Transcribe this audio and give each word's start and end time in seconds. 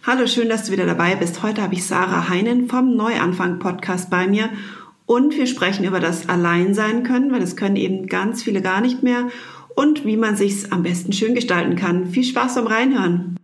Hallo, 0.00 0.26
schön, 0.26 0.48
dass 0.48 0.64
du 0.64 0.72
wieder 0.72 0.86
dabei 0.86 1.14
bist. 1.14 1.42
Heute 1.42 1.62
habe 1.62 1.74
ich 1.74 1.86
Sarah 1.86 2.28
Heinen 2.28 2.68
vom 2.68 2.96
Neuanfang 2.96 3.58
Podcast 3.58 4.10
bei 4.10 4.26
mir 4.26 4.48
und 5.06 5.36
wir 5.36 5.46
sprechen 5.46 5.84
über 5.84 6.00
das 6.00 6.28
Alleinsein 6.28 7.04
können, 7.04 7.30
weil 7.30 7.40
das 7.40 7.54
können 7.54 7.76
eben 7.76 8.06
ganz 8.06 8.42
viele 8.42 8.62
gar 8.62 8.80
nicht 8.80 9.02
mehr 9.02 9.28
und 9.76 10.04
wie 10.04 10.16
man 10.16 10.34
sich's 10.34 10.72
am 10.72 10.82
besten 10.82 11.12
schön 11.12 11.34
gestalten 11.34 11.76
kann. 11.76 12.06
Viel 12.06 12.24
Spaß 12.24 12.56
beim 12.56 12.66
Reinhören. 12.66 13.36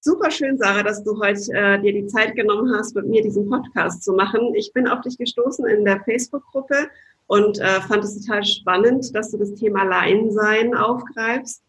Super 0.00 0.30
schön, 0.30 0.58
Sarah, 0.58 0.82
dass 0.82 1.04
du 1.04 1.20
heute 1.20 1.52
äh, 1.52 1.80
dir 1.80 1.92
die 1.92 2.06
Zeit 2.06 2.34
genommen 2.34 2.72
hast, 2.76 2.96
mit 2.96 3.06
mir 3.06 3.22
diesen 3.22 3.48
Podcast 3.48 4.02
zu 4.02 4.12
machen. 4.14 4.54
Ich 4.56 4.72
bin 4.72 4.88
auf 4.88 5.00
dich 5.02 5.16
gestoßen 5.18 5.66
in 5.66 5.84
der 5.84 6.00
Facebook-Gruppe 6.00 6.88
und 7.28 7.60
äh, 7.60 7.80
fand 7.82 8.02
es 8.02 8.20
total 8.20 8.44
spannend, 8.44 9.14
dass 9.14 9.30
du 9.30 9.38
das 9.38 9.54
Thema 9.54 9.82
Alleinsein 9.82 10.74
aufgreifst. 10.74 11.62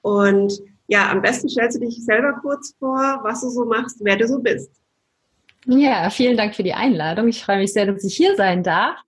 Und 0.00 0.60
ja, 0.92 1.10
am 1.10 1.22
besten 1.22 1.48
stellst 1.48 1.76
du 1.76 1.86
dich 1.86 2.04
selber 2.04 2.34
kurz 2.42 2.74
vor, 2.78 3.20
was 3.22 3.40
du 3.40 3.48
so 3.48 3.64
machst, 3.64 3.96
wer 4.02 4.14
du 4.14 4.28
so 4.28 4.38
bist. 4.38 4.70
Ja, 5.64 6.10
vielen 6.10 6.36
Dank 6.36 6.54
für 6.54 6.64
die 6.64 6.74
Einladung. 6.74 7.28
Ich 7.28 7.42
freue 7.42 7.58
mich 7.58 7.72
sehr, 7.72 7.86
dass 7.86 8.04
ich 8.04 8.14
hier 8.14 8.36
sein 8.36 8.62
darf. 8.62 8.98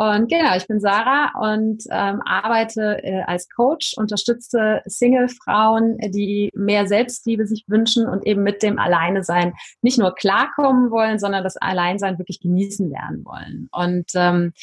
Und 0.00 0.30
genau, 0.30 0.56
ich 0.56 0.66
bin 0.66 0.80
Sarah 0.80 1.30
und 1.38 1.84
ähm, 1.90 2.22
arbeite 2.24 3.04
äh, 3.04 3.20
als 3.26 3.50
Coach, 3.50 3.92
unterstütze 3.98 4.80
Single-Frauen, 4.86 5.98
die 5.98 6.48
mehr 6.54 6.86
Selbstliebe 6.86 7.46
sich 7.46 7.64
wünschen 7.66 8.08
und 8.08 8.26
eben 8.26 8.42
mit 8.42 8.62
dem 8.62 8.78
Alleinesein 8.78 9.52
nicht 9.82 9.98
nur 9.98 10.14
klarkommen 10.14 10.90
wollen, 10.90 11.18
sondern 11.18 11.44
das 11.44 11.58
Alleinsein 11.58 12.16
wirklich 12.16 12.40
genießen 12.40 12.88
lernen 12.88 13.26
wollen. 13.26 13.68
Und 13.72 14.06
ähm, 14.14 14.54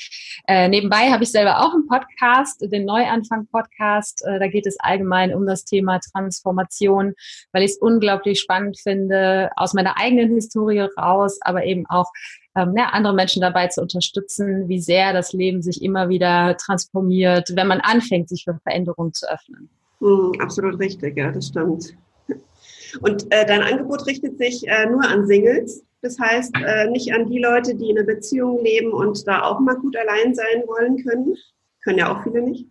äh, 0.47 0.69
nebenbei 0.69 1.11
habe 1.11 1.21
ich 1.21 1.31
selber 1.31 1.59
auch 1.59 1.71
einen 1.71 1.85
Podcast, 1.85 2.59
den 2.71 2.85
Neuanfang-Podcast. 2.85 4.25
Äh, 4.25 4.39
da 4.39 4.47
geht 4.47 4.65
es 4.65 4.79
allgemein 4.79 5.35
um 5.35 5.45
das 5.45 5.65
Thema 5.65 5.99
Transformation, 5.99 7.13
weil 7.51 7.61
ich 7.61 7.73
es 7.73 7.77
unglaublich 7.77 8.39
spannend 8.39 8.79
finde, 8.79 9.51
aus 9.55 9.75
meiner 9.75 9.99
eigenen 9.99 10.33
Historie 10.33 10.87
raus, 10.97 11.37
aber 11.41 11.63
eben 11.63 11.85
auch 11.85 12.11
ähm, 12.57 12.73
ja, 12.75 12.89
andere 12.91 13.13
Menschen 13.13 13.41
dabei 13.41 13.67
zu 13.67 13.81
unterstützen, 13.81 14.67
wie 14.67 14.79
sehr 14.79 15.13
das 15.13 15.33
Leben 15.33 15.61
sich 15.61 15.81
immer 15.83 16.09
wieder 16.09 16.57
transformiert, 16.57 17.51
wenn 17.55 17.67
man 17.67 17.79
anfängt, 17.79 18.29
sich 18.29 18.43
für 18.43 18.59
Veränderungen 18.63 19.13
zu 19.13 19.29
öffnen. 19.31 19.69
Hm, 19.99 20.33
absolut 20.39 20.79
richtig, 20.79 21.17
ja, 21.17 21.31
das 21.31 21.47
stimmt. 21.47 21.95
Und 23.01 23.25
äh, 23.31 23.45
dein 23.45 23.61
Angebot 23.61 24.05
richtet 24.07 24.37
sich 24.37 24.67
äh, 24.67 24.89
nur 24.89 25.03
an 25.03 25.27
Singles, 25.27 25.83
das 26.01 26.17
heißt 26.19 26.53
äh, 26.65 26.89
nicht 26.89 27.13
an 27.13 27.29
die 27.29 27.39
Leute, 27.39 27.75
die 27.75 27.89
in 27.89 27.97
einer 27.97 28.07
Beziehung 28.07 28.63
leben 28.63 28.91
und 28.91 29.27
da 29.27 29.43
auch 29.43 29.59
mal 29.59 29.75
gut 29.75 29.95
allein 29.97 30.33
sein 30.33 30.63
wollen 30.65 31.03
können. 31.03 31.35
Können 31.83 31.99
ja 31.99 32.15
auch 32.15 32.23
viele 32.23 32.41
nicht. 32.41 32.65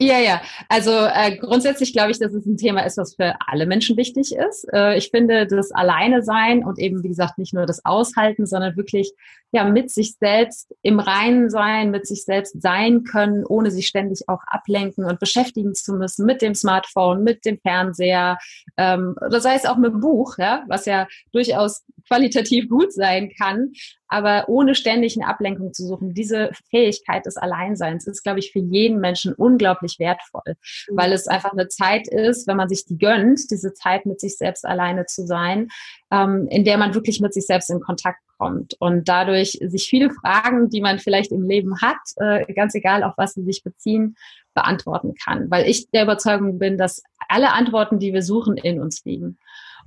Ja, 0.00 0.20
ja. 0.20 0.40
Also 0.68 0.92
äh, 0.92 1.36
grundsätzlich 1.38 1.92
glaube 1.92 2.12
ich, 2.12 2.20
dass 2.20 2.32
es 2.32 2.46
ein 2.46 2.56
Thema 2.56 2.82
ist, 2.82 2.98
was 2.98 3.16
für 3.16 3.34
alle 3.44 3.66
Menschen 3.66 3.96
wichtig 3.96 4.32
ist. 4.32 4.64
Äh, 4.72 4.96
ich 4.96 5.10
finde, 5.10 5.48
das 5.48 5.72
Alleine 5.72 6.22
sein 6.22 6.64
und 6.64 6.78
eben, 6.78 7.02
wie 7.02 7.08
gesagt, 7.08 7.36
nicht 7.36 7.52
nur 7.52 7.66
das 7.66 7.84
Aushalten, 7.84 8.46
sondern 8.46 8.76
wirklich 8.76 9.12
ja 9.50 9.64
mit 9.64 9.90
sich 9.90 10.14
selbst 10.14 10.72
im 10.82 11.00
Reinen 11.00 11.50
sein, 11.50 11.90
mit 11.90 12.06
sich 12.06 12.24
selbst 12.24 12.62
sein 12.62 13.02
können, 13.02 13.44
ohne 13.44 13.72
sich 13.72 13.88
ständig 13.88 14.28
auch 14.28 14.42
ablenken 14.46 15.04
und 15.04 15.18
beschäftigen 15.18 15.74
zu 15.74 15.94
müssen 15.94 16.26
mit 16.26 16.42
dem 16.42 16.54
Smartphone, 16.54 17.24
mit 17.24 17.44
dem 17.44 17.58
Fernseher, 17.58 18.38
ähm, 18.76 19.16
oder 19.20 19.40
sei 19.40 19.56
es 19.56 19.66
auch 19.66 19.78
mit 19.78 19.92
dem 19.92 20.00
Buch, 20.00 20.38
ja, 20.38 20.62
was 20.68 20.86
ja 20.86 21.08
durchaus 21.32 21.82
qualitativ 22.08 22.68
gut 22.68 22.92
sein 22.92 23.30
kann, 23.38 23.72
aber 24.08 24.48
ohne 24.48 24.74
ständig 24.74 25.16
eine 25.16 25.28
Ablenkung 25.28 25.72
zu 25.72 25.86
suchen. 25.86 26.14
Diese 26.14 26.50
Fähigkeit 26.70 27.26
des 27.26 27.36
Alleinseins 27.36 28.06
ist, 28.06 28.22
glaube 28.22 28.38
ich, 28.38 28.52
für 28.52 28.58
jeden 28.58 29.00
Menschen 29.00 29.34
unglaublich 29.34 29.98
wertvoll, 29.98 30.54
mhm. 30.88 30.96
weil 30.96 31.12
es 31.12 31.28
einfach 31.28 31.52
eine 31.52 31.68
Zeit 31.68 32.08
ist, 32.08 32.48
wenn 32.48 32.56
man 32.56 32.68
sich 32.68 32.86
die 32.86 32.98
gönnt, 32.98 33.50
diese 33.50 33.72
Zeit 33.74 34.06
mit 34.06 34.20
sich 34.20 34.36
selbst 34.36 34.64
alleine 34.64 35.06
zu 35.06 35.26
sein, 35.26 35.68
ähm, 36.10 36.48
in 36.50 36.64
der 36.64 36.78
man 36.78 36.94
wirklich 36.94 37.20
mit 37.20 37.34
sich 37.34 37.46
selbst 37.46 37.70
in 37.70 37.80
Kontakt 37.80 38.20
kommt 38.38 38.74
und 38.78 39.08
dadurch 39.08 39.58
sich 39.60 39.88
viele 39.88 40.10
Fragen, 40.10 40.70
die 40.70 40.80
man 40.80 40.98
vielleicht 40.98 41.32
im 41.32 41.46
Leben 41.46 41.80
hat, 41.80 41.98
äh, 42.16 42.50
ganz 42.54 42.74
egal 42.74 43.02
auf 43.02 43.14
was 43.16 43.34
sie 43.34 43.42
sich 43.42 43.62
beziehen, 43.62 44.16
beantworten 44.54 45.14
kann. 45.14 45.50
Weil 45.50 45.68
ich 45.68 45.90
der 45.90 46.04
Überzeugung 46.04 46.58
bin, 46.58 46.78
dass 46.78 47.02
alle 47.28 47.52
Antworten, 47.52 47.98
die 47.98 48.12
wir 48.12 48.22
suchen, 48.22 48.56
in 48.56 48.80
uns 48.80 49.04
liegen. 49.04 49.38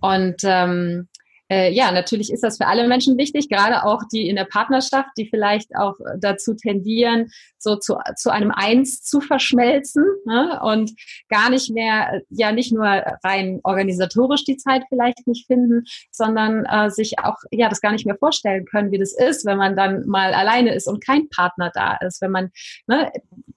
Und 0.01 0.37
ähm, 0.43 1.07
äh, 1.51 1.69
ja, 1.69 1.91
natürlich 1.91 2.31
ist 2.31 2.43
das 2.43 2.55
für 2.55 2.67
alle 2.67 2.87
Menschen 2.87 3.17
wichtig, 3.17 3.49
gerade 3.49 3.83
auch 3.83 4.03
die 4.09 4.29
in 4.29 4.37
der 4.37 4.45
Partnerschaft, 4.45 5.09
die 5.17 5.27
vielleicht 5.27 5.75
auch 5.75 5.95
dazu 6.17 6.53
tendieren, 6.53 7.29
so 7.57 7.75
zu, 7.75 7.97
zu 8.15 8.31
einem 8.31 8.51
Eins 8.51 9.03
zu 9.03 9.19
verschmelzen 9.19 10.05
ne? 10.25 10.61
und 10.63 10.93
gar 11.27 11.49
nicht 11.49 11.69
mehr, 11.69 12.21
ja 12.29 12.53
nicht 12.53 12.71
nur 12.71 12.85
rein 12.85 13.59
organisatorisch 13.63 14.45
die 14.45 14.55
Zeit 14.55 14.83
vielleicht 14.87 15.27
nicht 15.27 15.45
finden, 15.45 15.83
sondern 16.11 16.65
äh, 16.65 16.89
sich 16.89 17.19
auch 17.19 17.37
ja 17.51 17.67
das 17.67 17.81
gar 17.81 17.91
nicht 17.91 18.05
mehr 18.05 18.17
vorstellen 18.17 18.63
können, 18.63 18.91
wie 18.91 18.97
das 18.97 19.13
ist, 19.13 19.45
wenn 19.45 19.57
man 19.57 19.75
dann 19.75 20.07
mal 20.07 20.33
alleine 20.33 20.73
ist 20.73 20.87
und 20.87 21.05
kein 21.05 21.27
Partner 21.29 21.69
da 21.73 21.97
ist, 21.97 22.21
wenn 22.21 22.31
man 22.31 22.51
ne, 22.87 23.11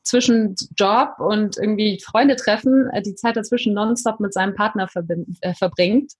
zwischen 0.04 0.54
Job 0.76 1.14
und 1.18 1.56
irgendwie 1.56 2.00
Freunde 2.04 2.36
treffen, 2.36 2.88
äh, 2.92 3.02
die 3.02 3.14
Zeit 3.14 3.36
dazwischen 3.36 3.74
nonstop 3.74 4.20
mit 4.20 4.32
seinem 4.32 4.54
Partner 4.54 4.88
äh, 5.40 5.54
verbringt. 5.54 6.12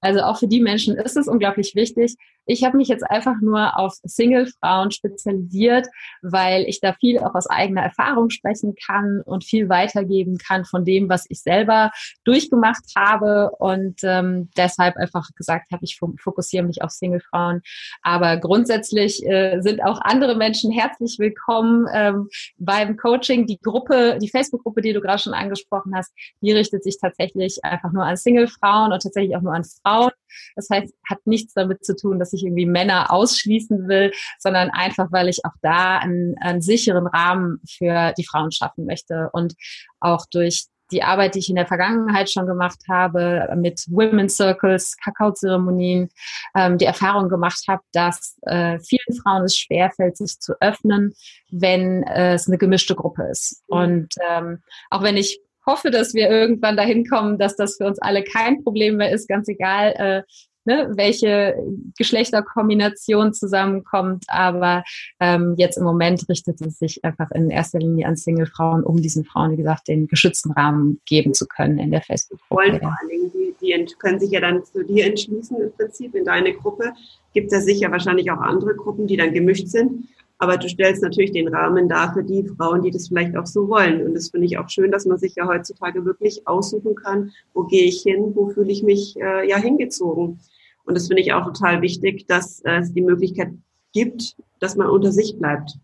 Also 0.00 0.20
auch 0.20 0.38
für 0.38 0.48
die 0.48 0.60
Menschen 0.60 0.96
ist 0.96 1.16
es 1.16 1.28
unglaublich 1.28 1.74
wichtig, 1.74 2.16
ich 2.50 2.64
habe 2.64 2.76
mich 2.76 2.88
jetzt 2.88 3.08
einfach 3.08 3.36
nur 3.40 3.78
auf 3.78 3.94
Single-Frauen 4.02 4.90
spezialisiert, 4.90 5.86
weil 6.20 6.64
ich 6.64 6.80
da 6.80 6.94
viel 6.94 7.18
auch 7.20 7.34
aus 7.34 7.48
eigener 7.48 7.82
Erfahrung 7.82 8.30
sprechen 8.30 8.74
kann 8.86 9.22
und 9.24 9.44
viel 9.44 9.68
weitergeben 9.68 10.36
kann 10.36 10.64
von 10.64 10.84
dem, 10.84 11.08
was 11.08 11.26
ich 11.28 11.42
selber 11.42 11.92
durchgemacht 12.24 12.82
habe 12.96 13.50
und 13.58 14.00
ähm, 14.02 14.50
deshalb 14.56 14.96
einfach 14.96 15.28
gesagt 15.36 15.70
habe, 15.70 15.84
ich 15.84 15.98
fokussiere 16.18 16.64
mich 16.64 16.82
auf 16.82 16.90
Single-Frauen. 16.90 17.62
Aber 18.02 18.36
grundsätzlich 18.36 19.24
äh, 19.24 19.60
sind 19.60 19.80
auch 19.84 20.00
andere 20.00 20.34
Menschen 20.34 20.72
herzlich 20.72 21.18
willkommen 21.20 21.86
ähm, 21.92 22.28
beim 22.58 22.96
Coaching. 22.96 23.46
Die 23.46 23.60
Gruppe, 23.60 24.18
die 24.20 24.28
Facebook-Gruppe, 24.28 24.80
die 24.80 24.92
du 24.92 25.00
gerade 25.00 25.22
schon 25.22 25.34
angesprochen 25.34 25.94
hast, 25.94 26.12
die 26.40 26.52
richtet 26.52 26.82
sich 26.82 26.98
tatsächlich 27.00 27.64
einfach 27.64 27.92
nur 27.92 28.04
an 28.04 28.16
Single-Frauen 28.16 28.92
und 28.92 29.02
tatsächlich 29.02 29.36
auch 29.36 29.42
nur 29.42 29.54
an 29.54 29.64
Frauen. 29.64 30.10
Das 30.56 30.68
heißt, 30.70 30.92
hat 31.08 31.18
nichts 31.24 31.54
damit 31.54 31.84
zu 31.84 31.96
tun, 31.96 32.18
dass 32.18 32.32
ich 32.32 32.44
irgendwie 32.44 32.66
Männer 32.66 33.12
ausschließen 33.12 33.88
will, 33.88 34.12
sondern 34.38 34.70
einfach, 34.70 35.10
weil 35.12 35.28
ich 35.28 35.44
auch 35.44 35.54
da 35.62 35.98
einen, 35.98 36.36
einen 36.38 36.62
sicheren 36.62 37.06
Rahmen 37.06 37.60
für 37.68 38.12
die 38.16 38.24
Frauen 38.24 38.52
schaffen 38.52 38.86
möchte 38.86 39.30
und 39.32 39.54
auch 40.00 40.26
durch 40.30 40.66
die 40.90 41.02
Arbeit, 41.02 41.34
die 41.34 41.38
ich 41.38 41.48
in 41.48 41.56
der 41.56 41.66
Vergangenheit 41.66 42.30
schon 42.30 42.46
gemacht 42.46 42.80
habe, 42.88 43.48
mit 43.56 43.84
Women's 43.88 44.36
Circles, 44.36 44.96
Kakaozeremonien, 44.96 46.08
ähm, 46.54 46.78
die 46.78 46.84
Erfahrung 46.84 47.28
gemacht 47.28 47.64
habe, 47.68 47.82
dass 47.92 48.36
äh, 48.42 48.78
vielen 48.80 49.20
Frauen 49.22 49.44
es 49.44 49.56
schwerfällt, 49.56 50.16
sich 50.16 50.38
zu 50.40 50.54
öffnen, 50.60 51.14
wenn 51.50 52.02
äh, 52.04 52.34
es 52.34 52.48
eine 52.48 52.58
gemischte 52.58 52.94
Gruppe 52.94 53.28
ist. 53.30 53.62
Mhm. 53.68 53.76
Und 53.76 54.14
ähm, 54.28 54.62
auch 54.90 55.02
wenn 55.02 55.16
ich 55.16 55.40
hoffe, 55.70 55.90
dass 55.90 56.14
wir 56.14 56.28
irgendwann 56.28 56.76
dahin 56.76 57.06
kommen, 57.06 57.38
dass 57.38 57.56
das 57.56 57.76
für 57.76 57.86
uns 57.86 58.00
alle 58.00 58.22
kein 58.24 58.62
Problem 58.62 58.96
mehr 58.96 59.12
ist, 59.12 59.28
ganz 59.28 59.48
egal, 59.48 59.94
äh, 59.96 60.22
ne, 60.64 60.90
welche 60.94 61.54
Geschlechterkombination 61.96 63.32
zusammenkommt. 63.32 64.24
Aber 64.28 64.82
ähm, 65.20 65.54
jetzt 65.56 65.76
im 65.78 65.84
Moment 65.84 66.28
richtet 66.28 66.60
es 66.60 66.78
sich 66.78 67.04
einfach 67.04 67.30
in 67.30 67.50
erster 67.50 67.78
Linie 67.78 68.06
an 68.06 68.16
Single-Frauen, 68.16 68.82
um 68.84 69.00
diesen 69.00 69.24
Frauen, 69.24 69.52
wie 69.52 69.56
gesagt, 69.56 69.88
den 69.88 70.08
geschützten 70.08 70.52
Rahmen 70.52 71.00
geben 71.06 71.34
zu 71.34 71.46
können 71.46 71.78
in 71.78 71.90
der 71.90 72.02
Facebook-Gruppe. 72.02 72.78
Vor 72.80 72.96
allen 73.00 73.08
Dingen, 73.08 73.32
die, 73.32 73.54
die 73.60 73.94
können 73.98 74.20
sich 74.20 74.30
ja 74.30 74.40
dann 74.40 74.64
zu 74.64 74.84
dir 74.84 75.06
entschließen 75.06 75.56
im 75.60 75.72
Prinzip 75.72 76.14
in 76.14 76.24
deine 76.24 76.52
Gruppe. 76.52 76.92
Gibt 77.32 77.52
es 77.52 77.64
sicher 77.64 77.90
wahrscheinlich 77.90 78.30
auch 78.30 78.40
andere 78.40 78.74
Gruppen, 78.74 79.06
die 79.06 79.16
dann 79.16 79.32
gemischt 79.32 79.68
sind. 79.68 80.08
Aber 80.42 80.56
du 80.56 80.70
stellst 80.70 81.02
natürlich 81.02 81.32
den 81.32 81.48
Rahmen 81.48 81.86
dar 81.86 82.14
für 82.14 82.24
die 82.24 82.48
Frauen, 82.56 82.80
die 82.80 82.90
das 82.90 83.08
vielleicht 83.08 83.36
auch 83.36 83.46
so 83.46 83.68
wollen. 83.68 84.06
Und 84.06 84.14
das 84.14 84.30
finde 84.30 84.46
ich 84.46 84.56
auch 84.56 84.70
schön, 84.70 84.90
dass 84.90 85.04
man 85.04 85.18
sich 85.18 85.34
ja 85.36 85.46
heutzutage 85.46 86.02
wirklich 86.06 86.48
aussuchen 86.48 86.94
kann, 86.94 87.30
wo 87.52 87.64
gehe 87.64 87.84
ich 87.84 88.00
hin, 88.00 88.32
wo 88.34 88.48
fühle 88.48 88.72
ich 88.72 88.82
mich 88.82 89.16
äh, 89.20 89.46
ja 89.46 89.58
hingezogen. 89.58 90.40
Und 90.84 90.94
das 90.94 91.08
finde 91.08 91.20
ich 91.20 91.34
auch 91.34 91.44
total 91.44 91.82
wichtig, 91.82 92.26
dass 92.26 92.62
äh, 92.62 92.78
es 92.78 92.94
die 92.94 93.02
Möglichkeit 93.02 93.50
gibt, 93.92 94.34
dass 94.60 94.76
man 94.76 94.88
unter 94.88 95.12
sich 95.12 95.36
bleibt. 95.38 95.76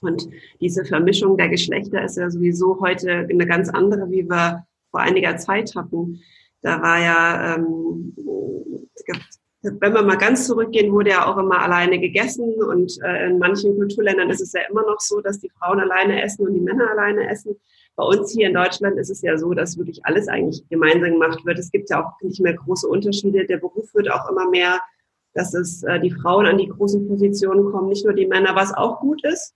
Und 0.00 0.28
diese 0.60 0.84
Vermischung 0.84 1.36
der 1.36 1.48
Geschlechter 1.48 2.04
ist 2.04 2.18
ja 2.18 2.30
sowieso 2.30 2.78
heute 2.80 3.26
eine 3.28 3.46
ganz 3.46 3.68
andere, 3.68 4.08
wie 4.12 4.22
wir 4.22 4.64
vor 4.92 5.00
einiger 5.00 5.36
Zeit 5.38 5.74
hatten. 5.74 6.20
Da 6.62 6.80
war 6.80 7.00
ja, 7.00 7.56
ähm, 7.56 8.14
wenn 9.62 9.92
wir 9.92 10.02
mal 10.02 10.16
ganz 10.16 10.46
zurückgehen, 10.46 10.92
wurde 10.92 11.10
ja 11.10 11.26
auch 11.26 11.36
immer 11.36 11.60
alleine 11.60 11.98
gegessen 11.98 12.54
und 12.62 12.92
äh, 13.02 13.26
in 13.26 13.38
manchen 13.38 13.76
Kulturländern 13.76 14.30
ist 14.30 14.40
es 14.40 14.52
ja 14.52 14.60
immer 14.70 14.82
noch 14.82 15.00
so, 15.00 15.20
dass 15.20 15.40
die 15.40 15.50
Frauen 15.50 15.80
alleine 15.80 16.22
essen 16.22 16.46
und 16.46 16.54
die 16.54 16.60
Männer 16.60 16.90
alleine 16.90 17.28
essen. 17.28 17.56
Bei 17.96 18.04
uns 18.04 18.32
hier 18.32 18.46
in 18.46 18.54
Deutschland 18.54 18.96
ist 18.98 19.10
es 19.10 19.22
ja 19.22 19.36
so, 19.36 19.54
dass 19.54 19.76
wirklich 19.76 20.04
alles 20.04 20.28
eigentlich 20.28 20.62
gemeinsam 20.68 21.12
gemacht 21.12 21.44
wird. 21.44 21.58
Es 21.58 21.72
gibt 21.72 21.90
ja 21.90 22.04
auch 22.04 22.12
nicht 22.22 22.40
mehr 22.40 22.54
große 22.54 22.86
Unterschiede. 22.86 23.44
Der 23.46 23.56
Beruf 23.56 23.92
wird 23.94 24.10
auch 24.12 24.30
immer 24.30 24.48
mehr, 24.48 24.80
dass 25.34 25.52
es 25.54 25.82
äh, 25.82 25.98
die 25.98 26.12
Frauen 26.12 26.46
an 26.46 26.58
die 26.58 26.68
großen 26.68 27.08
Positionen 27.08 27.72
kommen, 27.72 27.88
nicht 27.88 28.04
nur 28.04 28.14
die 28.14 28.26
Männer, 28.26 28.54
was 28.54 28.72
auch 28.72 29.00
gut 29.00 29.24
ist. 29.24 29.54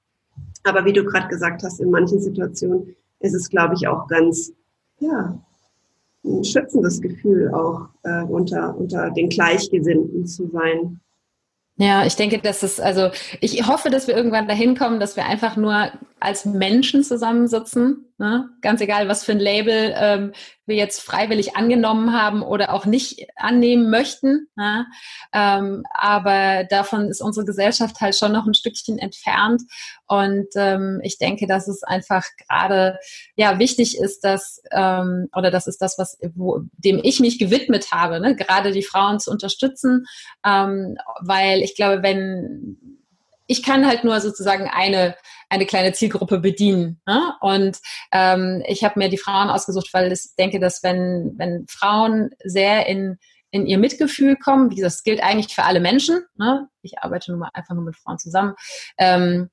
Aber 0.65 0.85
wie 0.85 0.93
du 0.93 1.05
gerade 1.05 1.29
gesagt 1.29 1.63
hast, 1.63 1.81
in 1.81 1.91
manchen 1.91 2.21
Situationen 2.21 2.97
ist 3.21 3.35
es, 3.35 3.49
glaube 3.49 3.75
ich, 3.77 3.87
auch 3.87 4.09
ganz, 4.09 4.53
ja, 4.99 5.41
ein 6.25 6.45
schützendes 6.45 7.01
Gefühl 7.01 7.53
auch 7.53 7.89
äh, 8.05 8.23
unter, 8.23 8.77
unter 8.77 9.11
den 9.11 9.29
Gleichgesinnten 9.29 10.27
zu 10.27 10.49
sein. 10.49 11.01
Ja, 11.77 12.05
ich 12.05 12.17
denke, 12.17 12.39
dass 12.39 12.63
es, 12.63 12.79
also 12.79 13.11
ich 13.41 13.67
hoffe, 13.67 13.91
dass 13.91 14.07
wir 14.07 14.17
irgendwann 14.17 14.47
dahin 14.47 14.77
kommen, 14.77 15.01
dass 15.01 15.17
wir 15.17 15.27
einfach 15.27 15.57
nur 15.57 15.91
als 16.23 16.45
Menschen 16.45 17.05
zusammensitzen 17.05 18.13
Ne? 18.23 18.49
Ganz 18.61 18.81
egal, 18.81 19.09
was 19.09 19.25
für 19.25 19.33
ein 19.33 19.41
Label 19.41 19.93
ähm, 19.97 20.33
wir 20.65 20.77
jetzt 20.77 21.01
freiwillig 21.01 21.57
angenommen 21.57 22.13
haben 22.13 22.45
oder 22.45 22.73
auch 22.73 22.87
nicht 22.87 23.27
annehmen 23.35 23.91
möchten. 23.91 24.47
Ne? 24.55 24.87
Ähm, 25.33 25.83
aber 25.93 26.63
davon 26.71 27.09
ist 27.09 27.21
unsere 27.21 27.45
Gesellschaft 27.45 28.01
halt 28.01 28.15
schon 28.15 28.31
noch 28.31 28.47
ein 28.47 28.55
Stückchen 28.55 28.97
entfernt. 28.97 29.63
Und 30.07 30.47
ähm, 30.55 31.01
ich 31.03 31.19
denke, 31.19 31.49
dass 31.49 31.67
es 31.67 31.83
einfach 31.83 32.25
gerade 32.47 32.97
ja 33.35 33.59
wichtig 33.59 33.99
ist, 33.99 34.21
dass 34.21 34.63
ähm, 34.71 35.29
oder 35.35 35.51
das 35.51 35.67
ist 35.67 35.83
das, 35.83 35.99
was 35.99 36.17
wo, 36.37 36.61
dem 36.75 37.01
ich 37.03 37.19
mich 37.19 37.41
gewidmet 37.41 37.91
habe, 37.91 38.21
ne? 38.21 38.37
gerade 38.37 38.71
die 38.71 38.85
Frauen 38.85 39.19
zu 39.19 39.33
unterstützen, 39.33 40.05
ähm, 40.47 40.97
weil 41.23 41.61
ich 41.63 41.75
glaube, 41.75 42.05
wenn 42.05 43.02
ich 43.47 43.63
kann 43.63 43.87
halt 43.87 44.05
nur 44.05 44.21
sozusagen 44.21 44.69
eine 44.69 45.17
eine 45.53 45.67
kleine 45.67 45.93
Zielgruppe 45.93 46.39
bedienen. 46.39 47.01
Ne? 47.07 47.35
Und 47.41 47.79
ähm, 48.11 48.63
ich 48.67 48.85
habe 48.85 48.99
mir 48.99 49.11
die 49.11 49.19
Frauen 49.19 49.51
ausgesucht, 49.51 49.91
weil 49.93 50.11
ich 50.11 50.35
denke, 50.39 50.59
dass 50.59 50.83
wenn, 50.83 51.35
wenn 51.37 51.67
Frauen 51.69 52.31
sehr 52.43 52.87
in, 52.87 53.19
in 53.51 53.67
ihr 53.67 53.77
Mitgefühl 53.77 54.37
kommen, 54.37 54.71
wie 54.71 54.77
gesagt, 54.77 54.95
das 54.95 55.03
gilt 55.03 55.23
eigentlich 55.23 55.55
für 55.55 55.65
alle 55.65 55.81
Menschen, 55.81 56.25
ne? 56.37 56.69
ich 56.81 56.99
arbeite 57.01 57.31
nun 57.31 57.41
mal 57.41 57.51
einfach 57.53 57.75
nur 57.75 57.85
mit 57.85 57.97
Frauen 57.97 58.19
zusammen, 58.19 58.55
ähm, 58.97 59.51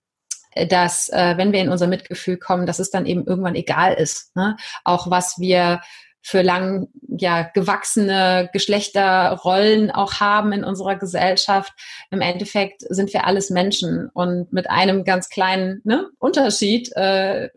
dass 0.70 1.10
äh, 1.10 1.36
wenn 1.36 1.52
wir 1.52 1.60
in 1.60 1.70
unser 1.70 1.88
Mitgefühl 1.88 2.38
kommen, 2.38 2.66
dass 2.66 2.80
es 2.80 2.92
dann 2.92 3.06
eben 3.06 3.26
irgendwann 3.28 3.56
egal 3.56 3.94
ist. 3.94 4.34
Ne? 4.38 4.56
Auch 4.86 5.12
was 5.12 5.38
wir 5.38 5.82
für 6.21 6.42
lang 6.42 6.88
ja 7.07 7.50
gewachsene 7.54 8.50
Geschlechterrollen 8.54 9.92
auch 9.92 10.19
haben 10.19 10.51
in 10.51 10.63
unserer 10.63 10.95
Gesellschaft. 10.95 11.74
Im 12.12 12.21
Endeffekt 12.21 12.81
sind 12.89 13.13
wir 13.13 13.25
alles 13.25 13.50
Menschen 13.50 14.10
und 14.13 14.51
mit 14.51 14.69
einem 14.69 15.04
ganz 15.04 15.30
kleinen 15.30 15.81
ne, 15.83 16.10
Unterschied, 16.19 16.92
äh, 16.95 17.50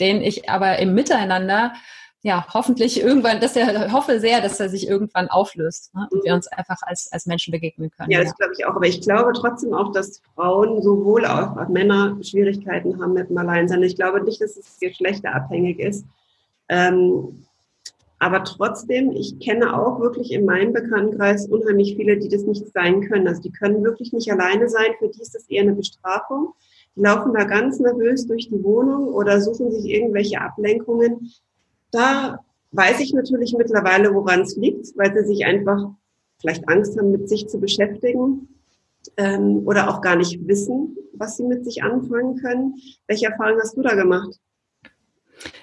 den 0.00 0.22
ich 0.22 0.48
aber 0.48 0.78
im 0.78 0.94
Miteinander 0.94 1.72
ja 2.24 2.46
hoffentlich 2.54 3.00
irgendwann, 3.00 3.40
dass 3.40 3.56
er 3.56 3.92
hoffe 3.92 4.20
sehr, 4.20 4.40
dass 4.40 4.60
er 4.60 4.68
sich 4.68 4.86
irgendwann 4.86 5.28
auflöst 5.28 5.92
ne, 5.92 6.06
und 6.10 6.24
wir 6.24 6.34
uns 6.34 6.46
einfach 6.46 6.78
als 6.82 7.10
als 7.12 7.26
Menschen 7.26 7.50
begegnen 7.50 7.90
können. 7.90 8.10
Ja, 8.10 8.20
das 8.20 8.28
ja. 8.28 8.34
glaube 8.38 8.52
ich 8.56 8.64
auch. 8.64 8.76
Aber 8.76 8.86
ich 8.86 9.00
glaube 9.00 9.32
trotzdem 9.32 9.74
auch, 9.74 9.90
dass 9.92 10.22
Frauen 10.34 10.82
sowohl 10.82 11.26
auch 11.26 11.68
Männer 11.68 12.16
Schwierigkeiten 12.22 13.00
haben 13.02 13.14
mit 13.14 13.28
dem 13.28 13.38
Alleinsein. 13.38 13.82
Ich 13.82 13.96
glaube 13.96 14.22
nicht, 14.22 14.40
dass 14.40 14.56
es 14.56 14.78
geschlechterabhängig 14.78 15.80
ist. 15.80 16.04
Ähm, 16.68 17.44
aber 18.22 18.44
trotzdem, 18.44 19.10
ich 19.10 19.40
kenne 19.40 19.76
auch 19.76 19.98
wirklich 19.98 20.30
in 20.30 20.44
meinem 20.44 20.72
Bekanntenkreis 20.72 21.48
unheimlich 21.48 21.96
viele, 21.96 22.18
die 22.18 22.28
das 22.28 22.44
nicht 22.44 22.72
sein 22.72 23.00
können. 23.00 23.26
Also 23.26 23.42
die 23.42 23.50
können 23.50 23.82
wirklich 23.82 24.12
nicht 24.12 24.30
alleine 24.30 24.68
sein. 24.68 24.92
Für 25.00 25.08
die 25.08 25.20
ist 25.20 25.34
das 25.34 25.48
eher 25.48 25.62
eine 25.62 25.74
Bestrafung. 25.74 26.54
Die 26.94 27.00
laufen 27.00 27.32
da 27.34 27.42
ganz 27.42 27.80
nervös 27.80 28.28
durch 28.28 28.48
die 28.48 28.62
Wohnung 28.62 29.08
oder 29.08 29.40
suchen 29.40 29.72
sich 29.72 29.86
irgendwelche 29.86 30.40
Ablenkungen. 30.40 31.32
Da 31.90 32.38
weiß 32.70 33.00
ich 33.00 33.12
natürlich 33.12 33.56
mittlerweile, 33.58 34.14
woran 34.14 34.42
es 34.42 34.56
liegt, 34.56 34.96
weil 34.96 35.12
sie 35.12 35.26
sich 35.26 35.44
einfach 35.44 35.90
vielleicht 36.38 36.68
Angst 36.68 36.96
haben, 36.96 37.10
mit 37.10 37.28
sich 37.28 37.48
zu 37.48 37.58
beschäftigen 37.58 38.46
ähm, 39.16 39.66
oder 39.66 39.90
auch 39.90 40.00
gar 40.00 40.14
nicht 40.14 40.46
wissen, 40.46 40.96
was 41.14 41.38
sie 41.38 41.44
mit 41.44 41.64
sich 41.64 41.82
anfangen 41.82 42.36
können. 42.36 42.76
Welche 43.08 43.26
Erfahrungen 43.26 43.60
hast 43.60 43.76
du 43.76 43.82
da 43.82 43.96
gemacht? 43.96 44.38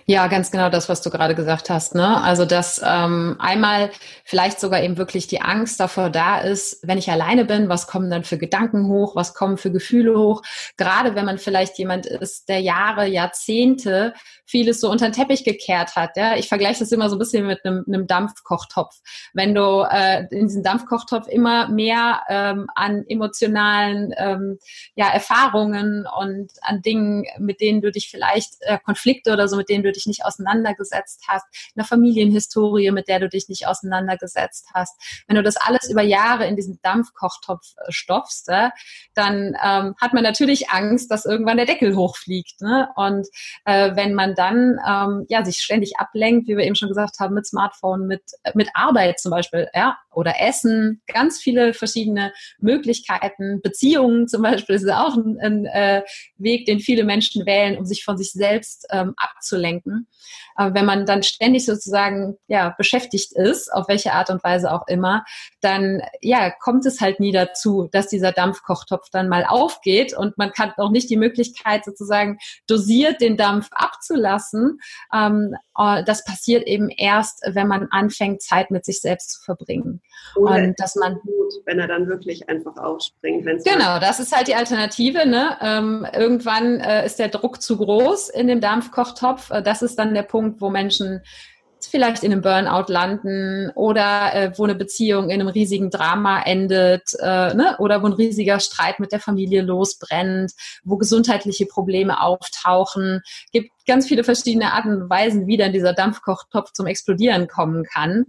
Ja, 0.05 0.27
ganz 0.27 0.49
genau 0.49 0.69
das, 0.69 0.89
was 0.89 1.01
du 1.01 1.09
gerade 1.11 1.35
gesagt 1.35 1.69
hast. 1.69 1.93
Ne? 1.93 2.21
Also, 2.21 2.45
dass 2.45 2.81
ähm, 2.83 3.35
einmal 3.39 3.91
vielleicht 4.23 4.59
sogar 4.59 4.81
eben 4.81 4.97
wirklich 4.97 5.27
die 5.27 5.41
Angst 5.41 5.79
davor 5.79 6.09
da 6.09 6.39
ist, 6.39 6.79
wenn 6.81 6.97
ich 6.97 7.11
alleine 7.11 7.45
bin, 7.45 7.69
was 7.69 7.85
kommen 7.85 8.09
dann 8.09 8.23
für 8.23 8.37
Gedanken 8.37 8.87
hoch, 8.87 9.15
was 9.15 9.35
kommen 9.35 9.57
für 9.57 9.71
Gefühle 9.71 10.17
hoch. 10.17 10.41
Gerade 10.77 11.13
wenn 11.13 11.25
man 11.25 11.37
vielleicht 11.37 11.77
jemand 11.77 12.07
ist, 12.07 12.49
der 12.49 12.59
Jahre, 12.59 13.07
Jahrzehnte 13.07 14.13
vieles 14.45 14.81
so 14.81 14.89
unter 14.89 15.07
den 15.07 15.13
Teppich 15.13 15.43
gekehrt 15.43 15.95
hat. 15.95 16.17
Ja? 16.17 16.35
Ich 16.35 16.47
vergleiche 16.47 16.79
das 16.79 16.91
immer 16.91 17.07
so 17.09 17.15
ein 17.15 17.19
bisschen 17.19 17.45
mit 17.45 17.63
einem, 17.63 17.85
einem 17.87 18.07
Dampfkochtopf. 18.07 18.95
Wenn 19.33 19.53
du 19.53 19.85
äh, 19.89 20.25
in 20.31 20.47
diesem 20.47 20.63
Dampfkochtopf 20.63 21.27
immer 21.27 21.69
mehr 21.69 22.21
ähm, 22.29 22.67
an 22.73 23.05
emotionalen 23.07 24.11
ähm, 24.17 24.57
ja, 24.95 25.07
Erfahrungen 25.09 26.07
und 26.19 26.51
an 26.61 26.81
Dingen, 26.81 27.25
mit 27.37 27.61
denen 27.61 27.81
du 27.81 27.91
dich 27.91 28.09
vielleicht 28.09 28.55
äh, 28.61 28.79
Konflikte 28.83 29.31
oder 29.33 29.47
so, 29.47 29.55
mit 29.55 29.69
denen 29.69 29.83
du 29.83 29.92
dich 29.92 30.07
nicht 30.07 30.25
auseinandergesetzt 30.25 31.24
hast, 31.27 31.45
eine 31.75 31.86
Familienhistorie, 31.86 32.92
mit 32.92 33.07
der 33.07 33.19
du 33.19 33.30
dich 33.30 33.50
nicht 33.50 33.68
auseinandergesetzt 33.68 34.68
hast. 34.74 34.95
Wenn 35.27 35.36
du 35.36 35.44
das 35.44 35.57
alles 35.57 35.89
über 35.89 36.01
Jahre 36.01 36.48
in 36.48 36.56
diesen 36.56 36.80
Dampfkochtopf 36.81 37.66
äh, 37.77 37.92
stopfst, 37.92 38.50
äh, 38.50 38.69
dann 39.13 39.56
ähm, 39.63 39.95
hat 40.01 40.13
man 40.13 40.24
natürlich 40.24 40.69
Angst, 40.69 41.12
dass 41.12 41.25
irgendwann 41.25 41.57
der 41.57 41.66
Deckel 41.66 41.95
hochfliegt. 41.95 42.62
Ne? 42.62 42.89
Und 42.95 43.27
äh, 43.66 43.95
wenn 43.95 44.13
man 44.13 44.36
dann 44.36 44.80
ähm, 44.88 45.25
ja 45.30 45.45
sich 45.45 45.60
ständig 45.60 45.98
ablenkt, 45.98 46.48
wie 46.48 46.57
wir 46.57 46.66
eben 46.66 46.75
schon 46.75 46.89
gesagt 46.89 47.19
haben, 47.19 47.36
mit 47.36 47.45
Smartphone, 47.45 48.07
mit 48.07 48.24
mit 48.54 48.69
Arbeit 48.74 49.19
zum 49.19 49.31
Beispiel, 49.31 49.68
ja, 49.74 49.98
oder 50.12 50.36
Essen, 50.39 51.01
ganz 51.07 51.39
viele 51.39 51.74
verschiedene 51.74 52.33
Möglichkeiten. 52.60 53.62
Beziehungen 53.62 54.27
zum 54.27 54.42
Beispiel 54.42 54.75
ist 54.75 54.89
auch 54.89 55.16
ein, 55.16 55.39
ein 55.39 55.66
äh, 55.66 56.04
Weg, 56.38 56.66
den 56.66 56.80
viele 56.80 57.04
Menschen 57.04 57.45
wählen, 57.45 57.77
um 57.77 57.86
sich 57.86 58.04
von 58.04 58.18
sich 58.18 58.31
selbst 58.31 58.88
ähm, 58.92 59.13
abzulenken. 59.18 59.58
Aber 60.56 60.73
wenn 60.73 60.85
man 60.85 61.06
dann 61.06 61.23
ständig 61.23 61.65
sozusagen 61.65 62.38
ja 62.47 62.73
beschäftigt 62.77 63.33
ist, 63.33 63.71
auf 63.71 63.88
welche 63.88 64.13
Art 64.13 64.29
und 64.29 64.44
Weise 64.44 64.71
auch 64.71 64.88
immer, 64.88 65.23
dann 65.61 66.01
ja 66.21 66.51
kommt 66.51 66.85
es 66.85 67.01
halt 67.01 67.19
nie 67.19 67.31
dazu, 67.31 67.89
dass 67.91 68.07
dieser 68.07 68.31
Dampfkochtopf 68.31 69.09
dann 69.11 69.29
mal 69.29 69.45
aufgeht 69.45 70.15
und 70.15 70.38
man 70.38 70.51
kann 70.51 70.73
auch 70.77 70.91
nicht 70.91 71.09
die 71.09 71.17
Möglichkeit 71.17 71.85
sozusagen 71.85 72.38
dosiert 72.67 73.21
den 73.21 73.38
Dampf 73.38 73.69
abzulassen. 73.71 74.79
Ähm, 75.13 75.56
äh, 75.77 76.03
das 76.03 76.23
passiert 76.23 76.67
eben 76.67 76.89
erst, 76.89 77.41
wenn 77.45 77.67
man 77.67 77.88
anfängt, 77.91 78.41
Zeit 78.41 78.71
mit 78.71 78.85
sich 78.85 79.01
selbst 79.01 79.31
zu 79.31 79.41
verbringen. 79.41 80.01
Oder 80.35 80.56
und 80.56 80.79
dass 80.79 80.95
man 80.95 81.15
gut, 81.15 81.53
wenn 81.65 81.79
er 81.79 81.88
dann 81.88 82.07
wirklich 82.07 82.50
einfach 82.50 82.77
aufspringt. 82.77 83.45
Genau, 83.45 84.00
das 84.00 84.19
ist 84.19 84.35
halt 84.35 84.47
die 84.47 84.56
Alternative. 84.56 85.27
Ne? 85.27 85.57
Ähm, 85.61 86.06
irgendwann 86.13 86.79
äh, 86.79 87.06
ist 87.06 87.19
der 87.19 87.29
Druck 87.29 87.61
zu 87.61 87.77
groß 87.77 88.29
in 88.29 88.47
dem 88.47 88.61
Dampfkochtopf. 88.61 89.38
Äh, 89.50 89.62
das 89.62 89.81
ist 89.81 89.97
dann 89.97 90.13
der 90.13 90.24
Punkt, 90.24 90.62
wo 90.62 90.69
Menschen 90.69 91.21
vielleicht 91.88 92.24
in 92.24 92.31
einem 92.31 92.41
Burnout 92.41 92.91
landen 92.91 93.71
oder 93.75 94.33
äh, 94.33 94.51
wo 94.57 94.65
eine 94.65 94.75
Beziehung 94.75 95.30
in 95.30 95.39
einem 95.39 95.47
riesigen 95.47 95.89
Drama 95.89 96.41
endet 96.41 97.13
äh, 97.19 97.53
ne? 97.53 97.75
oder 97.80 98.01
wo 98.01 98.07
ein 98.07 98.13
riesiger 98.13 98.59
Streit 98.59 98.99
mit 98.99 99.11
der 99.11 99.19
Familie 99.19 99.61
losbrennt, 99.61 100.52
wo 100.83 100.97
gesundheitliche 100.97 101.66
Probleme 101.66 102.21
auftauchen. 102.21 103.21
gibt 103.52 103.71
ganz 103.87 104.07
viele 104.07 104.23
verschiedene 104.23 104.73
Arten 104.73 105.02
und 105.04 105.09
Weisen, 105.09 105.47
wie 105.47 105.57
dann 105.57 105.73
dieser 105.73 105.94
Dampfkochtopf 105.94 106.73
zum 106.73 106.85
Explodieren 106.85 107.47
kommen 107.47 107.85
kann. 107.85 108.25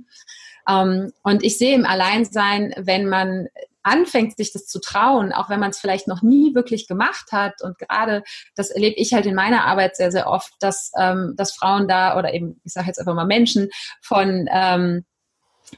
Ähm, 0.68 1.12
und 1.22 1.42
ich 1.42 1.58
sehe 1.58 1.74
im 1.74 1.86
Alleinsein, 1.86 2.74
wenn 2.78 3.08
man 3.08 3.48
anfängt, 3.82 4.36
sich 4.36 4.52
das 4.52 4.66
zu 4.66 4.80
trauen, 4.80 5.32
auch 5.32 5.48
wenn 5.48 5.60
man 5.60 5.70
es 5.70 5.78
vielleicht 5.78 6.08
noch 6.08 6.22
nie 6.22 6.54
wirklich 6.54 6.86
gemacht 6.86 7.32
hat. 7.32 7.62
Und 7.62 7.78
gerade 7.78 8.22
das 8.54 8.70
erlebe 8.70 8.96
ich 8.96 9.14
halt 9.14 9.26
in 9.26 9.34
meiner 9.34 9.64
Arbeit 9.64 9.96
sehr, 9.96 10.12
sehr 10.12 10.28
oft, 10.28 10.52
dass, 10.60 10.92
ähm, 10.98 11.34
dass 11.36 11.54
Frauen 11.54 11.88
da 11.88 12.18
oder 12.18 12.34
eben, 12.34 12.60
ich 12.64 12.72
sage 12.72 12.88
jetzt 12.88 12.98
einfach 12.98 13.14
mal 13.14 13.26
Menschen 13.26 13.68
von 14.02 14.48
ähm, 14.52 15.04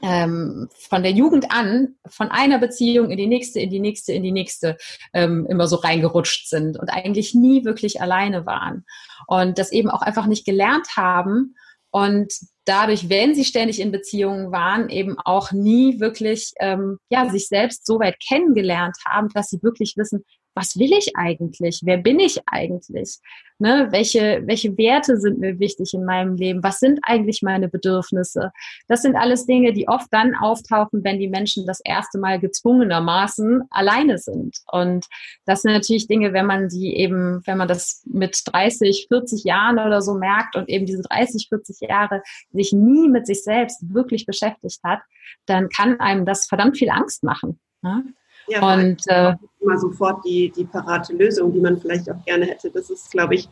ähm, 0.01 0.69
von 0.89 1.03
der 1.03 1.11
Jugend 1.11 1.51
an 1.51 1.95
von 2.07 2.31
einer 2.31 2.57
Beziehung 2.57 3.11
in 3.11 3.17
die 3.17 3.27
nächste, 3.27 3.59
in 3.59 3.69
die 3.69 3.79
nächste, 3.79 4.13
in 4.13 4.23
die 4.23 4.31
nächste 4.31 4.77
ähm, 5.13 5.45
immer 5.47 5.67
so 5.67 5.75
reingerutscht 5.75 6.49
sind 6.49 6.79
und 6.79 6.89
eigentlich 6.89 7.35
nie 7.35 7.63
wirklich 7.63 8.01
alleine 8.01 8.45
waren 8.45 8.85
und 9.27 9.59
das 9.59 9.71
eben 9.71 9.89
auch 9.89 10.01
einfach 10.01 10.25
nicht 10.25 10.45
gelernt 10.45 10.97
haben 10.97 11.55
und 11.91 12.33
dadurch, 12.65 13.09
wenn 13.09 13.35
sie 13.35 13.45
ständig 13.45 13.79
in 13.79 13.91
Beziehungen 13.91 14.51
waren, 14.51 14.89
eben 14.89 15.17
auch 15.23 15.51
nie 15.51 15.99
wirklich 15.99 16.53
ähm, 16.59 16.97
ja 17.09 17.29
sich 17.29 17.47
selbst 17.47 17.85
so 17.85 17.99
weit 17.99 18.15
kennengelernt 18.25 18.97
haben, 19.05 19.29
dass 19.29 19.49
sie 19.49 19.61
wirklich 19.61 19.95
wissen, 19.97 20.23
was 20.55 20.77
will 20.77 20.93
ich 20.93 21.15
eigentlich? 21.15 21.81
Wer 21.83 21.97
bin 21.97 22.19
ich 22.19 22.39
eigentlich? 22.45 23.19
Ne? 23.59 23.87
Welche, 23.91 24.43
welche 24.45 24.77
Werte 24.77 25.17
sind 25.17 25.39
mir 25.39 25.59
wichtig 25.59 25.93
in 25.93 26.05
meinem 26.05 26.35
Leben? 26.35 26.63
Was 26.63 26.79
sind 26.79 26.99
eigentlich 27.03 27.41
meine 27.41 27.69
Bedürfnisse? 27.69 28.51
Das 28.87 29.01
sind 29.01 29.15
alles 29.15 29.45
Dinge, 29.45 29.73
die 29.73 29.87
oft 29.87 30.07
dann 30.11 30.35
auftauchen, 30.35 31.03
wenn 31.03 31.19
die 31.19 31.27
Menschen 31.27 31.65
das 31.65 31.79
erste 31.83 32.19
Mal 32.19 32.39
gezwungenermaßen 32.39 33.63
alleine 33.69 34.17
sind. 34.17 34.57
Und 34.71 35.07
das 35.45 35.61
sind 35.61 35.71
natürlich 35.71 36.07
Dinge, 36.07 36.33
wenn 36.33 36.45
man 36.45 36.69
die 36.69 36.95
eben, 36.97 37.41
wenn 37.45 37.57
man 37.57 37.67
das 37.67 38.03
mit 38.05 38.41
30, 38.45 39.05
40 39.07 39.43
Jahren 39.43 39.79
oder 39.79 40.01
so 40.01 40.15
merkt 40.15 40.55
und 40.55 40.69
eben 40.69 40.85
diese 40.85 41.03
30, 41.03 41.47
40 41.49 41.89
Jahre 41.89 42.21
sich 42.51 42.73
nie 42.73 43.09
mit 43.09 43.27
sich 43.27 43.43
selbst 43.43 43.81
wirklich 43.93 44.25
beschäftigt 44.25 44.79
hat, 44.83 44.99
dann 45.45 45.69
kann 45.69 45.99
einem 45.99 46.25
das 46.25 46.45
verdammt 46.45 46.77
viel 46.77 46.89
Angst 46.89 47.23
machen. 47.23 47.59
Ne? 47.81 48.03
Ja, 48.47 48.75
und 48.75 49.01
äh, 49.07 49.33
immer 49.59 49.77
sofort 49.77 50.25
die, 50.25 50.51
die 50.55 50.65
parate 50.65 51.13
Lösung, 51.13 51.53
die 51.53 51.59
man 51.59 51.79
vielleicht 51.79 52.09
auch 52.09 52.25
gerne 52.25 52.45
hätte. 52.45 52.69
Das 52.69 52.89
ist, 52.89 53.11
glaube 53.11 53.35
ich, 53.35 53.47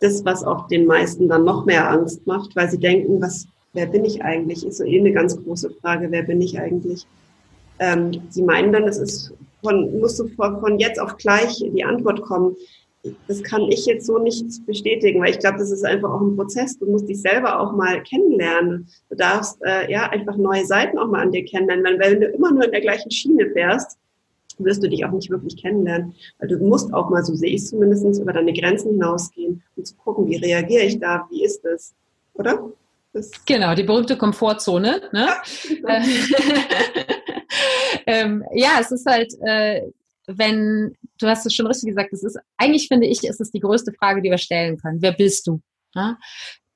das, 0.00 0.24
was 0.24 0.42
auch 0.42 0.66
den 0.68 0.86
meisten 0.86 1.28
dann 1.28 1.44
noch 1.44 1.66
mehr 1.66 1.90
Angst 1.90 2.26
macht, 2.26 2.56
weil 2.56 2.70
sie 2.70 2.78
denken, 2.78 3.20
was, 3.20 3.46
wer 3.74 3.86
bin 3.86 4.04
ich 4.04 4.22
eigentlich? 4.22 4.66
Ist 4.66 4.78
so 4.78 4.84
eh 4.84 4.98
eine 4.98 5.12
ganz 5.12 5.36
große 5.36 5.70
Frage, 5.80 6.10
wer 6.10 6.22
bin 6.22 6.40
ich 6.40 6.58
eigentlich? 6.58 7.06
Ähm, 7.78 8.22
sie 8.30 8.42
meinen 8.42 8.72
dann, 8.72 8.84
es 8.84 8.98
ist 8.98 9.32
von, 9.62 10.00
musst 10.00 10.18
du 10.18 10.28
von, 10.28 10.60
von 10.60 10.78
jetzt 10.78 11.00
auf 11.00 11.16
gleich 11.16 11.58
die 11.58 11.84
Antwort 11.84 12.22
kommen. 12.22 12.56
Das 13.28 13.42
kann 13.42 13.62
ich 13.62 13.86
jetzt 13.86 14.06
so 14.06 14.18
nicht 14.18 14.66
bestätigen, 14.66 15.20
weil 15.20 15.30
ich 15.30 15.38
glaube, 15.38 15.58
das 15.58 15.70
ist 15.70 15.84
einfach 15.84 16.10
auch 16.10 16.20
ein 16.20 16.36
Prozess. 16.36 16.78
Du 16.78 16.86
musst 16.86 17.08
dich 17.08 17.20
selber 17.20 17.58
auch 17.58 17.72
mal 17.72 18.02
kennenlernen. 18.02 18.88
Du 19.08 19.16
darfst 19.16 19.58
äh, 19.64 19.90
ja 19.90 20.10
einfach 20.10 20.36
neue 20.36 20.66
Seiten 20.66 20.98
auch 20.98 21.08
mal 21.08 21.22
an 21.22 21.32
dir 21.32 21.44
kennenlernen. 21.44 21.98
Weil 21.98 22.12
wenn 22.12 22.20
du 22.20 22.26
immer 22.26 22.52
nur 22.52 22.64
in 22.64 22.72
der 22.72 22.82
gleichen 22.82 23.10
Schiene 23.10 23.50
fährst, 23.50 23.98
wirst 24.64 24.82
du 24.82 24.88
dich 24.88 25.04
auch 25.04 25.10
nicht 25.10 25.30
wirklich 25.30 25.56
kennenlernen. 25.56 26.14
Weil 26.38 26.48
du 26.48 26.58
musst 26.58 26.92
auch 26.92 27.10
mal, 27.10 27.24
so 27.24 27.34
sehe 27.34 27.50
ich 27.50 27.62
es 27.62 27.70
zumindest, 27.70 28.20
über 28.20 28.32
deine 28.32 28.52
Grenzen 28.52 28.92
hinausgehen 28.92 29.62
und 29.76 29.86
zu 29.86 29.94
gucken, 29.96 30.28
wie 30.28 30.36
reagiere 30.36 30.84
ich 30.84 30.98
da, 30.98 31.26
wie 31.30 31.44
ist 31.44 31.62
das, 31.64 31.94
oder? 32.34 32.72
Das 33.12 33.30
genau, 33.44 33.74
die 33.74 33.82
berühmte 33.82 34.16
Komfortzone. 34.16 35.02
Ne? 35.12 35.28
Ja, 35.86 36.02
ähm, 38.06 38.44
ja, 38.54 38.78
es 38.80 38.92
ist 38.92 39.06
halt, 39.06 39.32
äh, 39.42 39.82
wenn, 40.26 40.94
du 41.18 41.26
hast 41.26 41.44
es 41.44 41.54
schon 41.54 41.66
richtig 41.66 41.88
gesagt, 41.88 42.12
es 42.12 42.22
ist, 42.22 42.38
eigentlich 42.56 42.86
finde 42.86 43.08
ich, 43.08 43.24
ist 43.24 43.40
es 43.40 43.50
die 43.50 43.60
größte 43.60 43.92
Frage, 43.92 44.22
die 44.22 44.30
wir 44.30 44.38
stellen 44.38 44.78
können. 44.78 45.02
Wer 45.02 45.12
bist 45.12 45.46
du? 45.48 45.60
Ja? 45.94 46.18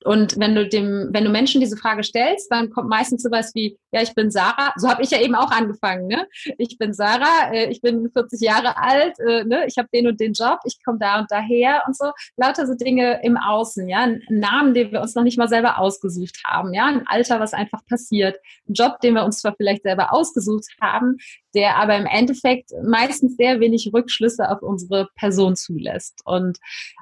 Und 0.04 0.38
wenn 0.38 0.54
du 0.54 0.68
dem, 0.68 1.08
wenn 1.12 1.24
du 1.24 1.30
Menschen 1.30 1.60
diese 1.60 1.76
Frage 1.76 2.04
stellst, 2.04 2.50
dann 2.50 2.70
kommt 2.70 2.88
meistens 2.88 3.22
sowas 3.22 3.52
wie, 3.54 3.78
ja, 3.90 4.02
ich 4.02 4.14
bin 4.14 4.30
Sarah. 4.30 4.72
So 4.76 4.88
habe 4.88 5.02
ich 5.02 5.10
ja 5.10 5.20
eben 5.20 5.34
auch 5.34 5.50
angefangen. 5.50 6.06
Ne? 6.06 6.26
Ich 6.58 6.76
bin 6.78 6.92
Sarah, 6.92 7.52
äh, 7.52 7.70
ich 7.70 7.80
bin 7.80 8.10
40 8.10 8.40
Jahre 8.40 8.76
alt, 8.76 9.18
äh, 9.20 9.44
ne? 9.44 9.64
ich 9.66 9.78
habe 9.78 9.88
den 9.92 10.06
und 10.06 10.20
den 10.20 10.34
Job, 10.34 10.58
ich 10.64 10.82
komme 10.84 10.98
da 10.98 11.20
und 11.20 11.30
daher 11.30 11.82
und 11.86 11.96
so. 11.96 12.10
Lauter 12.36 12.66
so 12.66 12.74
Dinge 12.74 13.20
im 13.22 13.36
Außen, 13.36 13.88
ja, 13.88 14.00
ein 14.00 14.22
Namen, 14.28 14.74
den 14.74 14.92
wir 14.92 15.00
uns 15.00 15.14
noch 15.14 15.22
nicht 15.22 15.38
mal 15.38 15.48
selber 15.48 15.78
ausgesucht 15.78 16.42
haben, 16.44 16.74
ja, 16.74 16.86
ein 16.86 17.06
Alter, 17.06 17.40
was 17.40 17.54
einfach 17.54 17.84
passiert, 17.86 18.36
ein 18.68 18.74
Job, 18.74 19.00
den 19.00 19.14
wir 19.14 19.24
uns 19.24 19.40
zwar 19.40 19.54
vielleicht 19.56 19.82
selber 19.82 20.12
ausgesucht 20.12 20.66
haben, 20.80 21.16
der 21.54 21.76
aber 21.76 21.96
im 21.96 22.06
Endeffekt 22.06 22.70
meistens 22.82 23.36
sehr 23.36 23.60
wenig 23.60 23.90
Rückschlüsse 23.92 24.50
auf 24.50 24.62
unsere 24.62 25.08
Person 25.16 25.56
zulässt 25.56 26.20
und 26.24 26.58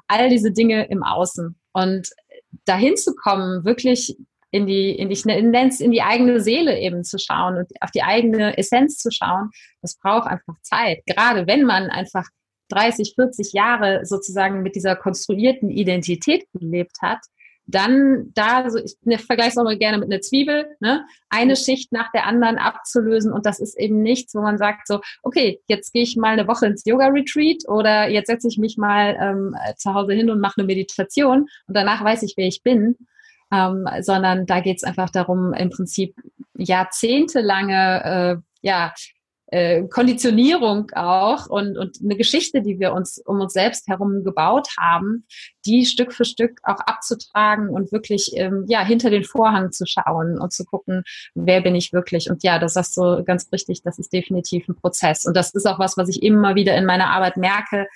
all 0.07 0.29
diese 0.29 0.51
Dinge 0.51 0.85
im 0.89 1.03
Außen. 1.03 1.57
Und 1.73 2.09
dahin 2.65 2.95
zu 2.97 3.13
kommen, 3.15 3.65
wirklich 3.65 4.15
in 4.51 4.67
die, 4.67 4.91
in 4.91 5.09
die, 5.09 5.19
in 5.25 5.91
die 5.91 6.01
eigene 6.01 6.39
Seele 6.39 6.79
eben 6.79 7.03
zu 7.03 7.17
schauen 7.17 7.57
und 7.57 7.71
auf 7.81 7.89
die 7.89 8.03
eigene 8.03 8.55
Essenz 8.57 8.97
zu 8.97 9.09
schauen, 9.09 9.49
das 9.81 9.97
braucht 9.97 10.27
einfach 10.27 10.55
Zeit. 10.61 11.03
Gerade 11.07 11.47
wenn 11.47 11.63
man 11.63 11.89
einfach 11.89 12.27
30, 12.69 13.13
40 13.15 13.53
Jahre 13.53 14.05
sozusagen 14.05 14.61
mit 14.61 14.75
dieser 14.75 14.95
konstruierten 14.95 15.69
Identität 15.69 16.45
gelebt 16.53 16.97
hat, 17.01 17.19
dann 17.65 18.31
da, 18.33 18.69
so 18.69 18.77
ich 18.79 18.95
vergleiche 19.25 19.51
es 19.51 19.57
auch 19.57 19.63
mal 19.63 19.77
gerne 19.77 19.97
mit 19.97 20.11
einer 20.11 20.21
Zwiebel, 20.21 20.67
ne? 20.79 21.05
eine 21.29 21.55
Schicht 21.55 21.91
nach 21.91 22.11
der 22.11 22.25
anderen 22.25 22.57
abzulösen 22.57 23.31
und 23.31 23.45
das 23.45 23.59
ist 23.59 23.79
eben 23.79 24.01
nichts, 24.01 24.35
wo 24.35 24.41
man 24.41 24.57
sagt 24.57 24.87
so, 24.87 24.99
okay, 25.21 25.61
jetzt 25.67 25.93
gehe 25.93 26.03
ich 26.03 26.17
mal 26.17 26.33
eine 26.33 26.47
Woche 26.47 26.67
ins 26.67 26.83
Yoga-Retreat 26.85 27.67
oder 27.67 28.09
jetzt 28.09 28.27
setze 28.27 28.47
ich 28.47 28.57
mich 28.57 28.77
mal 28.77 29.17
ähm, 29.19 29.55
zu 29.77 29.93
Hause 29.93 30.13
hin 30.13 30.29
und 30.29 30.39
mache 30.39 30.59
eine 30.59 30.67
Meditation 30.67 31.47
und 31.67 31.77
danach 31.77 32.03
weiß 32.03 32.23
ich, 32.23 32.33
wer 32.35 32.47
ich 32.47 32.63
bin, 32.63 32.97
ähm, 33.51 33.87
sondern 34.01 34.45
da 34.45 34.59
geht 34.59 34.77
es 34.77 34.83
einfach 34.83 35.09
darum, 35.09 35.53
im 35.53 35.69
Prinzip 35.69 36.15
jahrzehntelange 36.55 38.03
äh, 38.03 38.35
ja, 38.61 38.93
äh, 39.53 39.87
Konditionierung 39.87 40.89
auch 40.95 41.45
und, 41.45 41.77
und 41.77 41.99
eine 42.03 42.17
Geschichte, 42.17 42.63
die 42.63 42.79
wir 42.79 42.91
uns 42.91 43.19
um 43.19 43.39
uns 43.39 43.53
selbst 43.53 43.87
herum 43.87 44.23
gebaut 44.23 44.69
haben, 44.79 45.27
die 45.65 45.85
Stück 45.85 46.11
für 46.11 46.25
Stück 46.25 46.59
auch 46.63 46.79
abzutragen 46.79 47.69
und 47.69 47.91
wirklich 47.91 48.31
ähm, 48.35 48.65
ja 48.67 48.83
hinter 48.83 49.11
den 49.11 49.23
Vorhang 49.23 49.71
zu 49.71 49.85
schauen 49.85 50.39
und 50.39 50.51
zu 50.51 50.65
gucken, 50.65 51.03
wer 51.35 51.61
bin 51.61 51.75
ich 51.75 51.93
wirklich. 51.93 52.31
Und 52.31 52.43
ja, 52.43 52.57
das 52.57 52.75
ist 52.75 52.95
so 52.95 53.23
ganz 53.23 53.47
richtig, 53.51 53.83
das 53.83 53.99
ist 53.99 54.11
definitiv 54.11 54.67
ein 54.67 54.75
Prozess. 54.75 55.23
Und 55.25 55.37
das 55.37 55.53
ist 55.53 55.67
auch 55.67 55.77
was, 55.77 55.97
was 55.97 56.09
ich 56.09 56.23
immer 56.23 56.55
wieder 56.55 56.75
in 56.75 56.85
meiner 56.85 57.11
Arbeit 57.11 57.37
merke, 57.37 57.87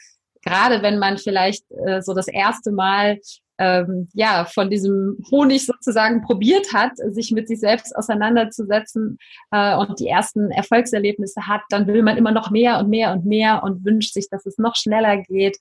gerade 0.43 0.83
wenn 0.83 0.99
man 0.99 1.17
vielleicht 1.17 1.63
äh, 1.87 2.01
so 2.03 2.13
das 2.13 2.27
erste 2.27 2.71
Mal 2.71 3.19
ähm, 3.57 4.07
ja, 4.13 4.45
von 4.45 4.69
diesem 4.69 5.17
Honig 5.31 5.65
sozusagen 5.65 6.21
probiert 6.21 6.73
hat, 6.73 6.91
sich 6.97 7.31
mit 7.31 7.47
sich 7.47 7.59
selbst 7.59 7.95
auseinanderzusetzen 7.95 9.17
äh, 9.51 9.75
und 9.75 9.99
die 9.99 10.07
ersten 10.07 10.51
Erfolgserlebnisse 10.51 11.47
hat, 11.47 11.61
dann 11.69 11.87
will 11.87 12.03
man 12.03 12.17
immer 12.17 12.31
noch 12.31 12.51
mehr 12.51 12.79
und 12.79 12.89
mehr 12.89 13.11
und 13.13 13.25
mehr 13.25 13.63
und 13.63 13.83
wünscht 13.83 14.13
sich, 14.13 14.29
dass 14.29 14.45
es 14.45 14.57
noch 14.57 14.75
schneller 14.75 15.17
geht. 15.17 15.57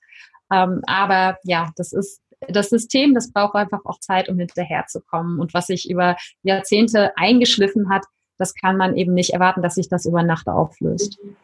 Ähm, 0.51 0.81
aber 0.85 1.37
ja, 1.43 1.71
das 1.75 1.93
ist 1.93 2.21
das 2.47 2.69
System, 2.69 3.15
das 3.15 3.31
braucht 3.31 3.55
einfach 3.55 3.81
auch 3.85 3.99
Zeit, 3.99 4.29
um 4.29 4.37
hinterherzukommen. 4.37 5.39
Und 5.39 5.55
was 5.55 5.67
sich 5.67 5.89
über 5.89 6.17
Jahrzehnte 6.43 7.17
eingeschliffen 7.17 7.89
hat, 7.89 8.05
das 8.37 8.53
kann 8.53 8.77
man 8.77 8.95
eben 8.95 9.15
nicht 9.15 9.33
erwarten, 9.33 9.63
dass 9.63 9.73
sich 9.73 9.89
das 9.89 10.05
über 10.05 10.21
Nacht 10.21 10.47
auflöst. 10.47 11.17
Mhm 11.23 11.35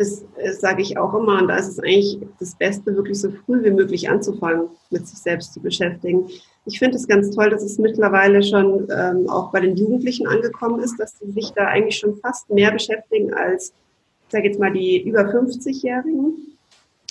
das, 0.00 0.24
das 0.42 0.60
sage 0.60 0.80
ich 0.80 0.96
auch 0.96 1.12
immer. 1.14 1.40
Und 1.40 1.48
da 1.48 1.56
ist 1.56 1.68
es 1.68 1.78
eigentlich 1.78 2.18
das 2.38 2.54
Beste, 2.54 2.96
wirklich 2.96 3.20
so 3.20 3.30
früh 3.30 3.62
wie 3.62 3.70
möglich 3.70 4.08
anzufangen, 4.08 4.68
mit 4.88 5.06
sich 5.06 5.18
selbst 5.18 5.52
zu 5.52 5.60
beschäftigen. 5.60 6.26
Ich 6.64 6.78
finde 6.78 6.96
es 6.96 7.06
ganz 7.06 7.30
toll, 7.30 7.50
dass 7.50 7.62
es 7.62 7.78
mittlerweile 7.78 8.42
schon 8.42 8.88
ähm, 8.90 9.28
auch 9.28 9.52
bei 9.52 9.60
den 9.60 9.76
Jugendlichen 9.76 10.26
angekommen 10.26 10.80
ist, 10.80 10.98
dass 10.98 11.18
sie 11.18 11.30
sich 11.32 11.50
da 11.50 11.66
eigentlich 11.66 11.98
schon 11.98 12.16
fast 12.16 12.48
mehr 12.50 12.72
beschäftigen 12.72 13.34
als, 13.34 13.74
ich 14.26 14.32
sage 14.32 14.48
jetzt 14.48 14.58
mal, 14.58 14.72
die 14.72 15.02
über 15.02 15.20
50-Jährigen. 15.20 16.56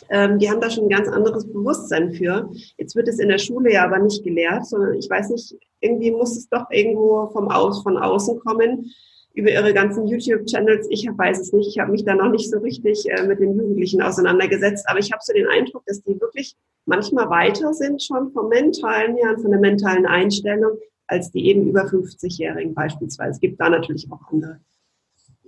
Ähm, 0.09 0.39
die 0.39 0.49
haben 0.49 0.61
da 0.61 0.71
schon 0.71 0.85
ein 0.85 0.89
ganz 0.89 1.07
anderes 1.07 1.45
Bewusstsein 1.45 2.11
für. 2.13 2.49
Jetzt 2.77 2.95
wird 2.95 3.07
es 3.07 3.19
in 3.19 3.29
der 3.29 3.37
Schule 3.37 3.71
ja 3.71 3.85
aber 3.85 3.99
nicht 3.99 4.23
gelehrt, 4.23 4.65
sondern 4.65 4.95
ich 4.95 5.07
weiß 5.07 5.29
nicht, 5.29 5.55
irgendwie 5.79 6.09
muss 6.09 6.35
es 6.35 6.49
doch 6.49 6.65
irgendwo 6.71 7.27
vom 7.27 7.49
Aus, 7.49 7.83
von 7.83 7.97
außen 7.97 8.39
kommen 8.39 8.91
über 9.33 9.51
ihre 9.51 9.73
ganzen 9.73 10.07
YouTube-Channels. 10.07 10.87
Ich 10.89 11.07
weiß 11.07 11.39
es 11.39 11.53
nicht. 11.53 11.67
Ich 11.67 11.79
habe 11.79 11.91
mich 11.91 12.03
da 12.03 12.15
noch 12.15 12.29
nicht 12.29 12.49
so 12.49 12.59
richtig 12.59 13.05
äh, 13.09 13.25
mit 13.25 13.39
den 13.39 13.55
Jugendlichen 13.55 14.01
auseinandergesetzt. 14.01 14.87
Aber 14.89 14.99
ich 14.99 15.11
habe 15.11 15.21
so 15.23 15.33
den 15.33 15.47
Eindruck, 15.47 15.83
dass 15.85 16.01
die 16.01 16.19
wirklich 16.19 16.55
manchmal 16.85 17.29
weiter 17.29 17.73
sind 17.73 18.01
schon 18.01 18.31
vom 18.31 18.49
mentalen 18.49 19.15
her 19.17 19.31
und 19.31 19.41
von 19.41 19.51
der 19.51 19.59
mentalen 19.59 20.05
Einstellung 20.05 20.77
als 21.07 21.31
die 21.31 21.47
eben 21.47 21.67
über 21.67 21.85
50-Jährigen 21.85 22.73
beispielsweise. 22.73 23.31
Es 23.31 23.39
gibt 23.39 23.59
da 23.59 23.69
natürlich 23.69 24.07
auch 24.11 24.21
andere. 24.31 24.59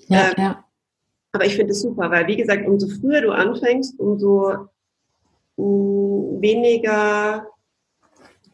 Ja, 0.08 0.32
äh, 0.32 0.42
ja. 0.42 0.66
Aber 1.34 1.46
ich 1.46 1.56
finde 1.56 1.72
es 1.72 1.82
super, 1.82 2.10
weil 2.10 2.28
wie 2.28 2.38
gesagt, 2.38 2.68
umso 2.68 2.88
früher 2.88 3.22
du 3.22 3.32
anfängst, 3.32 4.00
umso 4.00 4.52
mh, 5.58 5.66
mm, 5.66 6.42
weniger 6.42 7.48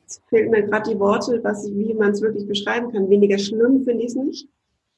Jetzt 0.01 0.23
fehlen 0.29 0.51
mir 0.51 0.63
gerade 0.63 0.89
die 0.89 0.99
Worte, 0.99 1.41
was, 1.43 1.69
wie 1.69 1.93
man 1.93 2.11
es 2.11 2.21
wirklich 2.21 2.47
beschreiben 2.47 2.93
kann. 2.93 3.09
Weniger 3.09 3.37
schlimm 3.37 3.83
finde 3.83 4.03
ich 4.03 4.11
es 4.11 4.15
nicht 4.15 4.47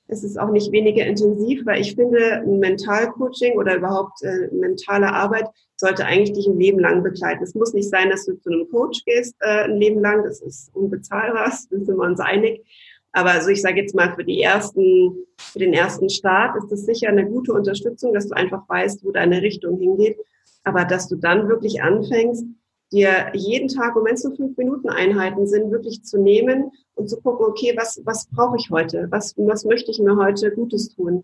es 0.09 0.23
ist 0.23 0.39
auch 0.39 0.49
nicht 0.49 0.71
weniger 0.71 1.05
intensiv, 1.05 1.65
weil 1.65 1.81
ich 1.81 1.93
finde, 1.93 2.41
ein 2.41 2.59
Mentalcoaching 2.59 3.57
oder 3.57 3.77
überhaupt 3.77 4.21
äh, 4.23 4.47
mentale 4.51 5.13
Arbeit 5.13 5.45
sollte 5.77 6.05
eigentlich 6.05 6.33
dich 6.33 6.47
ein 6.47 6.59
Leben 6.59 6.79
lang 6.79 7.03
begleiten. 7.03 7.43
Es 7.43 7.53
muss 7.53 7.73
nicht 7.73 7.89
sein, 7.89 8.09
dass 8.09 8.25
du 8.25 8.33
zu 8.39 8.49
einem 8.49 8.67
Coach 8.69 9.03
gehst 9.05 9.35
äh, 9.39 9.65
ein 9.65 9.77
Leben 9.77 10.01
lang, 10.01 10.23
das 10.23 10.41
ist 10.41 10.75
unbezahlbar, 10.75 11.51
sind 11.69 11.87
wir 11.87 11.95
uns 11.97 12.19
einig. 12.19 12.65
Aber 13.11 13.31
also 13.31 13.49
ich 13.49 13.61
sage 13.61 13.81
jetzt 13.81 13.95
mal, 13.95 14.13
für 14.15 14.23
die 14.23 14.41
ersten, 14.41 15.15
für 15.37 15.59
den 15.59 15.73
ersten 15.73 16.09
Start 16.09 16.57
ist 16.57 16.71
das 16.71 16.85
sicher 16.85 17.09
eine 17.09 17.25
gute 17.25 17.53
Unterstützung, 17.53 18.13
dass 18.13 18.27
du 18.27 18.35
einfach 18.35 18.67
weißt, 18.67 19.03
wo 19.05 19.11
deine 19.11 19.41
Richtung 19.41 19.77
hingeht. 19.79 20.17
Aber 20.63 20.85
dass 20.85 21.07
du 21.07 21.15
dann 21.15 21.47
wirklich 21.47 21.81
anfängst, 21.81 22.45
dir 22.91 23.31
jeden 23.34 23.67
Tag, 23.67 23.96
und 23.96 24.05
wenn 24.05 24.15
es 24.15 24.24
nur 24.24 24.36
fünf 24.36 24.58
Minuten 24.58 24.89
Einheiten 24.89 25.48
sind, 25.48 25.72
wirklich 25.72 26.03
zu 26.03 26.19
nehmen 26.19 26.72
und 26.96 27.10
zu 27.10 27.19
gucken, 27.22 27.46
okay, 27.46 27.74
was, 27.77 28.01
was 28.05 28.27
brauche 28.27 28.58
ich 28.58 28.69
heute? 28.69 29.08
Was, 29.12 29.36
was 29.38 29.65
möchte 29.65 29.91
ich 29.91 30.00
mir 30.00 30.15
heute 30.15 30.51
Gutes 30.51 30.89
tun? 30.96 31.24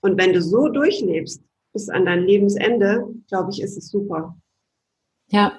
Und 0.00 0.18
wenn 0.18 0.32
du 0.32 0.42
so 0.42 0.68
durchlebst 0.68 1.42
bis 1.72 1.88
an 1.88 2.06
dein 2.06 2.24
Lebensende, 2.24 3.06
glaube 3.28 3.50
ich, 3.52 3.62
ist 3.62 3.76
es 3.76 3.88
super. 3.88 4.36
Ja, 5.30 5.52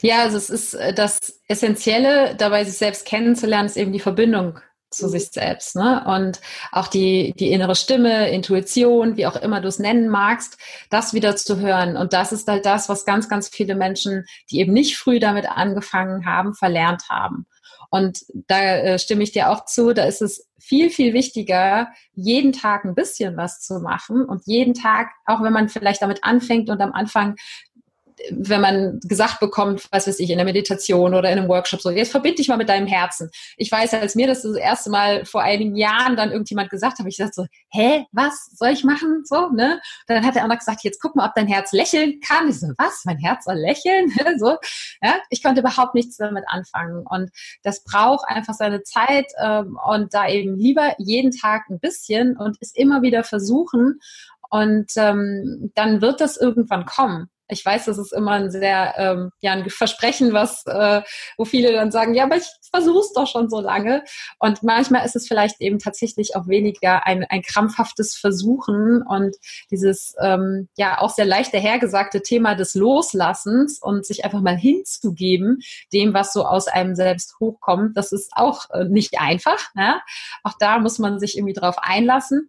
ja, 0.00 0.22
also 0.22 0.36
es 0.36 0.50
ist 0.50 0.74
äh, 0.74 0.92
das 0.92 1.40
Essentielle, 1.48 2.34
dabei 2.36 2.64
sich 2.64 2.76
selbst 2.76 3.06
kennenzulernen, 3.06 3.66
ist 3.66 3.76
eben 3.76 3.92
die 3.92 4.00
Verbindung 4.00 4.58
zu 4.96 5.08
sich 5.08 5.28
selbst. 5.28 5.76
Ne? 5.76 6.04
Und 6.06 6.40
auch 6.72 6.88
die, 6.88 7.34
die 7.38 7.52
innere 7.52 7.74
Stimme, 7.74 8.30
Intuition, 8.30 9.16
wie 9.16 9.26
auch 9.26 9.36
immer 9.36 9.60
du 9.60 9.68
es 9.68 9.78
nennen 9.78 10.08
magst, 10.08 10.58
das 10.90 11.14
wieder 11.14 11.36
zu 11.36 11.58
hören. 11.60 11.96
Und 11.96 12.12
das 12.12 12.32
ist 12.32 12.48
halt 12.48 12.66
das, 12.66 12.88
was 12.88 13.04
ganz, 13.04 13.28
ganz 13.28 13.48
viele 13.48 13.74
Menschen, 13.74 14.24
die 14.50 14.60
eben 14.60 14.72
nicht 14.72 14.96
früh 14.96 15.18
damit 15.18 15.48
angefangen 15.48 16.26
haben, 16.26 16.54
verlernt 16.54 17.08
haben. 17.08 17.46
Und 17.90 18.24
da 18.48 18.60
äh, 18.60 18.98
stimme 18.98 19.22
ich 19.22 19.30
dir 19.30 19.50
auch 19.50 19.66
zu, 19.66 19.92
da 19.92 20.04
ist 20.04 20.20
es 20.20 20.48
viel, 20.58 20.90
viel 20.90 21.12
wichtiger, 21.12 21.88
jeden 22.14 22.52
Tag 22.52 22.84
ein 22.84 22.94
bisschen 22.94 23.36
was 23.36 23.60
zu 23.60 23.80
machen 23.80 24.24
und 24.24 24.46
jeden 24.46 24.74
Tag, 24.74 25.10
auch 25.26 25.42
wenn 25.42 25.52
man 25.52 25.68
vielleicht 25.68 26.02
damit 26.02 26.24
anfängt 26.24 26.70
und 26.70 26.80
am 26.80 26.92
Anfang 26.92 27.36
wenn 28.30 28.60
man 28.60 29.00
gesagt 29.00 29.40
bekommt, 29.40 29.86
was 29.90 30.06
weiß 30.06 30.20
ich, 30.20 30.30
in 30.30 30.38
der 30.38 30.44
Meditation 30.44 31.14
oder 31.14 31.30
in 31.30 31.38
einem 31.38 31.48
Workshop 31.48 31.80
so, 31.80 31.90
jetzt 31.90 32.10
verbind 32.10 32.38
dich 32.38 32.48
mal 32.48 32.56
mit 32.56 32.68
deinem 32.68 32.86
Herzen. 32.86 33.30
Ich 33.56 33.70
weiß, 33.70 33.94
als 33.94 34.14
mir 34.14 34.26
das 34.26 34.42
das 34.42 34.56
erste 34.56 34.90
Mal 34.90 35.24
vor 35.24 35.42
einigen 35.42 35.76
Jahren 35.76 36.16
dann 36.16 36.30
irgendjemand 36.30 36.70
gesagt 36.70 36.98
hat, 36.98 37.06
ich 37.06 37.16
dachte 37.16 37.32
so, 37.34 37.46
hä, 37.70 38.06
was 38.12 38.50
soll 38.56 38.70
ich 38.70 38.84
machen? 38.84 39.22
So, 39.24 39.50
ne? 39.50 39.80
Dann 40.06 40.24
hat 40.24 40.34
der 40.34 40.42
andere 40.42 40.58
gesagt, 40.58 40.84
jetzt 40.84 41.00
guck 41.00 41.16
mal, 41.16 41.26
ob 41.26 41.34
dein 41.34 41.48
Herz 41.48 41.72
lächeln 41.72 42.20
kann. 42.20 42.48
Ich 42.48 42.60
so, 42.60 42.68
was? 42.78 43.02
Mein 43.04 43.18
Herz 43.18 43.44
soll 43.44 43.56
lächeln? 43.56 44.12
so, 44.38 44.56
ja? 45.02 45.14
Ich 45.30 45.42
konnte 45.42 45.60
überhaupt 45.60 45.94
nichts 45.94 46.16
damit 46.16 46.44
anfangen. 46.46 47.04
Und 47.06 47.30
das 47.62 47.82
braucht 47.84 48.26
einfach 48.28 48.54
seine 48.54 48.82
Zeit 48.82 49.26
ähm, 49.42 49.78
und 49.86 50.14
da 50.14 50.28
eben 50.28 50.56
lieber 50.56 50.94
jeden 50.98 51.30
Tag 51.30 51.64
ein 51.68 51.80
bisschen 51.80 52.36
und 52.36 52.56
es 52.60 52.74
immer 52.74 53.02
wieder 53.02 53.24
versuchen. 53.24 54.00
Und 54.50 54.92
ähm, 54.96 55.72
dann 55.74 56.00
wird 56.00 56.20
das 56.20 56.36
irgendwann 56.36 56.86
kommen 56.86 57.28
ich 57.48 57.64
weiß, 57.64 57.84
das 57.86 57.98
ist 57.98 58.12
immer 58.12 58.32
ein 58.32 58.50
sehr, 58.50 58.94
ähm, 58.96 59.30
ja, 59.40 59.52
ein 59.52 59.68
Versprechen, 59.68 60.32
was, 60.32 60.64
äh, 60.66 61.02
wo 61.36 61.44
viele 61.44 61.72
dann 61.72 61.90
sagen, 61.90 62.14
ja, 62.14 62.24
aber 62.24 62.36
ich 62.36 62.46
versuche 62.70 63.00
es 63.00 63.12
doch 63.12 63.26
schon 63.26 63.50
so 63.50 63.60
lange. 63.60 64.02
Und 64.38 64.62
manchmal 64.62 65.04
ist 65.04 65.16
es 65.16 65.28
vielleicht 65.28 65.60
eben 65.60 65.78
tatsächlich 65.78 66.36
auch 66.36 66.48
weniger 66.48 67.06
ein, 67.06 67.24
ein 67.28 67.42
krampfhaftes 67.42 68.16
Versuchen 68.16 69.02
und 69.02 69.36
dieses, 69.70 70.14
ähm, 70.20 70.68
ja, 70.76 71.00
auch 71.00 71.10
sehr 71.10 71.26
leicht 71.26 71.52
dahergesagte 71.52 72.22
Thema 72.22 72.54
des 72.54 72.74
Loslassens 72.74 73.78
und 73.80 74.06
sich 74.06 74.24
einfach 74.24 74.40
mal 74.40 74.56
hinzugeben, 74.56 75.60
dem, 75.92 76.14
was 76.14 76.32
so 76.32 76.44
aus 76.44 76.66
einem 76.66 76.94
selbst 76.94 77.36
hochkommt, 77.40 77.96
das 77.96 78.12
ist 78.12 78.32
auch 78.34 78.70
äh, 78.70 78.84
nicht 78.84 79.20
einfach. 79.20 79.70
Ja? 79.76 80.00
Auch 80.42 80.54
da 80.58 80.78
muss 80.78 80.98
man 80.98 81.18
sich 81.18 81.36
irgendwie 81.36 81.54
drauf 81.54 81.76
einlassen. 81.78 82.48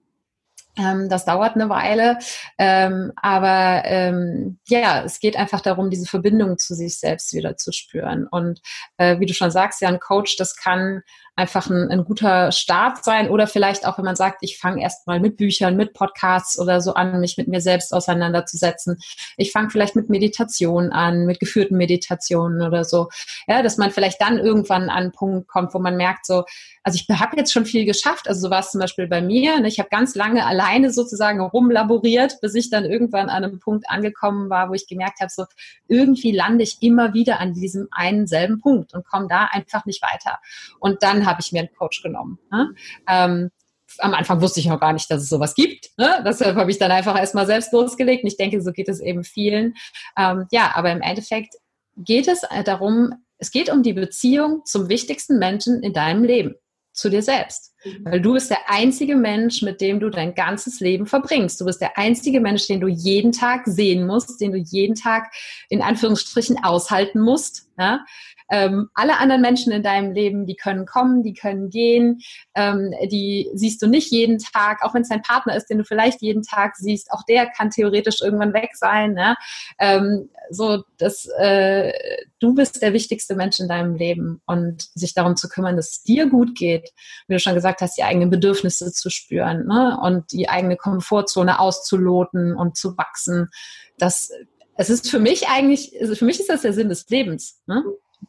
Ähm, 0.78 1.08
das 1.10 1.26
dauert 1.26 1.56
eine 1.56 1.70
Weile, 1.70 2.18
ähm, 2.58 3.14
aber 3.16 3.84
ähm, 3.86 4.60
ja, 4.68 5.04
es 5.04 5.20
geht 5.20 5.38
einfach 5.38 5.62
darum, 5.62 5.90
diese 5.90 6.06
Verbindung 6.06 6.58
zu 6.58 6.76
sich 6.76 7.00
selbst 7.00 7.34
wieder 7.34 7.56
zu 7.56 7.72
spüren. 7.72 8.28
Und 8.30 8.62
äh, 8.98 9.20
wie 9.20 9.26
du 9.26 9.34
schon 9.34 9.52
sagst, 9.52 9.82
ja, 9.82 9.88
ein 9.88 10.00
Coach, 10.00 10.36
das 10.36 10.56
kann 10.56 11.02
einfach 11.36 11.70
ein, 11.70 11.92
ein 11.92 12.06
guter 12.06 12.52
Start 12.52 13.04
sein 13.04 13.30
oder 13.30 13.46
vielleicht 13.46 13.86
auch, 13.86 13.98
wenn 13.98 14.06
man 14.06 14.16
sagt, 14.16 14.38
ich 14.42 14.58
fange 14.58 14.82
erstmal 14.82 15.20
mit 15.20 15.36
Büchern, 15.36 15.76
mit 15.76 15.94
Podcasts 15.94 16.58
oder 16.58 16.80
so 16.80 16.94
an, 16.94 17.20
mich 17.20 17.38
mit 17.38 17.48
mir 17.48 17.60
selbst 17.60 17.94
auseinanderzusetzen. 17.94 18.98
Ich 19.36 19.52
fange 19.52 19.70
vielleicht 19.70 19.96
mit 19.96 20.10
Meditation 20.10 20.92
an, 20.92 21.26
mit 21.26 21.40
geführten 21.40 21.76
Meditationen 21.76 22.62
oder 22.62 22.86
so. 22.86 23.10
Ja, 23.48 23.62
dass 23.62 23.78
man 23.78 23.92
vielleicht 23.92 24.22
dann 24.22 24.38
irgendwann 24.38 24.84
an 24.84 25.06
einen 25.06 25.12
Punkt 25.12 25.50
kommt, 25.50 25.74
wo 25.74 25.80
man 25.80 25.98
merkt, 25.98 26.26
so, 26.26 26.46
also 26.84 27.00
ich 27.02 27.20
habe 27.20 27.36
jetzt 27.36 27.52
schon 27.52 27.66
viel 27.66 27.86
geschafft. 27.86 28.30
Also 28.30 28.42
so 28.42 28.50
war 28.50 28.60
es 28.60 28.72
zum 28.72 28.80
Beispiel 28.80 29.08
bei 29.08 29.22
mir. 29.22 29.60
Ne? 29.60 29.68
Ich 29.68 29.80
habe 29.80 29.90
ganz 29.90 30.16
lange 30.16 30.46
alleine 30.66 30.92
sozusagen 30.92 31.40
rumlaboriert, 31.42 32.40
bis 32.42 32.56
ich 32.56 32.70
dann 32.70 32.86
irgendwann 32.86 33.30
an 33.30 33.44
einem 33.44 33.60
Punkt 33.60 33.90
angekommen 33.90 34.50
war, 34.50 34.70
wo 34.70 34.74
ich 34.74 34.88
gemerkt 34.88 35.20
habe, 35.20 35.32
so 35.32 35.46
irgendwie 35.88 36.32
lande 36.32 36.64
ich 36.64 36.78
immer 36.82 37.14
wieder 37.14 37.40
an 37.40 37.54
diesem 37.54 37.88
einen 37.92 38.28
selben 38.28 38.60
Punkt 38.60 38.94
und 38.94 39.06
komme 39.06 39.28
da 39.28 39.46
einfach 39.52 39.86
nicht 39.86 40.02
weiter. 40.02 40.40
Und 40.80 41.04
dann 41.04 41.26
habe 41.26 41.42
ich 41.42 41.52
mir 41.52 41.60
einen 41.60 41.74
Coach 41.78 42.02
genommen. 42.02 42.40
Ne? 42.52 42.74
Ähm, 43.08 43.52
am 44.00 44.14
Anfang 44.14 44.42
wusste 44.42 44.60
ich 44.60 44.66
noch 44.66 44.80
gar 44.80 44.94
nicht, 44.94 45.10
dass 45.10 45.22
es 45.22 45.30
sowas 45.30 45.56
gibt. 45.56 45.92
Ne? 45.98 46.24
Deshalb 46.26 46.56
habe 46.58 46.72
ich 46.72 46.80
dann 46.80 46.92
einfach 46.92 47.18
erstmal 47.18 47.46
selbst 47.46 47.72
losgelegt. 47.72 48.24
Und 48.24 48.28
ich 48.28 48.38
denke, 48.38 48.62
so 48.62 48.72
geht 48.72 48.90
es 48.90 49.00
eben 49.00 49.24
vielen. 49.24 49.76
Ähm, 50.18 50.48
ja, 50.52 50.72
aber 50.76 50.92
im 50.92 51.02
Endeffekt 51.02 51.56
geht 51.96 52.28
es 52.28 52.42
darum, 52.66 53.14
es 53.38 53.52
geht 53.52 53.70
um 53.72 53.84
die 53.84 53.94
Beziehung 53.94 54.64
zum 54.66 54.90
wichtigsten 54.90 55.38
Menschen 55.38 55.82
in 55.84 55.94
deinem 55.94 56.24
Leben, 56.24 56.56
zu 56.96 57.10
dir 57.10 57.22
selbst. 57.22 57.74
Mhm. 57.84 58.06
Weil 58.06 58.22
du 58.22 58.34
bist 58.34 58.50
der 58.50 58.70
einzige 58.70 59.16
Mensch, 59.16 59.62
mit 59.62 59.82
dem 59.82 60.00
du 60.00 60.10
dein 60.10 60.34
ganzes 60.34 60.80
Leben 60.80 61.06
verbringst. 61.06 61.60
Du 61.60 61.66
bist 61.66 61.82
der 61.82 61.98
einzige 61.98 62.40
Mensch, 62.40 62.68
den 62.68 62.80
du 62.80 62.88
jeden 62.88 63.32
Tag 63.32 63.64
sehen 63.66 64.08
musst, 64.08 64.40
den 64.42 64.54
du 64.54 64.58
jeden 64.58 64.96
Tag 64.96 65.32
in 65.70 65.82
Anführungsstrichen 65.82 66.64
aushalten 66.64 67.20
musst. 67.20 67.70
Ja? 67.78 68.06
Ähm, 68.50 68.90
alle 68.94 69.18
anderen 69.18 69.42
Menschen 69.42 69.72
in 69.72 69.84
deinem 69.84 70.12
Leben, 70.12 70.46
die 70.46 70.56
können 70.56 70.86
kommen, 70.86 71.24
die 71.24 71.34
können 71.34 71.70
gehen, 71.70 72.20
ähm, 72.54 72.94
die 73.12 73.50
siehst 73.54 73.82
du 73.82 73.88
nicht 73.88 74.12
jeden 74.12 74.38
Tag, 74.40 74.84
auch 74.84 74.94
wenn 74.94 75.02
es 75.02 75.10
dein 75.10 75.22
Partner 75.22 75.56
ist, 75.56 75.68
den 75.68 75.80
du 75.80 75.84
vielleicht 75.84 76.22
jeden 76.22 76.44
Tag 76.44 76.76
siehst, 76.76 77.12
auch 77.12 77.24
der 77.24 77.48
kann 77.48 77.70
theoretisch 77.70 78.22
irgendwann 78.22 78.54
weg 78.54 78.72
sein. 78.76 79.14
Ne? 79.14 79.36
Ähm, 79.80 80.30
so, 80.50 80.84
dass 80.98 81.26
äh, 81.38 81.92
du 82.40 82.54
bist 82.54 82.82
der 82.82 82.94
wichtigste 82.94 83.36
Mensch 83.36 83.60
in 83.60 83.68
deinem 83.68 83.96
Leben 83.96 84.42
und 84.46 84.90
sich 84.94 85.14
darum 85.14 85.36
zu 85.36 85.50
kümmern, 85.50 85.76
dass 85.76 85.92
es 85.92 86.04
dir 86.04 86.30
gut 86.30 86.56
geht, 86.56 86.92
wie 87.28 87.34
du 87.34 87.40
schon 87.40 87.56
gesagt 87.56 87.82
hast, 87.82 87.98
die 87.98 88.04
eigenen 88.04 88.30
Bedürfnisse 88.30 88.92
zu 88.92 89.10
spüren 89.10 89.66
ne? 89.66 89.98
und 90.02 90.32
die 90.32 90.50
eigene 90.50 90.78
Komfortzone 90.78 91.60
auszuloten 91.60 92.56
und 92.56 92.78
zu 92.78 92.98
wachsen. 92.98 93.50
Das 93.98 94.30
es 94.78 94.90
ist 94.90 95.10
für 95.10 95.20
mich 95.20 95.48
eigentlich, 95.48 95.94
für 96.14 96.26
mich 96.26 96.40
ist 96.40 96.50
das 96.50 96.64
der 96.64 96.74
Sinn 96.74 96.90
des 96.90 97.08
Lebens. 97.10 97.62
Ne? 97.66 97.84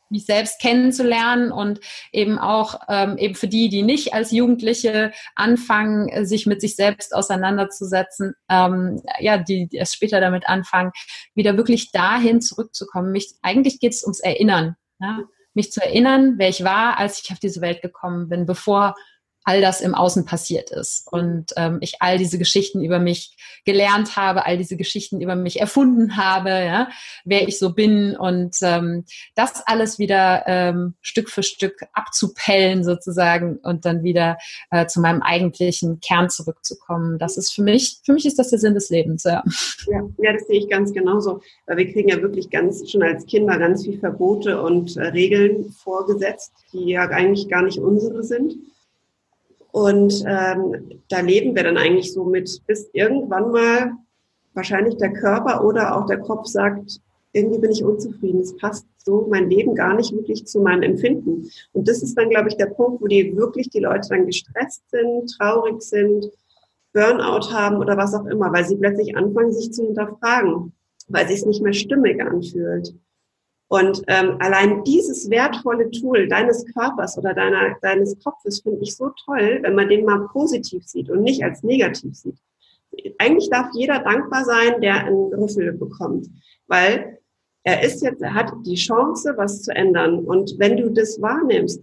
Mich 0.09 0.27
selbst 0.27 0.61
kennenzulernen 0.61 1.53
und 1.53 1.81
eben 2.13 2.39
auch 2.39 2.81
ähm, 2.89 3.17
eben 3.19 3.35
für 3.35 3.49
die, 3.49 3.69
die 3.69 3.83
nicht 3.83 4.15
als 4.15 4.31
Jugendliche 4.31 5.13
anfangen, 5.35 6.09
äh, 6.09 6.25
sich 6.25 6.47
mit 6.47 6.61
sich 6.61 6.77
selbst 6.77 7.15
auseinanderzusetzen, 7.15 8.35
ähm, 8.49 9.03
ja, 9.21 9.39
die, 9.39 9.69
die 9.69 9.77
erst 9.77 9.95
später 9.95 10.21
damit 10.21 10.49
anfangen, 10.49 10.93
wieder 11.35 11.57
wirklich 11.57 11.91
dahin 11.93 12.41
zurückzukommen. 12.41 13.13
Mich, 13.13 13.35
eigentlich 13.43 13.81
geht 13.81 13.93
es 13.93 14.03
ums 14.03 14.21
Erinnern. 14.21 14.77
Ja? 15.01 15.21
Mich 15.55 15.73
zu 15.73 15.83
erinnern, 15.83 16.35
wer 16.37 16.49
ich 16.49 16.65
war, 16.65 16.99
als 16.99 17.23
ich 17.23 17.33
auf 17.33 17.39
diese 17.39 17.61
Welt 17.61 17.81
gekommen 17.81 18.29
bin, 18.29 18.47
bevor 18.47 18.95
all 19.47 19.61
das 19.61 19.81
im 19.81 19.95
Außen 19.95 20.25
passiert 20.25 20.71
ist 20.73 21.07
und 21.11 21.53
ähm, 21.57 21.79
ich 21.81 22.03
all 22.03 22.19
diese 22.19 22.37
Geschichten 22.37 22.83
über 22.83 22.99
mich 22.99 23.37
gelernt 23.65 24.17
habe, 24.17 24.45
all 24.45 24.59
diese 24.59 24.77
Geschichten 24.77 25.21
über 25.21 25.37
mich 25.37 25.61
erfunden 25.61 26.17
habe, 26.17 26.51
ja, 26.51 26.89
wer 27.25 27.47
ich 27.47 27.59
so 27.59 27.73
bin 27.73 28.17
und 28.17 28.57
ähm, 28.63 29.05
das 29.37 29.63
alles 29.65 30.01
wieder 30.01 30.43
ähm, 30.49 30.95
Stück 31.01 31.31
für 31.31 31.45
Stück 31.45 31.85
abzupellen 31.93 32.83
sozusagen 32.83 33.59
und 33.59 33.85
dann 33.85 34.03
wieder 34.03 34.37
äh, 34.73 34.87
zu 34.87 35.01
meinem 35.01 35.23
eigentlichen 35.23 36.01
Kern 36.01 36.29
zurückzukommen. 36.29 37.19
Das 37.19 37.37
ist 37.37 37.55
für 37.55 37.63
mich, 37.63 38.01
für 38.05 38.15
mich 38.15 38.27
ist 38.27 38.41
das 38.41 38.51
der 38.51 38.59
Sinn 38.59 38.75
des 38.75 38.91
Lebens, 38.91 39.23
ja. 39.23 39.45
Ja, 39.87 40.01
ja 40.19 40.33
das 40.33 40.47
sehe 40.49 40.59
ich 40.59 40.69
ganz 40.69 40.93
genauso. 40.93 41.41
Weil 41.67 41.77
wir 41.77 41.93
kriegen 41.93 42.09
ja 42.09 42.21
wirklich 42.21 42.51
ganz 42.51 42.91
schon 42.91 43.05
als 43.05 43.27
Kinder 43.27 43.57
ganz 43.61 43.85
viel 43.85 44.01
Verbote 44.01 44.61
und 44.61 44.97
äh, 44.97 45.07
Regeln 45.07 45.71
vorgesetzt, 45.71 46.53
die 46.73 46.91
ja 46.91 47.09
eigentlich 47.09 47.49
gar 47.49 47.63
nicht 47.63 47.79
unsere 47.79 48.25
sind. 48.25 48.55
Und 49.77 50.25
ähm, 50.27 51.03
da 51.11 51.21
leben 51.21 51.55
wir 51.55 51.62
dann 51.62 51.77
eigentlich 51.77 52.11
so 52.15 52.25
mit, 52.25 52.62
bis 52.67 52.89
irgendwann 52.95 53.51
mal 53.51 53.93
wahrscheinlich 54.55 54.97
der 54.97 55.12
Körper 55.12 55.62
oder 55.67 55.95
auch 55.95 56.07
der 56.07 56.19
Kopf 56.19 56.47
sagt, 56.47 56.99
irgendwie 57.33 57.59
bin 57.59 57.71
ich 57.71 57.85
unzufrieden, 57.85 58.41
es 58.41 58.57
passt 58.57 58.87
so 58.97 59.27
mein 59.29 59.51
Leben 59.51 59.75
gar 59.75 59.95
nicht 59.95 60.15
wirklich 60.15 60.47
zu 60.47 60.62
meinem 60.62 60.83
Empfinden. 60.83 61.51
Und 61.75 61.87
das 61.87 62.03
ist 62.03 62.17
dann, 62.17 62.31
glaube 62.31 62.49
ich, 62.49 62.57
der 62.57 62.69
Punkt, 62.71 63.03
wo 63.03 63.07
die 63.07 63.37
wirklich 63.37 63.69
die 63.69 63.81
Leute 63.81 64.09
dann 64.09 64.25
gestresst 64.25 64.83
sind, 64.89 65.37
traurig 65.37 65.83
sind, 65.83 66.31
Burnout 66.95 67.53
haben 67.53 67.77
oder 67.77 67.99
was 67.99 68.15
auch 68.15 68.25
immer, 68.25 68.51
weil 68.55 68.65
sie 68.65 68.77
plötzlich 68.77 69.15
anfangen, 69.15 69.53
sich 69.53 69.75
zu 69.75 69.85
hinterfragen, 69.85 70.73
weil 71.09 71.29
sich 71.29 71.41
es 71.41 71.45
nicht 71.45 71.62
mehr 71.62 71.75
stimmig 71.75 72.19
anfühlt. 72.23 72.95
Und 73.68 74.02
ähm, 74.07 74.37
allein 74.38 74.85
dieses 74.85 75.29
wertvolle 75.29 75.90
Tool 75.90 76.29
deines 76.29 76.64
Körpers 76.72 77.18
oder 77.18 77.35
deiner, 77.35 77.76
deines 77.83 78.16
Kopfes 78.22 78.61
finde 78.61 78.83
ich 78.83 78.96
so 78.96 79.11
toll, 79.24 79.59
wenn 79.62 79.74
man 79.74 79.88
den 79.88 80.05
mal 80.05 80.29
positiv 80.29 80.85
sieht 80.87 81.11
und 81.11 81.22
nicht 81.22 81.42
als 81.42 81.62
negativ 81.62 82.14
sieht. 82.14 82.38
Eigentlich 83.18 83.50
darf 83.50 83.66
jeder 83.74 83.98
dankbar 83.98 84.44
sein, 84.44 84.81
der 84.81 85.05
einen 85.05 85.35
Rüffel 85.35 85.72
bekommt, 85.72 86.29
weil 86.68 87.18
er 87.64 87.83
ist 87.83 88.02
jetzt, 88.02 88.22
er 88.22 88.35
hat 88.35 88.52
die 88.64 88.76
Chance, 88.76 89.35
was 89.37 89.62
zu 89.62 89.74
ändern. 89.74 90.20
Und 90.24 90.55
wenn 90.59 90.76
du 90.76 90.88
das 90.90 91.20
wahrnimmst, 91.20 91.83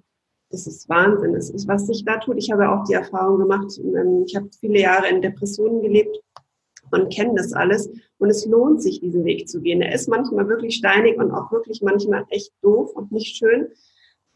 das 0.54 0.68
ist 0.68 0.88
Wahnsinn. 0.88 1.34
Das 1.34 1.50
ist, 1.50 1.68
was 1.68 1.88
sich 1.88 2.06
da 2.06 2.18
tut. 2.18 2.38
Ich 2.38 2.52
habe 2.52 2.70
auch 2.70 2.86
die 2.86 2.94
Erfahrung 2.94 3.40
gemacht. 3.40 3.78
Ähm, 3.80 4.24
ich 4.26 4.36
habe 4.36 4.50
viele 4.60 4.80
Jahre 4.80 5.10
in 5.10 5.22
Depressionen 5.22 5.82
gelebt 5.82 6.16
und 6.94 7.12
kenne 7.12 7.34
das 7.36 7.54
alles. 7.54 7.90
Und 8.18 8.30
es 8.30 8.46
lohnt 8.46 8.82
sich, 8.82 9.02
diesen 9.02 9.26
Weg 9.26 9.48
zu 9.50 9.62
gehen. 9.62 9.82
Er 9.82 9.94
ist 9.94 10.08
manchmal 10.08 10.48
wirklich 10.48 10.76
steinig 10.76 11.18
und 11.18 11.32
auch 11.32 11.52
wirklich 11.52 11.82
manchmal 11.82 12.26
echt 12.30 12.52
doof 12.62 12.92
und 12.94 13.12
nicht 13.12 13.36
schön. 13.36 13.68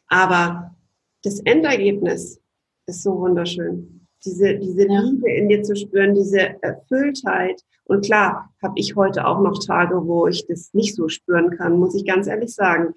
Aber 0.08 0.76
das 1.24 1.40
Endergebnis 1.40 2.42
ist 2.86 3.04
so 3.04 3.18
wunderschön. 3.20 4.08
Diese, 4.26 4.56
diese. 4.56 4.88
Liebe 4.88 5.32
in 5.32 5.50
dir 5.50 5.64
zu 5.64 5.76
spüren, 5.76 6.16
diese 6.16 6.62
Erfülltheit. 6.62 7.62
Und 7.86 8.04
klar, 8.04 8.50
habe 8.62 8.74
ich 8.76 8.96
heute 8.96 9.26
auch 9.26 9.42
noch 9.42 9.64
Tage, 9.64 9.96
wo 10.06 10.28
ich 10.28 10.46
das 10.48 10.74
nicht 10.74 10.96
so 10.96 11.08
spüren 11.08 11.52
kann, 11.52 11.80
muss 11.80 11.96
ich 11.96 12.06
ganz 12.06 12.28
ehrlich 12.28 12.54
sagen. 12.54 12.94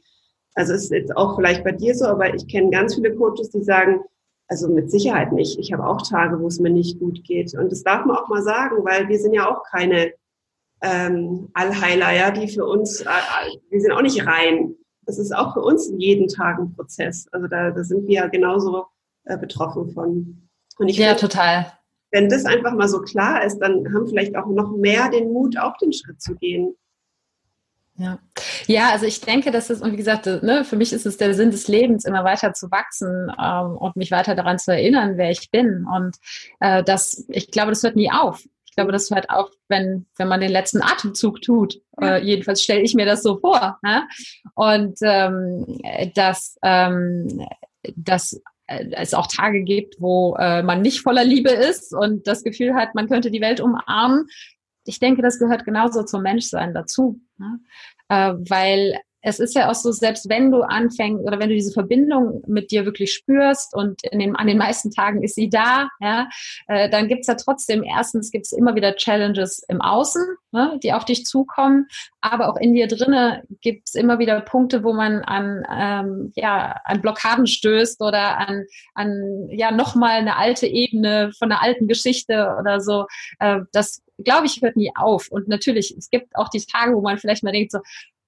Also 0.54 0.72
ist 0.72 0.90
jetzt 0.90 1.16
auch 1.16 1.36
vielleicht 1.36 1.62
bei 1.62 1.72
dir 1.72 1.94
so, 1.94 2.06
aber 2.06 2.34
ich 2.34 2.48
kenne 2.48 2.70
ganz 2.70 2.94
viele 2.94 3.14
Coaches, 3.14 3.50
die 3.50 3.62
sagen, 3.62 4.00
also 4.50 4.68
mit 4.68 4.90
Sicherheit 4.90 5.32
nicht. 5.32 5.58
Ich 5.60 5.72
habe 5.72 5.86
auch 5.86 6.02
Tage, 6.02 6.40
wo 6.40 6.48
es 6.48 6.58
mir 6.58 6.70
nicht 6.70 6.98
gut 6.98 7.22
geht. 7.22 7.54
Und 7.54 7.70
das 7.70 7.84
darf 7.84 8.04
man 8.04 8.16
auch 8.16 8.28
mal 8.28 8.42
sagen, 8.42 8.84
weil 8.84 9.08
wir 9.08 9.18
sind 9.18 9.32
ja 9.32 9.48
auch 9.48 9.62
keine 9.70 10.12
ähm, 10.82 11.48
Allheiler, 11.54 12.12
ja, 12.12 12.32
die 12.32 12.48
für 12.48 12.66
uns, 12.66 13.00
äh, 13.00 13.06
wir 13.70 13.80
sind 13.80 13.92
auch 13.92 14.02
nicht 14.02 14.26
rein. 14.26 14.74
Das 15.06 15.18
ist 15.18 15.32
auch 15.32 15.54
für 15.54 15.60
uns 15.60 15.92
jeden 15.96 16.26
Tag 16.26 16.58
ein 16.58 16.74
Prozess. 16.74 17.28
Also 17.30 17.46
da, 17.46 17.70
da 17.70 17.84
sind 17.84 18.08
wir 18.08 18.14
ja 18.14 18.26
genauso 18.26 18.86
äh, 19.24 19.38
betroffen 19.38 19.92
von. 19.92 20.48
Und 20.78 20.88
ich 20.88 20.96
ja, 20.96 21.10
find, 21.10 21.20
total. 21.20 21.72
Wenn 22.10 22.28
das 22.28 22.44
einfach 22.44 22.74
mal 22.74 22.88
so 22.88 23.02
klar 23.02 23.44
ist, 23.44 23.58
dann 23.60 23.94
haben 23.94 24.08
vielleicht 24.08 24.36
auch 24.36 24.46
noch 24.46 24.76
mehr 24.76 25.10
den 25.10 25.32
Mut, 25.32 25.56
auch 25.58 25.76
den 25.76 25.92
Schritt 25.92 26.20
zu 26.20 26.34
gehen. 26.34 26.74
Ja. 28.00 28.18
ja, 28.66 28.90
also 28.90 29.04
ich 29.04 29.20
denke, 29.20 29.50
dass 29.50 29.68
es, 29.68 29.82
und 29.82 29.92
wie 29.92 29.96
gesagt, 29.96 30.24
ne, 30.24 30.64
für 30.64 30.76
mich 30.76 30.92
ist 30.94 31.04
es 31.04 31.18
der 31.18 31.34
Sinn 31.34 31.50
des 31.50 31.68
Lebens, 31.68 32.06
immer 32.06 32.24
weiter 32.24 32.54
zu 32.54 32.70
wachsen 32.70 33.30
ähm, 33.38 33.76
und 33.76 33.94
mich 33.96 34.10
weiter 34.10 34.34
daran 34.34 34.58
zu 34.58 34.72
erinnern, 34.72 35.18
wer 35.18 35.30
ich 35.30 35.50
bin. 35.50 35.86
Und 35.86 36.16
äh, 36.60 36.82
das, 36.82 37.26
ich 37.28 37.50
glaube, 37.50 37.72
das 37.72 37.82
hört 37.82 37.96
nie 37.96 38.10
auf. 38.10 38.42
Ich 38.64 38.74
glaube, 38.74 38.92
das 38.92 39.10
hört 39.10 39.28
auf, 39.28 39.50
wenn, 39.68 40.06
wenn 40.16 40.28
man 40.28 40.40
den 40.40 40.50
letzten 40.50 40.80
Atemzug 40.80 41.42
tut. 41.42 41.82
Ja. 42.00 42.16
Äh, 42.16 42.24
jedenfalls 42.24 42.62
stelle 42.62 42.80
ich 42.80 42.94
mir 42.94 43.04
das 43.04 43.22
so 43.22 43.38
vor. 43.38 43.78
Ne? 43.82 44.08
Und 44.54 44.98
ähm, 45.02 45.66
dass, 46.14 46.56
ähm, 46.62 47.46
dass 47.96 48.40
äh, 48.66 48.86
es 48.92 49.12
auch 49.12 49.26
Tage 49.26 49.62
gibt, 49.62 49.96
wo 50.00 50.36
äh, 50.38 50.62
man 50.62 50.80
nicht 50.80 51.02
voller 51.02 51.24
Liebe 51.24 51.50
ist 51.50 51.92
und 51.92 52.26
das 52.26 52.44
Gefühl 52.44 52.74
hat, 52.74 52.94
man 52.94 53.08
könnte 53.08 53.30
die 53.30 53.42
Welt 53.42 53.60
umarmen 53.60 54.26
ich 54.84 54.98
denke, 54.98 55.22
das 55.22 55.38
gehört 55.38 55.64
genauso 55.64 56.02
zum 56.02 56.22
Menschsein 56.22 56.74
dazu. 56.74 57.20
Ne? 57.38 57.60
Äh, 58.08 58.34
weil 58.48 59.00
es 59.22 59.38
ist 59.38 59.54
ja 59.54 59.70
auch 59.70 59.74
so, 59.74 59.92
selbst 59.92 60.28
wenn 60.28 60.50
du 60.50 60.62
anfängst 60.62 61.24
oder 61.24 61.38
wenn 61.38 61.50
du 61.50 61.54
diese 61.54 61.72
Verbindung 61.72 62.42
mit 62.46 62.70
dir 62.70 62.84
wirklich 62.84 63.12
spürst 63.12 63.74
und 63.74 64.02
in 64.10 64.18
den, 64.18 64.36
an 64.36 64.46
den 64.46 64.58
meisten 64.58 64.90
Tagen 64.90 65.22
ist 65.22 65.34
sie 65.34 65.50
da, 65.50 65.88
ja, 66.00 66.28
äh, 66.68 66.88
dann 66.88 67.08
gibt's 67.08 67.26
ja 67.26 67.34
trotzdem, 67.34 67.82
erstens 67.82 68.30
gibt's 68.30 68.52
immer 68.52 68.74
wieder 68.74 68.96
Challenges 68.96 69.62
im 69.68 69.80
Außen, 69.80 70.22
ne, 70.52 70.78
die 70.82 70.92
auf 70.92 71.04
dich 71.04 71.24
zukommen, 71.24 71.86
aber 72.20 72.48
auch 72.48 72.56
in 72.56 72.72
dir 72.72 72.86
drinnen 72.86 73.42
gibt's 73.60 73.94
immer 73.94 74.18
wieder 74.18 74.40
Punkte, 74.40 74.84
wo 74.84 74.92
man 74.92 75.22
an, 75.22 75.64
ähm, 75.70 76.32
ja, 76.34 76.76
an 76.84 77.02
Blockaden 77.02 77.46
stößt 77.46 78.00
oder 78.00 78.38
an, 78.38 78.64
an 78.94 79.48
ja, 79.50 79.70
nochmal 79.70 80.18
eine 80.18 80.36
alte 80.36 80.66
Ebene 80.66 81.30
von 81.38 81.52
einer 81.52 81.62
alten 81.62 81.88
Geschichte 81.88 82.56
oder 82.58 82.80
so. 82.80 83.06
Äh, 83.38 83.60
das 83.72 84.02
glaube 84.24 84.46
ich, 84.46 84.60
hört 84.62 84.76
nie 84.76 84.92
auf. 84.94 85.28
Und 85.30 85.48
natürlich, 85.48 85.94
es 85.96 86.10
gibt 86.10 86.34
auch 86.36 86.48
die 86.48 86.64
Tage, 86.64 86.94
wo 86.94 87.00
man 87.00 87.18
vielleicht 87.18 87.44
mal 87.44 87.52
denkt, 87.52 87.72
so, 87.72 87.80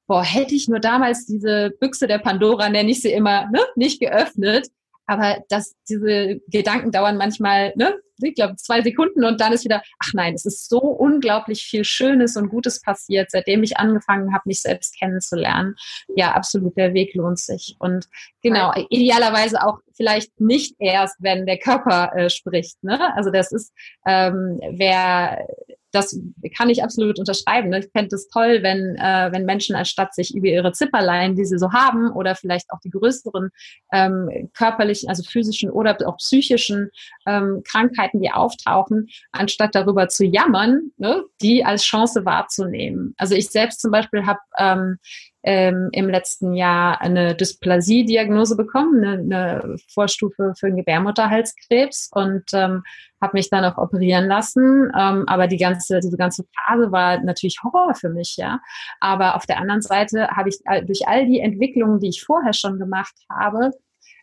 boah, 0.07 0.23
hätte 0.23 0.55
ich 0.55 0.69
nur 0.69 0.81
damals 0.81 1.27
diese 1.27 1.71
Büchse 1.81 2.07
der 2.07 2.19
Pandora, 2.19 2.69
nenne 2.69 2.91
ich 2.91 3.03
sie 3.03 3.13
immer, 3.13 3.49
ne, 3.51 3.61
nicht 3.77 4.01
geöffnet. 4.01 4.69
Aber 5.07 5.39
dass 5.49 5.75
diese 5.89 6.41
Gedanken 6.49 6.93
dauern 6.93 7.17
manchmal, 7.17 7.73
ne, 7.77 7.95
ich 8.23 8.35
glaube, 8.35 8.57
zwei 8.57 8.83
Sekunden 8.83 9.25
und 9.25 9.41
dann 9.41 9.53
ist 9.53 9.65
wieder, 9.65 9.83
ach 9.99 10.13
nein, 10.15 10.35
es 10.35 10.47
ist 10.47 10.69
so 10.69 10.79
unglaublich 10.79 11.63
viel 11.65 11.85
Schönes 11.85 12.37
und 12.37 12.49
Gutes 12.51 12.81
passiert, 12.81 13.31
seitdem 13.31 13.63
ich 13.63 13.79
angefangen 13.79 14.33
habe, 14.33 14.45
mich 14.47 14.61
selbst 14.61 14.97
kennenzulernen. 14.99 15.75
Ja, 16.15 16.33
absolut, 16.33 16.77
der 16.77 16.95
Weg 16.95 17.15
lohnt 17.15 17.39
sich. 17.39 17.77
Und 17.79 18.07
genau, 18.43 18.73
idealerweise 18.91 19.63
auch 19.63 19.79
vielleicht 19.95 20.41
nicht 20.41 20.77
erst, 20.79 21.17
wenn 21.19 21.47
der 21.47 21.59
Körper 21.59 22.13
äh, 22.15 22.31
spricht. 22.31 22.83
Ne? 22.85 23.15
Also 23.17 23.31
das 23.31 23.51
ist, 23.51 23.73
ähm, 24.07 24.61
wer 24.71 25.47
das 25.93 26.19
kann 26.57 26.71
ich 26.71 26.83
absolut 26.83 27.19
unterschreiben. 27.19 27.69
Ne? 27.69 27.81
Ich 27.81 27.91
fände 27.93 28.17
es 28.17 28.29
toll, 28.29 28.63
wenn, 28.63 28.97
äh, 28.97 29.29
wenn 29.33 29.45
Menschen 29.45 29.77
anstatt 29.77 30.15
sich 30.15 30.35
über 30.35 30.49
ihre 30.49 30.73
Zipperlein, 30.73 31.37
die 31.37 31.45
sie 31.45 31.59
so 31.59 31.73
haben, 31.73 32.11
oder 32.13 32.35
vielleicht 32.35 32.71
auch 32.71 32.81
die 32.81 32.91
größeren 32.91 33.51
ähm, 33.93 34.51
körperlichen, 34.55 35.09
also 35.09 35.23
physischen 35.23 35.71
oder 35.71 35.97
auch 36.07 36.17
psychischen 36.17 36.91
ähm, 37.27 37.63
Krankheiten, 37.65 38.21
die 38.21 38.31
auftauchen, 38.31 39.09
anstatt 39.31 39.75
darüber 39.75 40.09
zu 40.09 40.25
jammern, 40.25 40.91
ne, 40.97 41.23
die 41.41 41.65
als 41.65 41.85
Chance 41.85 42.25
wahrzunehmen. 42.25 43.15
Also 43.19 43.35
ich 43.35 43.51
selbst 43.51 43.81
zum 43.81 43.91
Beispiel 43.91 44.27
habe 44.27 44.41
ähm, 44.59 44.99
ähm, 45.43 45.89
im 45.93 46.09
letzten 46.09 46.53
Jahr 46.55 47.01
eine 47.01 47.35
Dysplasie-Diagnose 47.35 48.57
bekommen, 48.57 49.05
eine, 49.05 49.19
eine 49.23 49.77
Vorstufe 49.93 50.55
für 50.59 50.67
einen 50.67 50.77
Gebärmutterhalskrebs 50.77 52.11
und 52.13 52.45
ähm, 52.53 52.83
habe 53.21 53.33
mich 53.35 53.51
dann 53.51 53.65
auch 53.65 53.79
operieren 53.79 54.27
lassen. 54.27 54.91
Ähm, 54.97 55.25
aber 55.27 55.47
die 55.49 55.57
ganze, 55.57 56.01
diese 56.01 56.17
ganze 56.17 56.45
Phase 56.55 56.93
war 56.93 57.21
natürlich 57.21 57.59
Horror 57.63 57.95
für 57.95 58.09
mich, 58.09 58.37
ja. 58.37 58.61
Aber 59.01 59.37
auf 59.37 59.47
der 59.47 59.59
anderen 59.59 59.83
Seite 59.83 60.29
habe 60.29 60.49
ich 60.49 60.59
durch 60.87 61.07
all 61.09 61.27
die 61.27 61.41
Entwicklungen, 61.41 62.01
die 62.01 62.09
ich 62.09 62.23
vorher 62.23 62.53
schon 62.53 62.79
gemacht 62.79 63.15
habe, 63.29 63.71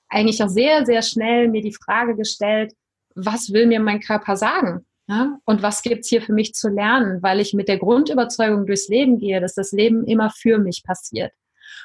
eigentlich 0.10 0.42
auch 0.44 0.50
sehr, 0.50 0.86
sehr 0.86 1.02
schnell 1.02 1.50
mir 1.50 1.62
die 1.62 1.76
Frage 1.76 2.16
gestellt, 2.16 2.74
was 3.16 3.52
will 3.54 3.68
mir 3.68 3.80
mein 3.80 4.00
Körper 4.00 4.36
sagen? 4.36 4.86
Ja? 5.10 5.40
Und 5.44 5.64
was 5.64 5.82
gibt's 5.82 6.08
hier 6.08 6.22
für 6.22 6.34
mich 6.34 6.54
zu 6.54 6.70
lernen? 6.70 7.24
Weil 7.24 7.40
ich 7.40 7.54
mit 7.54 7.68
der 7.68 7.80
Grundüberzeugung 7.80 8.68
durchs 8.68 8.88
Leben 8.90 9.18
gehe, 9.18 9.42
dass 9.42 9.56
das 9.56 9.72
Leben 9.72 10.06
immer 10.06 10.30
für 10.30 10.60
mich 10.60 10.84
passiert. 10.86 11.32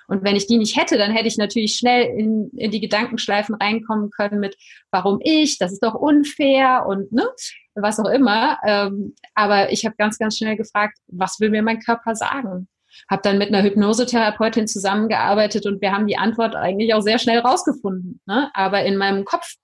Und 0.09 0.23
wenn 0.23 0.37
ich 0.37 0.47
die 0.47 0.59
nicht 0.59 0.77
hätte, 0.77 0.99
dann 0.99 1.11
hätte 1.11 1.29
ich 1.29 1.39
natürlich 1.39 1.77
schnell 1.77 2.05
in, 2.19 2.51
in 2.51 2.71
die 2.71 2.81
Gedankenschleifen 2.81 3.55
reinkommen 3.55 4.11
können 4.11 4.41
mit, 4.41 4.57
warum 4.91 5.21
ich, 5.23 5.57
das 5.57 5.73
ist 5.73 5.83
doch 5.83 5.95
unfair 5.95 6.85
und 6.87 7.11
ne, 7.13 7.27
was 7.75 7.99
auch 7.99 8.11
immer. 8.11 8.59
Ähm, 8.67 9.15
aber 9.35 9.73
ich 9.73 9.87
habe 9.87 9.97
ganz, 9.97 10.19
ganz 10.19 10.37
schnell 10.37 10.57
gefragt, 10.57 10.99
was 11.07 11.41
will 11.41 11.49
mir 11.49 11.63
mein 11.63 11.81
Körper 11.81 12.15
sagen? 12.15 12.69
Habe 13.11 13.23
dann 13.23 13.39
mit 13.39 13.49
einer 13.49 13.63
Hypnosetherapeutin 13.63 14.69
zusammengearbeitet 14.69 15.67
und 15.67 15.81
wir 15.81 15.93
haben 15.93 16.07
die 16.07 16.19
Antwort 16.19 16.55
eigentlich 16.55 16.93
auch 16.93 17.01
sehr 17.01 17.19
schnell 17.19 17.39
rausgefunden. 17.39 18.21
Ne? 18.27 18.51
Aber 18.53 18.85
in 18.85 18.97
meinem 18.97 19.25
Kopf 19.25 19.55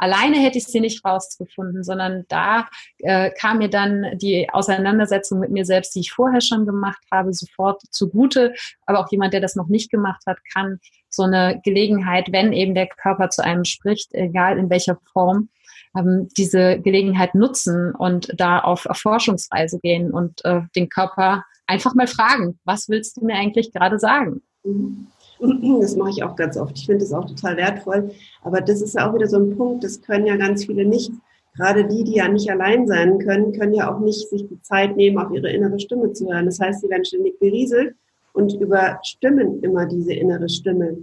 Alleine 0.00 0.38
hätte 0.38 0.56
ich 0.56 0.64
sie 0.64 0.80
nicht 0.80 1.04
rausgefunden, 1.04 1.84
sondern 1.84 2.24
da 2.28 2.68
äh, 2.98 3.30
kam 3.30 3.58
mir 3.58 3.68
dann 3.68 4.16
die 4.16 4.48
Auseinandersetzung 4.50 5.40
mit 5.40 5.50
mir 5.50 5.66
selbst, 5.66 5.94
die 5.94 6.00
ich 6.00 6.12
vorher 6.12 6.40
schon 6.40 6.64
gemacht 6.64 7.02
habe, 7.12 7.34
sofort 7.34 7.82
zugute. 7.90 8.54
Aber 8.86 9.00
auch 9.00 9.10
jemand, 9.10 9.34
der 9.34 9.42
das 9.42 9.56
noch 9.56 9.68
nicht 9.68 9.90
gemacht 9.90 10.22
hat, 10.26 10.38
kann 10.54 10.80
so 11.10 11.24
eine 11.24 11.60
Gelegenheit, 11.64 12.32
wenn 12.32 12.54
eben 12.54 12.74
der 12.74 12.86
Körper 12.86 13.28
zu 13.28 13.44
einem 13.44 13.64
spricht, 13.64 14.14
egal 14.14 14.56
in 14.56 14.70
welcher 14.70 14.98
Form, 15.12 15.50
ähm, 15.94 16.28
diese 16.34 16.80
Gelegenheit 16.80 17.34
nutzen 17.34 17.94
und 17.94 18.32
da 18.36 18.60
auf 18.60 18.86
Erforschungsreise 18.86 19.80
gehen 19.80 20.12
und 20.12 20.42
äh, 20.46 20.62
den 20.74 20.88
Körper 20.88 21.44
einfach 21.66 21.94
mal 21.94 22.06
fragen, 22.06 22.58
was 22.64 22.88
willst 22.88 23.18
du 23.18 23.26
mir 23.26 23.34
eigentlich 23.34 23.70
gerade 23.72 23.98
sagen? 23.98 24.40
Mhm. 24.64 25.08
Das 25.80 25.96
mache 25.96 26.10
ich 26.10 26.22
auch 26.22 26.36
ganz 26.36 26.56
oft. 26.56 26.76
Ich 26.78 26.86
finde 26.86 27.04
das 27.04 27.12
auch 27.12 27.24
total 27.24 27.56
wertvoll. 27.56 28.10
Aber 28.42 28.60
das 28.60 28.82
ist 28.82 28.94
ja 28.94 29.08
auch 29.08 29.14
wieder 29.14 29.26
so 29.26 29.38
ein 29.38 29.56
Punkt, 29.56 29.84
das 29.84 30.00
können 30.02 30.26
ja 30.26 30.36
ganz 30.36 30.66
viele 30.66 30.84
nicht. 30.84 31.10
Gerade 31.56 31.86
die, 31.86 32.04
die 32.04 32.14
ja 32.14 32.28
nicht 32.28 32.50
allein 32.50 32.86
sein 32.86 33.18
können, 33.18 33.52
können 33.52 33.74
ja 33.74 33.92
auch 33.92 34.00
nicht 34.00 34.28
sich 34.28 34.46
die 34.46 34.60
Zeit 34.62 34.96
nehmen, 34.96 35.18
auf 35.18 35.32
ihre 35.32 35.50
innere 35.50 35.80
Stimme 35.80 36.12
zu 36.12 36.30
hören. 36.30 36.46
Das 36.46 36.60
heißt, 36.60 36.80
sie 36.80 36.88
werden 36.88 37.04
ständig 37.04 37.38
berieselt 37.40 37.94
und 38.32 38.54
überstimmen 38.54 39.62
immer 39.62 39.86
diese 39.86 40.12
innere 40.12 40.48
Stimme. 40.48 40.98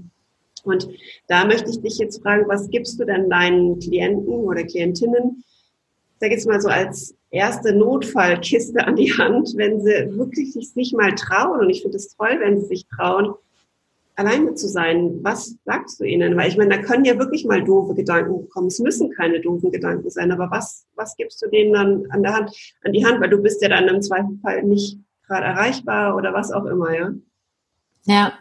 Und 0.64 0.88
da 1.28 1.46
möchte 1.46 1.70
ich 1.70 1.82
dich 1.82 1.98
jetzt 1.98 2.22
fragen, 2.22 2.48
was 2.48 2.70
gibst 2.70 3.00
du 3.00 3.06
denn 3.06 3.30
deinen 3.30 3.80
Klienten 3.80 4.34
oder 4.34 4.64
Klientinnen, 4.64 5.44
sag 6.20 6.32
jetzt 6.32 6.48
mal 6.48 6.62
so 6.62 6.70
als 6.70 7.16
erste 7.30 7.74
Notfallkiste 7.74 8.86
an 8.86 8.96
die 8.96 9.12
Hand, 9.12 9.54
wenn 9.56 9.82
sie 9.82 10.18
wirklich 10.18 10.54
sich 10.54 10.94
mal 10.94 11.14
trauen. 11.16 11.60
Und 11.60 11.70
ich 11.70 11.82
finde 11.82 11.98
es 11.98 12.16
toll, 12.16 12.38
wenn 12.40 12.60
sie 12.60 12.68
sich 12.68 12.86
trauen, 12.88 13.34
alleine 14.18 14.56
zu 14.56 14.68
sein. 14.68 15.20
Was 15.22 15.56
sagst 15.64 16.00
du 16.00 16.04
ihnen? 16.04 16.36
Weil 16.36 16.50
ich 16.50 16.58
meine, 16.58 16.76
da 16.76 16.82
können 16.82 17.06
ja 17.06 17.18
wirklich 17.18 17.46
mal 17.46 17.64
doofe 17.64 17.94
Gedanken 17.94 18.50
kommen. 18.50 18.68
Es 18.68 18.80
müssen 18.80 19.12
keine 19.12 19.40
doofen 19.40 19.72
Gedanken 19.72 20.10
sein, 20.10 20.32
aber 20.32 20.52
was, 20.52 20.86
was 20.96 21.16
gibst 21.16 21.42
du 21.42 21.50
denen 21.50 21.74
dann 21.74 22.06
an 22.10 22.24
der 22.24 22.34
Hand, 22.34 22.52
an 22.84 22.94
die 22.94 23.06
Hand? 23.06 23.22
Weil 23.22 23.30
du 23.30 23.42
bist 23.42 23.62
ja 23.62 23.70
dann 23.70 23.88
im 23.88 24.02
Zweifelsfall 24.02 24.64
nicht 24.64 24.98
gerade 25.28 25.46
erreichbar 25.46 26.16
oder 26.16 26.34
was 26.34 26.52
auch 26.52 26.66
immer, 26.66 26.94
ja? 26.96 27.14
Ja, 28.06 28.34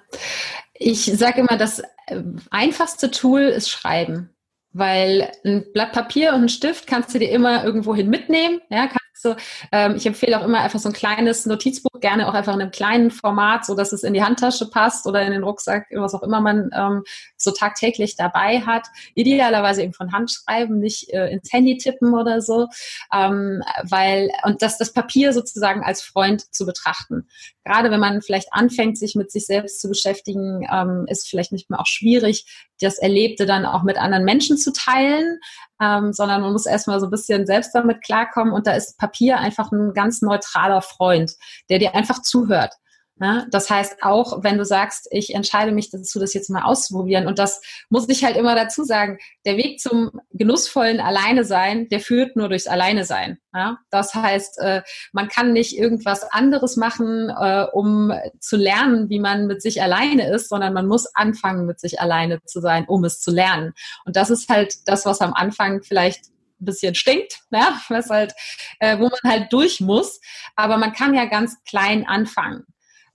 ich 0.74 1.04
sage 1.04 1.40
immer, 1.40 1.58
das 1.58 1.80
äh, 2.06 2.22
einfachste 2.50 3.10
Tool 3.10 3.42
ist 3.42 3.68
Schreiben. 3.68 4.30
Weil 4.72 5.32
ein 5.44 5.64
Blatt 5.72 5.92
Papier 5.92 6.34
und 6.34 6.42
ein 6.42 6.48
Stift 6.50 6.86
kannst 6.86 7.14
du 7.14 7.18
dir 7.18 7.30
immer 7.30 7.64
irgendwohin 7.64 8.10
mitnehmen, 8.10 8.60
ja, 8.68 8.88
so, 9.26 9.36
ähm, 9.72 9.96
ich 9.96 10.06
empfehle 10.06 10.38
auch 10.38 10.44
immer 10.44 10.60
einfach 10.60 10.78
so 10.78 10.88
ein 10.88 10.92
kleines 10.92 11.46
Notizbuch, 11.46 12.00
gerne 12.00 12.28
auch 12.28 12.34
einfach 12.34 12.54
in 12.54 12.60
einem 12.60 12.70
kleinen 12.70 13.10
Format, 13.10 13.64
so 13.64 13.74
dass 13.74 13.92
es 13.92 14.04
in 14.04 14.14
die 14.14 14.22
Handtasche 14.22 14.70
passt 14.70 15.06
oder 15.06 15.22
in 15.22 15.32
den 15.32 15.42
Rucksack, 15.42 15.86
was 15.92 16.14
auch 16.14 16.22
immer 16.22 16.40
man 16.40 16.70
ähm, 16.72 17.02
so 17.36 17.50
tagtäglich 17.50 18.16
dabei 18.16 18.60
hat. 18.60 18.86
Idealerweise 19.14 19.82
eben 19.82 19.94
von 19.94 20.12
Hand 20.12 20.30
schreiben, 20.30 20.78
nicht 20.78 21.12
äh, 21.12 21.28
ins 21.30 21.52
Handy 21.52 21.76
tippen 21.76 22.14
oder 22.14 22.40
so, 22.40 22.68
ähm, 23.12 23.62
weil 23.82 24.30
und 24.44 24.62
das, 24.62 24.78
das 24.78 24.92
Papier 24.92 25.32
sozusagen 25.32 25.82
als 25.82 26.02
Freund 26.02 26.54
zu 26.54 26.66
betrachten. 26.66 27.26
Gerade 27.66 27.90
wenn 27.90 27.98
man 27.98 28.22
vielleicht 28.22 28.52
anfängt, 28.52 28.96
sich 28.96 29.16
mit 29.16 29.32
sich 29.32 29.44
selbst 29.44 29.80
zu 29.80 29.88
beschäftigen, 29.88 30.64
ähm, 30.72 31.04
ist 31.08 31.28
vielleicht 31.28 31.50
nicht 31.50 31.68
mehr 31.68 31.80
auch 31.80 31.86
schwierig, 31.86 32.46
das 32.80 32.98
Erlebte 32.98 33.44
dann 33.44 33.66
auch 33.66 33.82
mit 33.82 33.98
anderen 33.98 34.24
Menschen 34.24 34.56
zu 34.56 34.72
teilen, 34.72 35.40
ähm, 35.82 36.12
sondern 36.12 36.42
man 36.42 36.52
muss 36.52 36.66
erstmal 36.66 37.00
so 37.00 37.06
ein 37.06 37.10
bisschen 37.10 37.44
selbst 37.44 37.74
damit 37.74 38.04
klarkommen 38.04 38.54
und 38.54 38.68
da 38.68 38.72
ist 38.74 38.98
Papier 38.98 39.38
einfach 39.38 39.72
ein 39.72 39.94
ganz 39.94 40.22
neutraler 40.22 40.80
Freund, 40.80 41.32
der 41.68 41.80
dir 41.80 41.96
einfach 41.96 42.22
zuhört. 42.22 42.72
Ne? 43.18 43.46
Das 43.50 43.70
heißt, 43.70 44.02
auch 44.02 44.44
wenn 44.44 44.58
du 44.58 44.64
sagst, 44.66 45.08
ich 45.10 45.34
entscheide 45.34 45.72
mich 45.72 45.90
dazu, 45.90 46.18
das 46.18 46.34
jetzt 46.34 46.50
mal 46.50 46.64
auszuprobieren, 46.64 47.26
und 47.26 47.38
das 47.38 47.62
muss 47.88 48.08
ich 48.10 48.24
halt 48.24 48.36
immer 48.36 48.54
dazu 48.54 48.84
sagen, 48.84 49.18
der 49.46 49.56
Weg 49.56 49.80
zum 49.80 50.20
genussvollen 50.32 51.00
Alleine 51.00 51.44
sein, 51.44 51.88
der 51.88 52.00
führt 52.00 52.36
nur 52.36 52.50
durchs 52.50 52.66
Alleine 52.66 53.04
sein. 53.06 53.38
Ja? 53.54 53.78
Das 53.90 54.14
heißt, 54.14 54.58
äh, 54.58 54.82
man 55.12 55.28
kann 55.28 55.54
nicht 55.54 55.78
irgendwas 55.78 56.30
anderes 56.30 56.76
machen, 56.76 57.30
äh, 57.30 57.66
um 57.72 58.12
zu 58.38 58.56
lernen, 58.58 59.08
wie 59.08 59.20
man 59.20 59.46
mit 59.46 59.62
sich 59.62 59.82
alleine 59.82 60.28
ist, 60.30 60.50
sondern 60.50 60.74
man 60.74 60.86
muss 60.86 61.06
anfangen, 61.14 61.64
mit 61.64 61.80
sich 61.80 62.00
alleine 62.00 62.42
zu 62.44 62.60
sein, 62.60 62.84
um 62.86 63.02
es 63.04 63.20
zu 63.20 63.30
lernen. 63.30 63.72
Und 64.04 64.16
das 64.16 64.28
ist 64.28 64.50
halt 64.50 64.74
das, 64.86 65.06
was 65.06 65.22
am 65.22 65.32
Anfang 65.32 65.82
vielleicht 65.82 66.26
ein 66.60 66.66
bisschen 66.66 66.94
stinkt, 66.94 67.40
ja? 67.50 67.80
was 67.88 68.10
halt, 68.10 68.34
äh, 68.78 68.98
wo 68.98 69.04
man 69.04 69.32
halt 69.32 69.52
durch 69.54 69.80
muss. 69.80 70.20
Aber 70.54 70.76
man 70.76 70.92
kann 70.92 71.14
ja 71.14 71.24
ganz 71.24 71.56
klein 71.64 72.06
anfangen. 72.06 72.66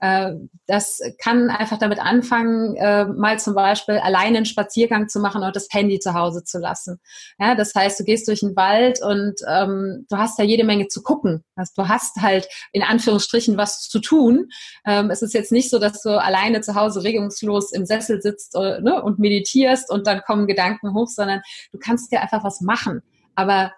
Äh, 0.02 0.34
das 0.66 1.00
kann 1.18 1.48
einfach 1.48 1.78
damit 1.78 2.00
anfangen, 2.00 2.74
äh, 2.74 3.04
mal 3.04 3.38
zum 3.38 3.54
Beispiel 3.54 3.98
alleine 3.98 4.38
einen 4.38 4.46
Spaziergang 4.46 5.08
zu 5.08 5.20
machen 5.20 5.44
und 5.44 5.54
das 5.54 5.68
Handy 5.70 6.00
zu 6.00 6.12
Hause 6.12 6.42
zu 6.42 6.58
lassen. 6.58 6.98
Ja, 7.38 7.54
das 7.54 7.72
heißt, 7.72 8.00
du 8.00 8.04
gehst 8.04 8.26
durch 8.26 8.40
den 8.40 8.56
Wald 8.56 9.00
und 9.00 9.34
ähm, 9.48 10.04
du 10.10 10.16
hast 10.16 10.40
da 10.40 10.42
jede 10.42 10.64
Menge 10.64 10.88
zu 10.88 11.04
gucken. 11.04 11.44
Also 11.54 11.72
du 11.76 11.88
hast 11.88 12.16
halt 12.20 12.48
in 12.72 12.82
Anführungsstrichen 12.82 13.56
was 13.56 13.88
zu 13.88 14.00
tun. 14.00 14.48
Ähm, 14.84 15.10
es 15.10 15.22
ist 15.22 15.34
jetzt 15.34 15.52
nicht 15.52 15.70
so, 15.70 15.78
dass 15.78 16.02
du 16.02 16.20
alleine 16.20 16.62
zu 16.62 16.74
Hause 16.74 17.04
regungslos 17.04 17.72
im 17.72 17.86
Sessel 17.86 18.20
sitzt 18.20 18.56
äh, 18.56 18.80
ne, 18.80 19.00
und 19.00 19.20
meditierst 19.20 19.88
und 19.88 20.08
dann 20.08 20.22
kommen 20.22 20.48
Gedanken 20.48 20.94
hoch, 20.94 21.06
sondern 21.06 21.42
du 21.70 21.78
kannst 21.78 22.10
dir 22.10 22.22
einfach 22.22 22.42
was 22.42 22.60
machen. 22.60 23.02
Aber 23.36 23.72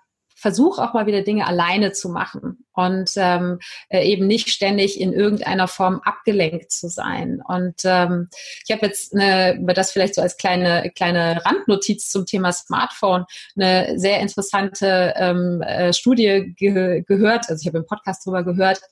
versuch 0.44 0.78
auch 0.78 0.92
mal 0.92 1.06
wieder 1.06 1.22
Dinge 1.22 1.46
alleine 1.46 1.92
zu 1.92 2.10
machen 2.10 2.66
und 2.74 3.12
ähm, 3.16 3.60
äh, 3.88 4.04
eben 4.06 4.26
nicht 4.26 4.50
ständig 4.50 5.00
in 5.00 5.14
irgendeiner 5.14 5.68
Form 5.68 6.02
abgelenkt 6.04 6.70
zu 6.70 6.90
sein. 6.90 7.40
Und 7.48 7.76
ähm, 7.84 8.28
ich 8.62 8.70
habe 8.70 8.84
jetzt 8.84 9.14
eine, 9.14 9.54
über 9.54 9.72
das 9.72 9.90
vielleicht 9.90 10.14
so 10.14 10.20
als 10.20 10.36
kleine 10.36 10.92
kleine 10.94 11.42
Randnotiz 11.46 12.10
zum 12.10 12.26
Thema 12.26 12.52
Smartphone 12.52 13.24
eine 13.56 13.98
sehr 13.98 14.20
interessante 14.20 15.14
ähm, 15.16 15.62
äh, 15.62 15.94
Studie 15.94 16.52
ge 16.54 17.00
gehört. 17.00 17.48
Also 17.48 17.62
ich 17.62 17.66
habe 17.66 17.78
im 17.78 17.86
Podcast 17.86 18.26
darüber 18.26 18.44
gehört, 18.44 18.82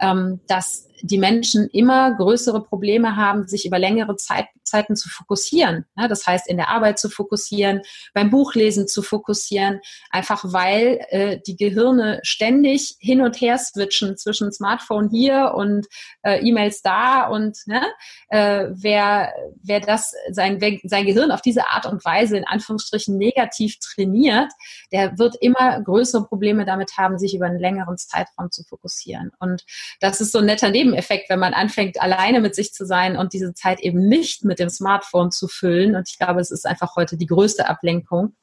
ähm, 0.00 0.40
dass 0.48 0.89
die 1.02 1.18
Menschen 1.18 1.68
immer 1.68 2.14
größere 2.16 2.62
Probleme 2.62 3.16
haben, 3.16 3.46
sich 3.46 3.66
über 3.66 3.78
längere 3.78 4.16
Zeit, 4.16 4.46
Zeiten 4.64 4.96
zu 4.96 5.08
fokussieren. 5.08 5.84
Ja, 5.96 6.08
das 6.08 6.26
heißt, 6.26 6.48
in 6.48 6.56
der 6.56 6.68
Arbeit 6.68 6.98
zu 6.98 7.08
fokussieren, 7.10 7.82
beim 8.14 8.30
Buchlesen 8.30 8.86
zu 8.86 9.02
fokussieren, 9.02 9.80
einfach 10.10 10.44
weil 10.44 11.04
äh, 11.08 11.40
die 11.46 11.56
Gehirne 11.56 12.20
ständig 12.22 12.96
hin 13.00 13.20
und 13.20 13.40
her 13.40 13.58
switchen 13.58 14.16
zwischen 14.16 14.52
Smartphone 14.52 15.10
hier 15.10 15.52
und 15.54 15.86
äh, 16.22 16.38
E-Mails 16.40 16.82
da 16.82 17.26
und 17.26 17.58
ne, 17.66 17.82
äh, 18.28 18.66
wer, 18.70 19.32
wer 19.62 19.80
das 19.80 20.14
sein, 20.30 20.60
sein 20.84 21.06
Gehirn 21.06 21.32
auf 21.32 21.42
diese 21.42 21.68
Art 21.68 21.86
und 21.86 22.04
Weise 22.04 22.36
in 22.36 22.46
Anführungsstrichen 22.46 23.16
negativ 23.16 23.78
trainiert, 23.80 24.52
der 24.92 25.18
wird 25.18 25.36
immer 25.40 25.80
größere 25.82 26.26
Probleme 26.26 26.64
damit 26.64 26.96
haben, 26.96 27.18
sich 27.18 27.34
über 27.34 27.46
einen 27.46 27.58
längeren 27.58 27.98
Zeitraum 27.98 28.50
zu 28.50 28.62
fokussieren. 28.64 29.32
Und 29.40 29.64
das 30.00 30.20
ist 30.20 30.32
so 30.32 30.38
ein 30.38 30.46
netter 30.46 30.70
Neben 30.70 30.89
Nebeneffekt, 30.90 31.30
wenn 31.30 31.38
man 31.38 31.54
anfängt, 31.54 32.00
alleine 32.00 32.40
mit 32.40 32.54
sich 32.54 32.72
zu 32.72 32.84
sein 32.84 33.16
und 33.16 33.32
diese 33.32 33.54
Zeit 33.54 33.80
eben 33.80 34.08
nicht 34.08 34.44
mit 34.44 34.58
dem 34.58 34.68
Smartphone 34.68 35.30
zu 35.30 35.48
füllen. 35.48 35.96
Und 35.96 36.08
ich 36.08 36.18
glaube, 36.18 36.40
es 36.40 36.50
ist 36.50 36.66
einfach 36.66 36.96
heute 36.96 37.16
die 37.16 37.26
größte 37.26 37.68
Ablenkung, 37.68 38.34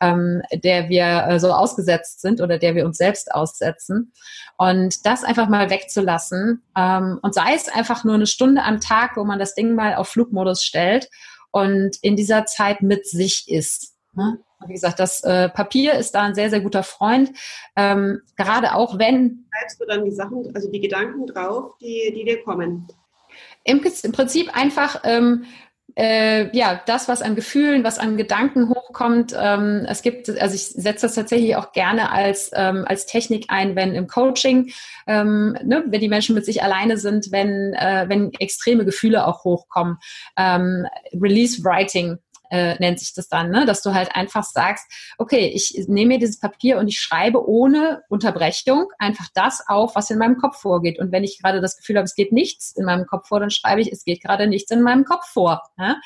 ähm, 0.00 0.42
der 0.52 0.88
wir 0.88 1.26
äh, 1.28 1.40
so 1.40 1.52
ausgesetzt 1.52 2.20
sind 2.20 2.40
oder 2.40 2.58
der 2.58 2.74
wir 2.74 2.84
uns 2.84 2.98
selbst 2.98 3.32
aussetzen. 3.32 4.12
Und 4.56 5.06
das 5.06 5.24
einfach 5.24 5.48
mal 5.48 5.70
wegzulassen. 5.70 6.62
Ähm, 6.76 7.18
und 7.22 7.34
sei 7.34 7.54
es 7.54 7.68
einfach 7.68 8.04
nur 8.04 8.14
eine 8.14 8.26
Stunde 8.26 8.62
am 8.62 8.80
Tag, 8.80 9.16
wo 9.16 9.24
man 9.24 9.38
das 9.38 9.54
Ding 9.54 9.74
mal 9.74 9.94
auf 9.94 10.08
Flugmodus 10.08 10.64
stellt 10.64 11.08
und 11.50 11.96
in 12.02 12.16
dieser 12.16 12.46
Zeit 12.46 12.82
mit 12.82 13.06
sich 13.06 13.48
ist. 13.48 13.94
Ne? 14.14 14.38
Wie 14.66 14.72
gesagt, 14.74 15.00
das 15.00 15.22
äh, 15.24 15.48
Papier 15.48 15.94
ist 15.94 16.12
da 16.12 16.22
ein 16.22 16.34
sehr, 16.34 16.50
sehr 16.50 16.60
guter 16.60 16.82
Freund. 16.82 17.30
Ähm, 17.76 18.20
gerade 18.36 18.74
auch 18.74 18.98
wenn. 18.98 19.46
Schreibst 19.58 19.80
du 19.80 19.86
dann 19.86 20.04
die 20.04 20.12
Sachen, 20.12 20.50
also 20.54 20.70
die 20.70 20.80
Gedanken 20.80 21.26
drauf, 21.26 21.72
die, 21.80 22.12
die 22.14 22.24
dir 22.24 22.42
kommen? 22.42 22.88
Im, 23.64 23.80
im 24.02 24.12
Prinzip 24.12 24.56
einfach 24.56 25.02
ähm, 25.04 25.44
äh, 25.96 26.56
ja, 26.56 26.80
das, 26.86 27.08
was 27.08 27.22
an 27.22 27.34
Gefühlen, 27.34 27.84
was 27.84 27.98
an 27.98 28.16
Gedanken 28.16 28.70
hochkommt. 28.70 29.34
Ähm, 29.38 29.84
es 29.88 30.02
gibt, 30.02 30.28
also 30.28 30.54
ich 30.54 30.68
setze 30.68 31.06
das 31.06 31.14
tatsächlich 31.14 31.56
auch 31.56 31.72
gerne 31.72 32.10
als, 32.10 32.50
ähm, 32.54 32.84
als 32.86 33.06
Technik 33.06 33.46
ein, 33.48 33.76
wenn 33.76 33.94
im 33.94 34.06
Coaching, 34.06 34.72
ähm, 35.06 35.56
ne, 35.62 35.84
wenn 35.86 36.00
die 36.00 36.08
Menschen 36.08 36.34
mit 36.34 36.46
sich 36.46 36.62
alleine 36.62 36.96
sind, 36.96 37.30
wenn, 37.30 37.74
äh, 37.74 38.06
wenn 38.08 38.32
extreme 38.38 38.84
Gefühle 38.84 39.26
auch 39.26 39.44
hochkommen. 39.44 39.98
Ähm, 40.36 40.86
Release 41.12 41.62
Writing 41.62 42.18
äh, 42.52 42.76
nennt 42.78 43.00
sich 43.00 43.14
das 43.14 43.28
dann, 43.28 43.50
ne? 43.50 43.64
dass 43.64 43.80
du 43.82 43.94
halt 43.94 44.14
einfach 44.14 44.44
sagst, 44.44 44.84
okay, 45.16 45.50
ich 45.54 45.72
nehme 45.88 46.14
mir 46.14 46.18
dieses 46.18 46.38
Papier 46.38 46.78
und 46.78 46.86
ich 46.86 47.00
schreibe 47.00 47.48
ohne 47.48 48.02
Unterbrechung 48.10 48.88
einfach 48.98 49.26
das 49.34 49.64
auf, 49.66 49.96
was 49.96 50.10
in 50.10 50.18
meinem 50.18 50.36
Kopf 50.36 50.60
vorgeht. 50.60 50.98
Und 50.98 51.12
wenn 51.12 51.24
ich 51.24 51.40
gerade 51.40 51.62
das 51.62 51.78
Gefühl 51.78 51.96
habe, 51.96 52.04
es 52.04 52.14
geht 52.14 52.30
nichts 52.30 52.72
in 52.76 52.84
meinem 52.84 53.06
Kopf 53.06 53.28
vor, 53.28 53.40
dann 53.40 53.50
schreibe 53.50 53.80
ich, 53.80 53.90
es 53.90 54.04
geht 54.04 54.22
gerade 54.22 54.46
nichts 54.46 54.70
in 54.70 54.82
meinem 54.82 55.04
Kopf 55.04 55.26
vor. 55.26 55.62
Ne? 55.78 55.96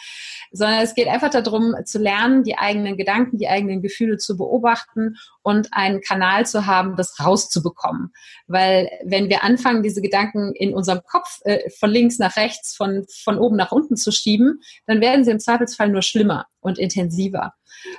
Sondern 0.53 0.81
es 0.83 0.95
geht 0.95 1.09
einfach 1.09 1.31
darum, 1.31 1.75
zu 1.85 1.99
lernen, 1.99 2.45
die 2.45 2.57
eigenen 2.57 2.97
Gedanken, 2.97 3.39
die 3.39 3.49
eigenen 3.49 3.83
Gefühle 3.83 4.17
zu 4.17 4.37
beobachten 4.37 5.17
und 5.47 5.69
einen 5.71 6.01
Kanal 6.01 6.45
zu 6.45 6.67
haben, 6.67 6.97
das 6.97 7.21
rauszubekommen. 7.21 8.13
Weil 8.49 8.91
wenn 9.05 9.29
wir 9.29 9.45
anfangen, 9.45 9.85
diese 9.85 10.03
Gedanken 10.03 10.53
in 10.57 10.75
unserem 10.75 11.03
Kopf 11.09 11.39
äh, 11.45 11.71
von 11.71 11.89
links 11.89 12.19
nach 12.19 12.37
rechts, 12.37 12.75
von, 12.75 13.07
von 13.23 13.39
oben 13.39 13.55
nach 13.55 13.71
unten 13.71 13.97
zu 13.97 14.11
schieben, 14.11 14.61
dann 14.87 15.01
werden 15.01 15.25
sie 15.25 15.31
im 15.31 15.39
Zweifelsfall 15.39 15.89
nur 15.89 16.03
schlimmer 16.03 16.47
und 16.59 16.81
intensiver, 16.81 17.55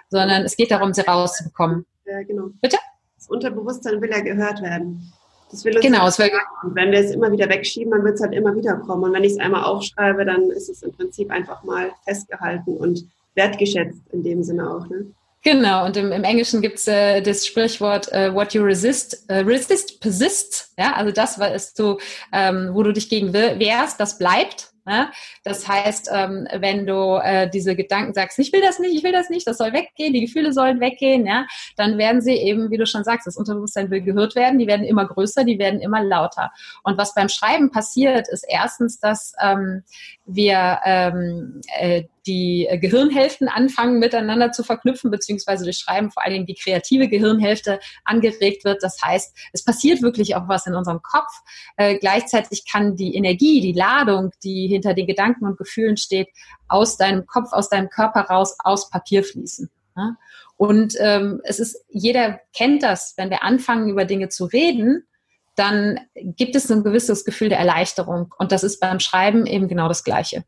sondern 0.10 0.44
es 0.44 0.58
geht 0.58 0.72
darum, 0.72 0.94
sie 0.94 1.08
rauszubekommen. 1.08 1.86
Ja, 2.04 2.22
genau. 2.24 2.50
Bitte? 2.60 2.80
Das 3.16 3.30
Unterbewusstsein 3.30 4.02
will 4.02 4.12
ja 4.12 4.20
gehört 4.20 4.62
werden. 4.62 5.14
Das 5.50 5.64
will 5.64 5.74
uns 5.74 5.86
genau, 5.86 6.06
es 6.06 6.20
will 6.20 6.30
und 6.64 6.76
wenn 6.76 6.92
wir 6.92 7.00
es 7.00 7.12
immer 7.12 7.32
wieder 7.32 7.48
wegschieben, 7.48 7.92
dann 7.92 8.04
wird 8.04 8.16
es 8.16 8.22
halt 8.22 8.34
immer 8.34 8.54
wieder 8.58 8.76
kommen. 8.76 9.06
Und 9.06 9.14
wenn 9.14 9.24
ich 9.24 9.32
es 9.32 9.40
einmal 9.40 9.64
aufschreibe, 9.64 10.26
dann 10.26 10.52
ist 10.52 10.68
es 10.68 10.84
im 10.84 10.92
Prinzip 10.92 11.32
einfach 11.32 11.64
mal 11.64 11.94
festgehalten 12.04 12.76
und 12.76 13.08
wertgeschätzt 13.36 14.02
in 14.12 14.24
dem 14.24 14.44
Sinne 14.44 14.70
auch. 14.70 14.86
Ne? 14.90 15.14
Genau, 15.48 15.86
und 15.86 15.96
im, 15.96 16.12
im 16.12 16.26
Englischen 16.26 16.62
gibt 16.62 16.78
es 16.78 16.90
äh, 16.90 17.22
das 17.22 17.48
Sprichwort 17.48 18.12
äh, 18.12 18.34
What 18.34 18.54
you 18.54 18.62
resist, 18.64 19.30
äh, 19.30 19.38
resist 19.38 20.02
persists. 20.02 20.74
Ja, 20.78 20.92
also 20.92 21.14
das, 21.14 21.40
was 21.40 21.74
du, 21.74 21.98
ähm, 22.34 22.72
wo 22.74 22.84
du 22.84 22.92
dich 22.92 23.08
gegen 23.08 23.32
wehrst, 23.32 23.98
das 23.98 24.18
bleibt. 24.18 24.74
Ne? 24.86 25.10
Das 25.46 25.66
heißt, 25.66 26.10
ähm, 26.14 26.50
wenn 26.60 26.86
du 26.86 27.22
äh, 27.24 27.50
diese 27.50 27.78
Gedanken 27.78 28.14
sagst, 28.14 28.38
ich 28.40 28.52
will 28.52 28.60
das 28.60 28.80
nicht, 28.80 28.94
ich 28.94 29.06
will 29.06 29.14
das 29.14 29.30
nicht, 29.30 29.48
das 29.48 29.58
soll 29.58 29.72
weggehen, 29.72 30.12
die 30.12 30.26
Gefühle 30.26 30.52
sollen 30.52 30.82
weggehen, 30.82 31.26
ja, 31.26 31.46
dann 31.78 31.98
werden 31.98 32.22
sie 32.22 32.36
eben, 32.36 32.70
wie 32.70 32.78
du 32.78 32.86
schon 32.86 33.06
sagst, 33.06 33.26
das 33.26 33.38
Unterbewusstsein 33.38 33.90
will 33.90 34.02
gehört 34.02 34.36
werden, 34.36 34.60
die 34.60 34.68
werden 34.68 34.86
immer 34.86 35.06
größer, 35.06 35.46
die 35.46 35.60
werden 35.60 35.80
immer 35.80 36.04
lauter. 36.04 36.52
Und 36.84 36.98
was 36.98 37.14
beim 37.16 37.30
Schreiben 37.30 37.72
passiert, 37.72 38.28
ist 38.28 38.46
erstens, 38.50 39.00
dass 39.00 39.34
ähm, 39.42 39.84
wir 40.26 40.80
ähm, 40.84 41.62
äh, 41.80 42.04
die 42.28 42.68
Gehirnhälften 42.82 43.48
anfangen 43.48 44.00
miteinander 44.00 44.52
zu 44.52 44.64
verknüpfen, 44.64 45.10
beziehungsweise 45.10 45.64
durch 45.64 45.78
Schreiben 45.78 46.12
vor 46.12 46.24
allen 46.24 46.34
Dingen 46.34 46.46
die 46.46 46.56
kreative 46.56 47.08
Gehirnhälfte 47.08 47.80
angeregt 48.04 48.66
wird. 48.66 48.84
Das 48.84 49.02
heißt, 49.02 49.36
es 49.54 49.64
passiert 49.64 50.02
wirklich 50.02 50.36
auch 50.36 50.48
was 50.48 50.68
in 50.68 50.76
unserem 50.76 51.02
Kopf. 51.02 51.32
Äh, 51.78 51.98
gleichzeitig 51.98 52.66
kann 52.70 52.96
die 52.96 53.16
Energie, 53.16 53.62
die 53.62 53.74
Ladung, 53.74 54.32
die 54.44 54.68
hinter 54.68 54.94
den 54.94 55.08
Gedanken 55.08 55.46
und 55.46 55.58
Gefühlen 55.58 55.98
steht, 55.98 56.28
aus 56.68 56.98
deinem 56.98 57.26
Kopf, 57.26 57.54
aus 57.54 57.70
deinem 57.70 57.90
Körper 57.90 58.22
raus, 58.22 58.56
aus 58.60 58.90
Papier 58.90 59.24
fließen. 59.24 59.70
Ja? 59.96 60.18
Und 60.58 60.96
ähm, 61.00 61.40
es 61.44 61.60
ist, 61.60 61.86
jeder 61.90 62.42
kennt 62.56 62.84
das, 62.84 63.14
wenn 63.16 63.30
wir 63.30 63.44
anfangen, 63.44 63.90
über 63.90 64.06
Dinge 64.06 64.30
zu 64.30 64.46
reden, 64.46 65.08
dann 65.56 66.00
gibt 66.14 66.56
es 66.56 66.70
ein 66.72 66.84
gewisses 66.84 67.26
Gefühl 67.26 67.50
der 67.50 67.60
Erleichterung. 67.60 68.34
Und 68.38 68.52
das 68.52 68.64
ist 68.64 68.80
beim 68.80 69.00
Schreiben 69.00 69.46
eben 69.46 69.68
genau 69.68 69.88
das 69.88 70.04
Gleiche. 70.04 70.44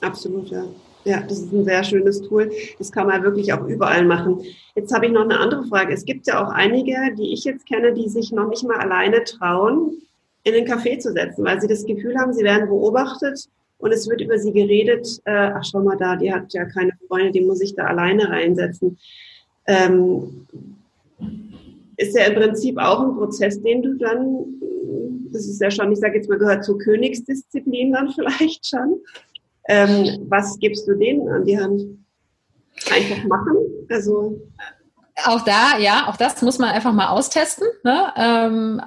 Absolut, 0.00 0.48
ja. 0.50 0.64
Ja, 1.04 1.22
das 1.22 1.38
ist 1.38 1.52
ein 1.52 1.64
sehr 1.64 1.84
schönes 1.84 2.20
Tool. 2.22 2.50
Das 2.78 2.92
kann 2.92 3.06
man 3.06 3.22
wirklich 3.22 3.52
auch 3.52 3.66
überall 3.66 4.04
machen. 4.04 4.42
Jetzt 4.74 4.92
habe 4.92 5.06
ich 5.06 5.12
noch 5.12 5.22
eine 5.22 5.38
andere 5.38 5.64
Frage. 5.64 5.94
Es 5.94 6.04
gibt 6.04 6.26
ja 6.26 6.44
auch 6.44 6.50
einige, 6.50 6.96
die 7.16 7.32
ich 7.32 7.44
jetzt 7.44 7.66
kenne, 7.66 7.94
die 7.94 8.08
sich 8.08 8.32
noch 8.32 8.48
nicht 8.48 8.64
mal 8.64 8.76
alleine 8.76 9.24
trauen, 9.24 10.02
in 10.44 10.52
den 10.52 10.66
Café 10.66 10.98
zu 10.98 11.12
setzen, 11.12 11.44
weil 11.44 11.60
sie 11.60 11.68
das 11.68 11.84
Gefühl 11.86 12.16
haben, 12.18 12.32
sie 12.32 12.44
werden 12.44 12.68
beobachtet 12.68 13.48
und 13.78 13.92
es 13.92 14.08
wird 14.08 14.20
über 14.20 14.38
sie 14.38 14.52
geredet. 14.52 15.20
Äh, 15.24 15.52
ach, 15.54 15.64
schau 15.64 15.80
mal 15.80 15.96
da, 15.96 16.16
die 16.16 16.32
hat 16.32 16.52
ja 16.52 16.64
keine 16.64 16.92
Freunde, 17.06 17.32
die 17.32 17.40
muss 17.40 17.60
ich 17.60 17.74
da 17.74 17.84
alleine 17.84 18.28
reinsetzen. 18.28 18.98
Ähm, 19.66 20.46
ist 21.96 22.16
ja 22.16 22.24
im 22.26 22.34
Prinzip 22.34 22.78
auch 22.78 23.00
ein 23.00 23.16
Prozess, 23.16 23.60
den 23.62 23.82
du 23.82 23.94
dann, 23.94 24.60
das 25.32 25.46
ist 25.46 25.60
ja 25.60 25.70
schon, 25.70 25.92
ich 25.92 25.98
sage 25.98 26.16
jetzt 26.16 26.28
mal, 26.28 26.38
gehört 26.38 26.64
zur 26.64 26.78
Königsdisziplin 26.78 27.92
dann 27.92 28.10
vielleicht 28.14 28.66
schon. 28.66 29.00
Ähm, 29.68 30.26
was 30.28 30.58
gibst 30.58 30.88
du 30.88 30.94
denen 30.94 31.28
an 31.28 31.44
die 31.44 31.58
Hand? 31.58 31.82
Einfach 32.90 33.24
machen? 33.24 33.56
Also 33.90 34.40
auch 35.24 35.40
da, 35.42 35.78
ja, 35.78 36.08
auch 36.08 36.16
das 36.16 36.42
muss 36.42 36.58
man 36.58 36.70
einfach 36.70 36.92
mal 36.92 37.08
austesten. 37.08 37.66
Ne? 37.82 38.12
Ähm, 38.16 38.80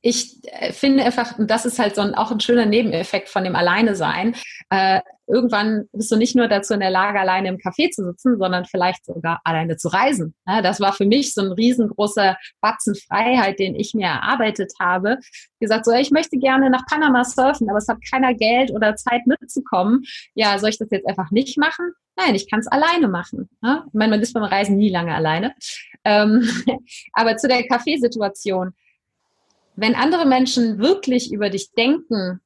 ich 0.00 0.40
finde 0.72 1.04
einfach, 1.04 1.34
das 1.38 1.66
ist 1.66 1.78
halt 1.78 1.96
so 1.96 2.02
ein, 2.02 2.14
auch 2.14 2.30
ein 2.30 2.40
schöner 2.40 2.66
Nebeneffekt 2.66 3.28
von 3.28 3.42
dem 3.42 3.56
Alleine 3.56 3.96
sein. 3.96 4.36
Äh, 4.70 5.00
irgendwann 5.26 5.88
bist 5.92 6.10
du 6.12 6.16
nicht 6.16 6.36
nur 6.36 6.46
dazu 6.46 6.72
in 6.72 6.80
der 6.80 6.90
Lage, 6.90 7.18
alleine 7.18 7.48
im 7.48 7.56
Café 7.56 7.90
zu 7.90 8.04
sitzen, 8.04 8.38
sondern 8.38 8.64
vielleicht 8.64 9.04
sogar 9.04 9.40
alleine 9.42 9.76
zu 9.76 9.88
reisen. 9.88 10.34
Ja, 10.46 10.62
das 10.62 10.80
war 10.80 10.92
für 10.92 11.04
mich 11.04 11.34
so 11.34 11.42
ein 11.42 11.52
riesengroßer 11.52 12.36
Batzen 12.60 12.94
Freiheit, 12.94 13.58
den 13.58 13.74
ich 13.74 13.92
mir 13.92 14.06
erarbeitet 14.06 14.72
habe. 14.80 15.18
Gesagt, 15.58 15.84
so, 15.84 15.92
ich 15.92 16.12
möchte 16.12 16.38
gerne 16.38 16.70
nach 16.70 16.86
Panama 16.86 17.24
surfen, 17.24 17.68
aber 17.68 17.78
es 17.78 17.88
hat 17.88 17.98
keiner 18.08 18.34
Geld 18.34 18.70
oder 18.70 18.94
Zeit 18.94 19.26
mitzukommen. 19.26 20.04
Ja, 20.34 20.58
soll 20.60 20.70
ich 20.70 20.78
das 20.78 20.88
jetzt 20.92 21.08
einfach 21.08 21.32
nicht 21.32 21.58
machen? 21.58 21.92
Nein, 22.16 22.36
ich 22.36 22.48
kann 22.48 22.60
es 22.60 22.68
alleine 22.68 23.08
machen. 23.08 23.48
Ja? 23.62 23.84
Ich 23.88 23.94
meine, 23.94 24.10
man 24.10 24.20
ist 24.20 24.32
beim 24.32 24.44
Reisen 24.44 24.76
nie 24.76 24.90
lange 24.90 25.14
alleine. 25.14 25.54
Ähm, 26.04 26.48
aber 27.12 27.36
zu 27.36 27.48
der 27.48 27.66
Kaffeesituation. 27.66 28.68
situation 28.68 28.87
wenn 29.78 29.94
andere 29.94 30.26
Menschen 30.26 30.78
wirklich 30.78 31.32
über 31.32 31.50
dich 31.50 31.70
denken, 31.72 32.40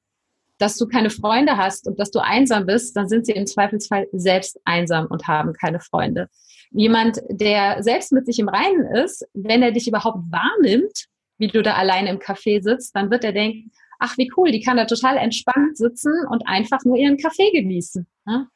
dass 0.59 0.77
du 0.77 0.87
keine 0.87 1.09
Freunde 1.09 1.57
hast 1.57 1.89
und 1.89 1.99
dass 1.99 2.11
du 2.11 2.19
einsam 2.19 2.67
bist, 2.67 2.95
dann 2.95 3.09
sind 3.09 3.25
sie 3.25 3.33
im 3.33 3.47
Zweifelsfall 3.47 4.07
selbst 4.13 4.61
einsam 4.65 5.07
und 5.07 5.27
haben 5.27 5.55
keine 5.55 5.81
Freunde. 5.81 6.29
Jemand, 6.71 7.21
der 7.31 7.83
selbst 7.83 8.13
mit 8.13 8.27
sich 8.27 8.39
im 8.39 8.51
Reinen 8.51 8.87
ist, 8.95 9.27
wenn 9.33 9.63
er 9.63 9.73
dich 9.73 9.89
überhaupt 9.89 10.19
wahrnimmt, 10.31 11.07
wie 11.39 11.49
du 11.49 11.63
da 11.63 11.75
alleine 11.75 12.11
im 12.11 12.19
Café 12.19 12.63
sitzt, 12.63 12.95
dann 12.95 13.11
wird 13.11 13.25
er 13.25 13.33
denken, 13.33 13.73
ach 13.99 14.19
wie 14.19 14.31
cool, 14.37 14.53
die 14.53 14.61
kann 14.61 14.77
da 14.77 14.85
total 14.85 15.17
entspannt 15.17 15.79
sitzen 15.79 16.13
und 16.31 16.47
einfach 16.47 16.85
nur 16.85 16.97
ihren 16.99 17.17
Kaffee 17.17 17.51
genießen. 17.51 18.07
Ne? 18.27 18.47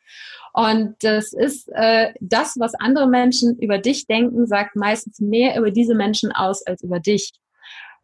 Und 0.53 0.97
das 1.01 1.33
ist 1.33 1.71
äh, 1.73 2.13
das, 2.21 2.57
was 2.59 2.75
andere 2.75 3.09
Menschen 3.09 3.59
über 3.59 3.79
dich 3.79 4.07
denken, 4.07 4.47
sagt 4.47 4.77
meistens 4.77 5.19
mehr 5.21 5.59
über 5.59 5.71
diese 5.71 5.95
Menschen 5.95 6.31
aus 6.33 6.67
als 6.67 6.83
über 6.83 7.01
dich. 7.01 7.33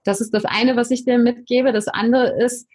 Das 0.04 0.20
ist 0.20 0.34
das 0.34 0.44
eine, 0.44 0.76
was 0.76 0.90
ich 0.90 1.04
dir 1.04 1.18
mitgebe. 1.18 1.72
Das 1.72 1.88
andere 1.88 2.42
ist, 2.42 2.68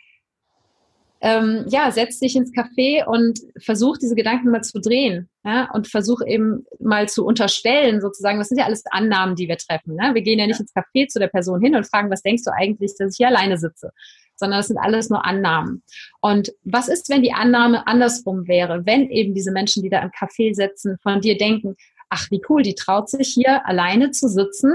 ähm, 1.20 1.66
ja, 1.70 1.92
setz 1.92 2.20
dich 2.20 2.36
ins 2.36 2.54
Café 2.54 3.06
und 3.06 3.40
versuch 3.60 3.98
diese 3.98 4.16
Gedanken 4.16 4.52
mal 4.52 4.62
zu 4.62 4.80
drehen 4.80 5.30
ja, 5.44 5.70
und 5.74 5.88
versuch 5.88 6.22
eben 6.26 6.66
mal 6.80 7.10
zu 7.10 7.26
unterstellen, 7.26 8.02
sozusagen, 8.02 8.38
das 8.38 8.50
sind 8.50 8.60
ja 8.60 8.66
alles 8.66 8.84
Annahmen, 8.86 9.36
die 9.36 9.48
wir 9.48 9.58
treffen. 9.58 9.96
Ne? 9.96 10.12
Wir 10.14 10.22
gehen 10.22 10.38
ja 10.38 10.46
nicht 10.46 10.60
ins 10.60 10.76
Café 10.76 11.08
zu 11.08 11.18
der 11.18 11.28
Person 11.28 11.60
hin 11.62 11.76
und 11.76 11.88
fragen, 11.88 12.12
was 12.12 12.22
denkst 12.22 12.44
du 12.44 12.52
eigentlich, 12.54 12.94
dass 12.98 13.14
ich 13.14 13.18
hier 13.18 13.28
alleine 13.30 13.58
sitze? 13.58 13.92
Sondern 14.36 14.60
das 14.60 14.68
sind 14.68 14.78
alles 14.78 15.10
nur 15.10 15.26
Annahmen. 15.26 15.82
Und 16.22 16.52
was 16.64 16.88
ist, 16.88 17.10
wenn 17.10 17.24
die 17.24 17.34
Annahme 17.34 17.88
andersrum 17.88 18.48
wäre? 18.48 18.86
Wenn 18.86 19.10
eben 19.10 19.34
diese 19.34 19.52
Menschen, 19.52 19.82
die 19.82 19.90
da 19.90 20.02
im 20.02 20.12
Café 20.12 20.54
sitzen, 20.54 21.00
von 21.02 21.22
dir 21.22 21.36
denken, 21.36 21.76
ach, 22.10 22.30
wie 22.30 22.42
cool, 22.48 22.62
die 22.62 22.76
traut 22.76 23.10
sich 23.10 23.30
hier 23.30 23.66
alleine 23.66 24.12
zu 24.12 24.28
sitzen, 24.30 24.72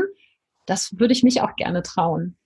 das 0.67 0.99
würde 0.99 1.13
ich 1.13 1.23
mich 1.23 1.41
auch 1.41 1.55
gerne 1.55 1.83
trauen. 1.83 2.37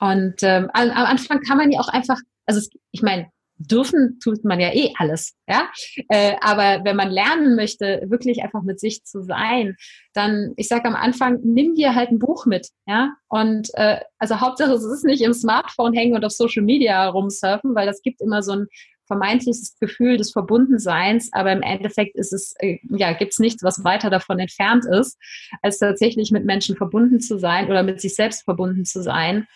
Und 0.00 0.34
ähm, 0.42 0.68
am 0.72 0.90
Anfang 0.90 1.40
kann 1.42 1.58
man 1.58 1.70
ja 1.70 1.80
auch 1.80 1.88
einfach 1.88 2.18
also 2.46 2.58
es, 2.58 2.70
ich 2.90 3.02
meine, 3.02 3.28
dürfen 3.58 4.18
tut 4.22 4.44
man 4.44 4.58
ja 4.58 4.72
eh 4.74 4.92
alles, 4.98 5.34
ja. 5.46 5.68
Äh, 6.08 6.34
aber 6.40 6.84
wenn 6.84 6.96
man 6.96 7.10
lernen 7.10 7.54
möchte, 7.54 8.02
wirklich 8.08 8.42
einfach 8.42 8.62
mit 8.62 8.80
sich 8.80 9.04
zu 9.04 9.22
sein, 9.22 9.76
dann, 10.14 10.52
ich 10.56 10.66
sage 10.66 10.86
am 10.86 10.96
Anfang, 10.96 11.38
nimm 11.44 11.74
dir 11.74 11.94
halt 11.94 12.10
ein 12.10 12.18
Buch 12.18 12.46
mit, 12.46 12.68
ja. 12.86 13.14
Und 13.28 13.70
äh, 13.74 14.00
also 14.18 14.40
Hauptsache, 14.40 14.72
es 14.72 14.84
ist 14.84 15.04
nicht 15.04 15.22
im 15.22 15.34
Smartphone 15.34 15.92
hängen 15.92 16.14
und 16.14 16.24
auf 16.24 16.32
Social 16.32 16.62
Media 16.62 17.06
rumsurfen, 17.08 17.74
weil 17.74 17.86
das 17.86 18.02
gibt 18.02 18.20
immer 18.20 18.42
so 18.42 18.52
ein 18.52 18.66
vermeintliches 19.12 19.76
Gefühl 19.78 20.16
des 20.16 20.32
Verbundenseins, 20.32 21.30
aber 21.32 21.52
im 21.52 21.60
Endeffekt 21.62 22.16
ist 22.16 22.32
es, 22.32 22.54
äh, 22.60 22.78
ja, 22.88 23.12
gibt 23.12 23.32
es 23.32 23.38
nichts, 23.38 23.62
was 23.62 23.84
weiter 23.84 24.08
davon 24.08 24.38
entfernt 24.38 24.86
ist, 24.86 25.18
als 25.60 25.78
tatsächlich 25.78 26.30
mit 26.30 26.46
Menschen 26.46 26.76
verbunden 26.76 27.20
zu 27.20 27.38
sein 27.38 27.66
oder 27.68 27.82
mit 27.82 28.00
sich 28.00 28.14
selbst 28.14 28.44
verbunden 28.44 28.86
zu 28.86 29.02
sein. 29.02 29.46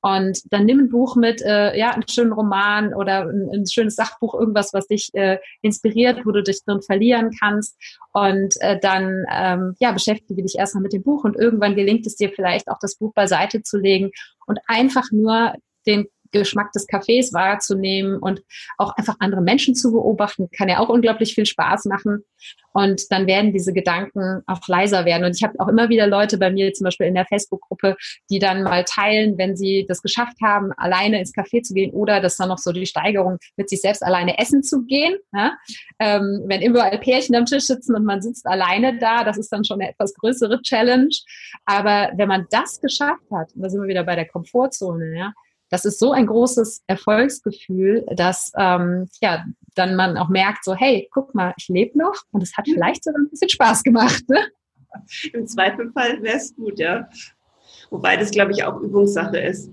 Und 0.00 0.40
dann 0.52 0.64
nimm 0.64 0.80
ein 0.80 0.88
Buch 0.88 1.14
mit, 1.14 1.42
äh, 1.42 1.78
ja, 1.78 1.92
einen 1.92 2.08
schönen 2.08 2.32
Roman 2.32 2.92
oder 2.92 3.28
ein, 3.28 3.50
ein 3.54 3.66
schönes 3.66 3.94
Sachbuch, 3.94 4.34
irgendwas, 4.34 4.72
was 4.74 4.88
dich 4.88 5.10
äh, 5.14 5.38
inspiriert, 5.62 6.26
wo 6.26 6.32
du 6.32 6.42
dich 6.42 6.64
drin 6.64 6.82
verlieren 6.82 7.30
kannst. 7.38 7.76
Und 8.12 8.54
äh, 8.60 8.78
dann, 8.80 9.24
ähm, 9.32 9.76
ja, 9.78 9.92
beschäftige 9.92 10.42
dich 10.42 10.56
erstmal 10.58 10.82
mit 10.82 10.92
dem 10.92 11.04
Buch 11.04 11.22
und 11.24 11.36
irgendwann 11.36 11.76
gelingt 11.76 12.06
es 12.06 12.16
dir 12.16 12.30
vielleicht 12.30 12.68
auch, 12.68 12.78
das 12.80 12.96
Buch 12.96 13.14
beiseite 13.14 13.62
zu 13.62 13.78
legen 13.78 14.10
und 14.46 14.58
einfach 14.66 15.06
nur 15.12 15.54
den 15.86 16.06
Geschmack 16.40 16.72
des 16.72 16.88
Cafés 16.88 17.32
wahrzunehmen 17.32 18.18
und 18.18 18.42
auch 18.76 18.94
einfach 18.96 19.16
andere 19.20 19.40
Menschen 19.40 19.74
zu 19.74 19.92
beobachten, 19.92 20.50
kann 20.50 20.68
ja 20.68 20.78
auch 20.78 20.88
unglaublich 20.88 21.34
viel 21.34 21.46
Spaß 21.46 21.86
machen. 21.86 22.24
Und 22.74 23.10
dann 23.10 23.28
werden 23.28 23.52
diese 23.52 23.72
Gedanken 23.72 24.42
auch 24.46 24.66
leiser 24.66 25.04
werden. 25.04 25.24
Und 25.24 25.36
ich 25.36 25.44
habe 25.44 25.54
auch 25.60 25.68
immer 25.68 25.88
wieder 25.88 26.08
Leute 26.08 26.38
bei 26.38 26.50
mir, 26.50 26.72
zum 26.72 26.84
Beispiel 26.84 27.06
in 27.06 27.14
der 27.14 27.24
Facebook-Gruppe, 27.24 27.96
die 28.30 28.40
dann 28.40 28.64
mal 28.64 28.84
teilen, 28.84 29.38
wenn 29.38 29.56
sie 29.56 29.86
das 29.88 30.02
geschafft 30.02 30.36
haben, 30.42 30.72
alleine 30.76 31.20
ins 31.20 31.32
Café 31.32 31.62
zu 31.62 31.72
gehen 31.72 31.92
oder 31.92 32.20
das 32.20 32.36
dann 32.36 32.48
noch 32.48 32.58
so 32.58 32.72
die 32.72 32.86
Steigerung, 32.86 33.38
mit 33.56 33.68
sich 33.70 33.80
selbst 33.80 34.02
alleine 34.02 34.38
essen 34.38 34.64
zu 34.64 34.84
gehen. 34.84 35.16
Ja? 35.32 35.56
Ähm, 36.00 36.42
wenn 36.46 36.62
überall 36.62 36.98
Pärchen 36.98 37.36
am 37.36 37.46
Tisch 37.46 37.64
sitzen 37.64 37.94
und 37.94 38.04
man 38.04 38.20
sitzt 38.20 38.44
alleine 38.44 38.98
da, 38.98 39.22
das 39.22 39.38
ist 39.38 39.52
dann 39.52 39.64
schon 39.64 39.80
eine 39.80 39.90
etwas 39.90 40.12
größere 40.14 40.60
Challenge. 40.62 41.14
Aber 41.66 42.10
wenn 42.16 42.28
man 42.28 42.46
das 42.50 42.80
geschafft 42.80 43.30
hat, 43.30 43.50
da 43.54 43.70
sind 43.70 43.82
wir 43.82 43.88
wieder 43.88 44.02
bei 44.02 44.16
der 44.16 44.26
Komfortzone, 44.26 45.16
ja, 45.16 45.32
das 45.74 45.84
ist 45.84 45.98
so 45.98 46.12
ein 46.12 46.26
großes 46.26 46.84
Erfolgsgefühl, 46.86 48.06
dass 48.14 48.52
ähm, 48.56 49.08
ja 49.20 49.44
dann 49.74 49.96
man 49.96 50.16
auch 50.16 50.28
merkt, 50.28 50.64
so 50.64 50.72
hey, 50.72 51.08
guck 51.10 51.34
mal, 51.34 51.52
ich 51.56 51.66
lebe 51.66 51.98
noch 51.98 52.14
und 52.30 52.44
es 52.44 52.56
hat 52.56 52.68
vielleicht 52.68 53.02
sogar 53.02 53.20
ein 53.20 53.28
bisschen 53.28 53.48
Spaß 53.48 53.82
gemacht. 53.82 54.22
Ne? 54.28 54.38
Im 55.32 55.48
Zweifelfall 55.48 56.22
wäre 56.22 56.36
es 56.36 56.54
gut, 56.54 56.78
ja. 56.78 57.08
Wobei 57.90 58.16
das, 58.16 58.30
glaube 58.30 58.52
ich, 58.52 58.62
auch 58.62 58.80
Übungssache 58.80 59.36
ist. 59.38 59.68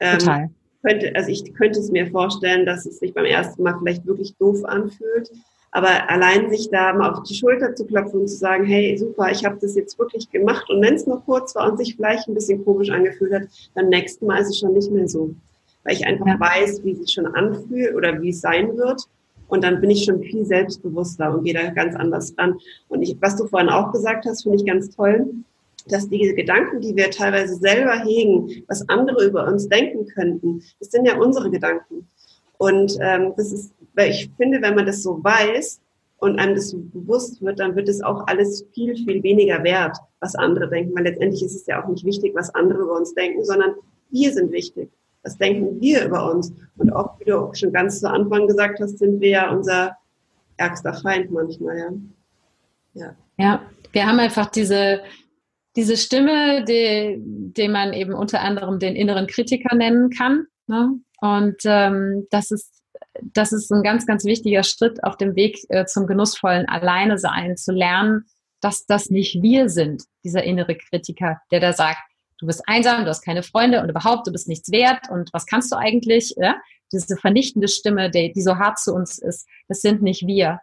Ähm, 0.00 0.18
Total. 0.18 0.50
Könnte, 0.82 1.12
also 1.14 1.28
ich 1.28 1.52
könnte 1.52 1.78
es 1.78 1.90
mir 1.90 2.06
vorstellen, 2.06 2.64
dass 2.64 2.86
es 2.86 3.00
sich 3.00 3.12
beim 3.12 3.26
ersten 3.26 3.62
Mal 3.62 3.76
vielleicht 3.78 4.06
wirklich 4.06 4.34
doof 4.38 4.64
anfühlt. 4.64 5.30
Aber 5.76 6.08
allein 6.08 6.48
sich 6.50 6.70
da 6.70 6.92
mal 6.92 7.12
auf 7.12 7.24
die 7.24 7.34
Schulter 7.34 7.74
zu 7.74 7.84
klopfen 7.84 8.20
und 8.20 8.28
zu 8.28 8.36
sagen, 8.36 8.64
hey, 8.64 8.96
super, 8.96 9.32
ich 9.32 9.44
habe 9.44 9.58
das 9.60 9.74
jetzt 9.74 9.98
wirklich 9.98 10.30
gemacht. 10.30 10.70
Und 10.70 10.80
wenn 10.80 10.94
es 10.94 11.04
nur 11.04 11.20
kurz 11.22 11.56
war 11.56 11.68
und 11.68 11.78
sich 11.78 11.96
vielleicht 11.96 12.28
ein 12.28 12.34
bisschen 12.34 12.64
komisch 12.64 12.90
angefühlt 12.90 13.34
hat, 13.34 13.42
beim 13.74 13.88
nächsten 13.88 14.24
Mal 14.24 14.40
ist 14.40 14.50
es 14.50 14.60
schon 14.60 14.72
nicht 14.72 14.92
mehr 14.92 15.08
so. 15.08 15.34
Weil 15.82 15.94
ich 15.94 16.06
einfach 16.06 16.28
ja. 16.28 16.38
weiß, 16.38 16.84
wie 16.84 16.92
es 16.92 17.00
sich 17.00 17.10
schon 17.10 17.26
anfühlt 17.26 17.92
oder 17.96 18.22
wie 18.22 18.30
es 18.30 18.40
sein 18.40 18.76
wird. 18.76 19.02
Und 19.48 19.64
dann 19.64 19.80
bin 19.80 19.90
ich 19.90 20.04
schon 20.04 20.22
viel 20.22 20.46
selbstbewusster 20.46 21.34
und 21.34 21.42
gehe 21.42 21.54
da 21.54 21.68
ganz 21.70 21.96
anders 21.96 22.32
ran. 22.38 22.56
Und 22.86 23.02
ich, 23.02 23.16
was 23.20 23.34
du 23.34 23.48
vorhin 23.48 23.68
auch 23.68 23.90
gesagt 23.90 24.26
hast, 24.26 24.44
finde 24.44 24.58
ich 24.58 24.64
ganz 24.64 24.94
toll, 24.94 25.26
dass 25.88 26.08
diese 26.08 26.34
Gedanken, 26.34 26.82
die 26.82 26.94
wir 26.94 27.10
teilweise 27.10 27.56
selber 27.56 27.98
hegen, 28.04 28.62
was 28.68 28.88
andere 28.88 29.26
über 29.26 29.48
uns 29.48 29.68
denken 29.68 30.06
könnten, 30.06 30.62
das 30.78 30.92
sind 30.92 31.04
ja 31.04 31.18
unsere 31.18 31.50
Gedanken. 31.50 32.06
Und 32.58 32.96
ähm, 33.00 33.32
das 33.36 33.52
ist, 33.52 33.74
weil 33.94 34.10
ich 34.10 34.30
finde, 34.36 34.62
wenn 34.62 34.74
man 34.74 34.86
das 34.86 35.02
so 35.02 35.22
weiß 35.22 35.80
und 36.18 36.38
einem 36.38 36.54
das 36.54 36.70
so 36.70 36.78
bewusst 36.78 37.42
wird, 37.42 37.58
dann 37.58 37.76
wird 37.76 37.88
es 37.88 38.02
auch 38.02 38.26
alles 38.26 38.66
viel, 38.72 38.96
viel 38.96 39.22
weniger 39.22 39.62
wert, 39.64 39.96
was 40.20 40.34
andere 40.34 40.68
denken. 40.68 40.94
Weil 40.94 41.04
letztendlich 41.04 41.42
ist 41.42 41.54
es 41.54 41.66
ja 41.66 41.82
auch 41.82 41.88
nicht 41.88 42.04
wichtig, 42.04 42.34
was 42.34 42.54
andere 42.54 42.82
über 42.82 42.96
uns 42.96 43.14
denken, 43.14 43.44
sondern 43.44 43.74
wir 44.10 44.32
sind 44.32 44.52
wichtig. 44.52 44.90
Was 45.22 45.38
denken 45.38 45.80
wir 45.80 46.04
über 46.04 46.30
uns? 46.30 46.52
Und 46.76 46.92
oft, 46.92 47.18
wie 47.20 47.24
du 47.24 47.38
auch 47.38 47.54
schon 47.54 47.72
ganz 47.72 48.00
zu 48.00 48.10
Anfang 48.10 48.46
gesagt 48.46 48.78
hast, 48.80 48.98
sind 48.98 49.20
wir 49.20 49.28
ja 49.28 49.50
unser 49.50 49.96
ärgster 50.56 50.94
Feind 50.94 51.30
manchmal, 51.30 51.78
ja. 51.78 51.92
Ja, 52.94 53.16
ja 53.38 53.62
wir 53.92 54.06
haben 54.06 54.20
einfach 54.20 54.46
diese, 54.46 55.00
diese 55.76 55.96
Stimme, 55.96 56.64
die, 56.64 57.16
die 57.18 57.68
man 57.68 57.92
eben 57.92 58.12
unter 58.12 58.40
anderem 58.40 58.78
den 58.78 58.96
inneren 58.96 59.26
Kritiker 59.26 59.74
nennen 59.74 60.10
kann. 60.10 60.46
Ne? 60.66 61.00
Und 61.24 61.62
ähm, 61.64 62.26
das 62.30 62.50
ist 62.50 62.84
das 63.22 63.52
ist 63.52 63.70
ein 63.72 63.82
ganz, 63.82 64.06
ganz 64.06 64.24
wichtiger 64.24 64.62
Schritt 64.62 65.02
auf 65.04 65.16
dem 65.16 65.36
Weg 65.36 65.58
äh, 65.68 65.86
zum 65.86 66.06
genussvollen 66.06 66.68
Alleine 66.68 67.16
sein, 67.16 67.56
zu 67.56 67.72
lernen, 67.72 68.26
dass 68.60 68.86
das 68.86 69.08
nicht 69.08 69.40
wir 69.42 69.68
sind, 69.68 70.04
dieser 70.24 70.42
innere 70.42 70.76
Kritiker, 70.76 71.40
der 71.50 71.60
da 71.60 71.72
sagt, 71.72 71.98
du 72.38 72.46
bist 72.46 72.62
einsam, 72.66 73.04
du 73.04 73.10
hast 73.10 73.22
keine 73.22 73.42
Freunde 73.42 73.80
und 73.80 73.88
überhaupt, 73.88 74.26
du 74.26 74.32
bist 74.32 74.48
nichts 74.48 74.70
wert 74.70 75.08
und 75.10 75.32
was 75.32 75.46
kannst 75.46 75.72
du 75.72 75.76
eigentlich? 75.76 76.34
Ja? 76.36 76.56
Diese 76.92 77.16
vernichtende 77.16 77.68
Stimme, 77.68 78.10
die, 78.10 78.32
die 78.32 78.42
so 78.42 78.56
hart 78.56 78.78
zu 78.78 78.92
uns 78.92 79.18
ist, 79.18 79.46
das 79.68 79.80
sind 79.80 80.02
nicht 80.02 80.26
wir. 80.26 80.60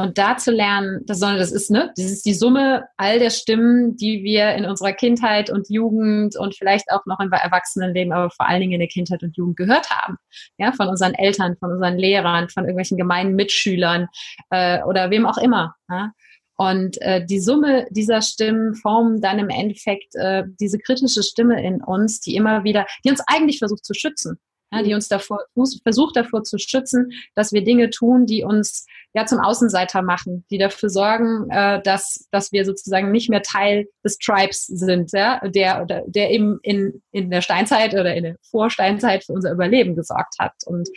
Und 0.00 0.18
da 0.18 0.36
zu 0.36 0.50
lernen, 0.50 1.02
das, 1.06 1.18
sondern 1.18 1.38
das 1.38 1.52
ist, 1.52 1.70
ne, 1.70 1.92
das 1.96 2.06
ist 2.06 2.24
die 2.24 2.34
Summe 2.34 2.88
all 2.96 3.18
der 3.18 3.30
Stimmen, 3.30 3.96
die 3.96 4.22
wir 4.24 4.54
in 4.54 4.64
unserer 4.64 4.92
Kindheit 4.92 5.50
und 5.50 5.68
Jugend 5.68 6.36
und 6.36 6.56
vielleicht 6.56 6.90
auch 6.90 7.04
noch 7.06 7.20
im 7.20 7.30
Erwachsenenleben, 7.30 8.12
aber 8.12 8.30
vor 8.30 8.48
allen 8.48 8.60
Dingen 8.60 8.72
in 8.72 8.80
der 8.80 8.88
Kindheit 8.88 9.22
und 9.22 9.36
Jugend 9.36 9.56
gehört 9.56 9.90
haben. 9.90 10.16
Ja, 10.58 10.72
von 10.72 10.88
unseren 10.88 11.14
Eltern, 11.14 11.56
von 11.58 11.72
unseren 11.72 11.98
Lehrern, 11.98 12.48
von 12.48 12.64
irgendwelchen 12.64 12.96
gemeinen 12.96 13.34
Mitschülern 13.34 14.08
äh, 14.50 14.82
oder 14.84 15.10
wem 15.10 15.26
auch 15.26 15.38
immer. 15.38 15.74
Ja? 15.88 16.12
Und 16.56 17.00
äh, 17.02 17.24
die 17.24 17.40
Summe 17.40 17.86
dieser 17.90 18.22
Stimmen 18.22 18.74
formen 18.74 19.20
dann 19.20 19.38
im 19.38 19.48
Endeffekt 19.48 20.14
äh, 20.14 20.44
diese 20.60 20.78
kritische 20.78 21.22
Stimme 21.22 21.64
in 21.64 21.82
uns, 21.82 22.20
die 22.20 22.36
immer 22.36 22.64
wieder, 22.64 22.86
die 23.04 23.10
uns 23.10 23.22
eigentlich 23.26 23.58
versucht 23.58 23.84
zu 23.84 23.94
schützen 23.94 24.38
ja, 24.72 24.82
die 24.82 24.94
uns 24.94 25.08
davor 25.08 25.44
versucht 25.82 26.16
davor 26.16 26.44
zu 26.44 26.58
schützen, 26.58 27.10
dass 27.34 27.52
wir 27.52 27.64
Dinge 27.64 27.90
tun, 27.90 28.26
die 28.26 28.44
uns 28.44 28.86
ja 29.12 29.26
zum 29.26 29.40
Außenseiter 29.40 30.02
machen, 30.02 30.44
die 30.50 30.58
dafür 30.58 30.88
sorgen, 30.88 31.48
äh, 31.50 31.82
dass 31.82 32.28
dass 32.30 32.52
wir 32.52 32.64
sozusagen 32.64 33.10
nicht 33.10 33.28
mehr 33.28 33.42
Teil 33.42 33.86
des 34.04 34.18
Tribes 34.18 34.66
sind, 34.66 35.12
ja, 35.12 35.40
der 35.48 35.86
der 36.06 36.30
eben 36.30 36.58
in 36.62 37.02
in 37.10 37.30
der 37.30 37.40
Steinzeit 37.40 37.94
oder 37.94 38.14
in 38.14 38.24
der 38.24 38.36
Vorsteinzeit 38.50 39.24
für 39.24 39.32
unser 39.32 39.52
Überleben 39.52 39.96
gesorgt 39.96 40.34
hat. 40.38 40.54
Und 40.66 40.88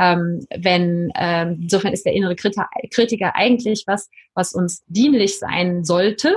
ähm, 0.00 0.46
wenn 0.56 1.12
ähm, 1.14 1.58
insofern 1.62 1.92
ist 1.92 2.06
der 2.06 2.14
innere 2.14 2.34
Kritiker 2.34 3.36
eigentlich 3.36 3.84
was, 3.86 4.08
was 4.34 4.52
uns 4.52 4.82
dienlich 4.86 5.38
sein 5.38 5.84
sollte, 5.84 6.36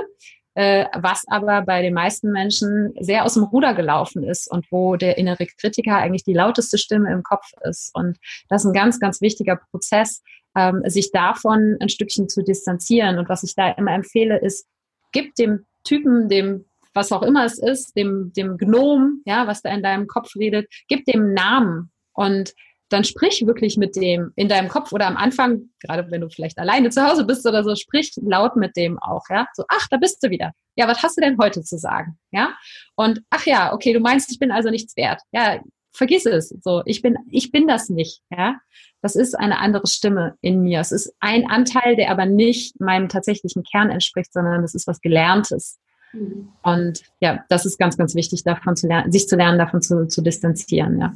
äh, 0.54 0.86
was 0.94 1.24
aber 1.26 1.62
bei 1.62 1.82
den 1.82 1.94
meisten 1.94 2.30
Menschen 2.30 2.94
sehr 3.00 3.24
aus 3.24 3.34
dem 3.34 3.44
Ruder 3.44 3.74
gelaufen 3.74 4.22
ist 4.22 4.50
und 4.50 4.70
wo 4.70 4.96
der 4.96 5.18
innere 5.18 5.46
Kritiker 5.46 5.96
eigentlich 5.96 6.24
die 6.24 6.34
lauteste 6.34 6.78
Stimme 6.78 7.12
im 7.12 7.22
Kopf 7.22 7.46
ist. 7.68 7.90
Und 7.94 8.18
das 8.48 8.62
ist 8.62 8.70
ein 8.70 8.74
ganz, 8.74 9.00
ganz 9.00 9.20
wichtiger 9.20 9.56
Prozess, 9.70 10.22
ähm, 10.56 10.82
sich 10.86 11.12
davon 11.12 11.76
ein 11.80 11.88
Stückchen 11.88 12.28
zu 12.28 12.42
distanzieren. 12.42 13.18
Und 13.18 13.28
was 13.28 13.42
ich 13.42 13.54
da 13.54 13.70
immer 13.70 13.92
empfehle, 13.92 14.38
ist, 14.38 14.66
gib 15.12 15.34
dem 15.34 15.66
Typen, 15.84 16.28
dem 16.28 16.64
was 16.94 17.12
auch 17.12 17.22
immer 17.22 17.44
es 17.44 17.58
ist, 17.58 17.96
dem, 17.96 18.32
dem 18.34 18.56
Gnom, 18.56 19.20
ja, 19.24 19.46
was 19.46 19.62
da 19.62 19.70
in 19.70 19.82
deinem 19.82 20.06
Kopf 20.06 20.36
redet, 20.36 20.68
gib 20.88 21.04
dem 21.06 21.34
Namen 21.34 21.90
und 22.12 22.54
dann 22.88 23.02
sprich 23.02 23.44
wirklich 23.46 23.76
mit 23.76 23.96
dem 23.96 24.32
in 24.36 24.48
deinem 24.48 24.68
Kopf 24.68 24.92
oder 24.92 25.06
am 25.06 25.16
Anfang, 25.16 25.70
gerade 25.80 26.10
wenn 26.10 26.20
du 26.20 26.28
vielleicht 26.28 26.58
alleine 26.58 26.90
zu 26.90 27.04
Hause 27.04 27.24
bist 27.24 27.46
oder 27.46 27.64
so, 27.64 27.74
sprich 27.74 28.12
laut 28.22 28.56
mit 28.56 28.76
dem 28.76 28.98
auch, 29.00 29.24
ja. 29.30 29.48
So, 29.54 29.64
ach, 29.68 29.88
da 29.90 29.96
bist 29.96 30.22
du 30.22 30.30
wieder. 30.30 30.52
Ja, 30.76 30.86
was 30.86 31.02
hast 31.02 31.16
du 31.16 31.20
denn 31.20 31.38
heute 31.38 31.62
zu 31.62 31.78
sagen? 31.78 32.18
Ja. 32.30 32.54
Und 32.94 33.22
ach 33.30 33.46
ja, 33.46 33.72
okay, 33.72 33.92
du 33.92 34.00
meinst, 34.00 34.30
ich 34.30 34.38
bin 34.38 34.52
also 34.52 34.70
nichts 34.70 34.96
wert. 34.96 35.20
Ja, 35.32 35.60
vergiss 35.94 36.26
es. 36.26 36.54
So, 36.62 36.82
ich 36.84 37.00
bin, 37.00 37.16
ich 37.30 37.50
bin 37.52 37.66
das 37.66 37.88
nicht, 37.88 38.20
ja. 38.30 38.56
Das 39.00 39.16
ist 39.16 39.38
eine 39.38 39.58
andere 39.58 39.86
Stimme 39.86 40.34
in 40.40 40.62
mir. 40.62 40.80
Es 40.80 40.92
ist 40.92 41.14
ein 41.20 41.48
Anteil, 41.48 41.96
der 41.96 42.10
aber 42.10 42.26
nicht 42.26 42.80
meinem 42.80 43.08
tatsächlichen 43.08 43.62
Kern 43.62 43.90
entspricht, 43.90 44.32
sondern 44.32 44.64
es 44.64 44.74
ist 44.74 44.86
was 44.86 45.00
Gelerntes. 45.00 45.78
Mhm. 46.12 46.48
Und 46.62 47.02
ja, 47.20 47.44
das 47.48 47.64
ist 47.64 47.78
ganz, 47.78 47.96
ganz 47.96 48.14
wichtig, 48.14 48.42
davon 48.44 48.76
zu 48.76 48.88
lernen, 48.88 49.12
sich 49.12 49.28
zu 49.28 49.36
lernen, 49.36 49.58
davon 49.58 49.82
zu, 49.82 50.06
zu 50.08 50.20
distanzieren, 50.20 51.00
ja. 51.00 51.14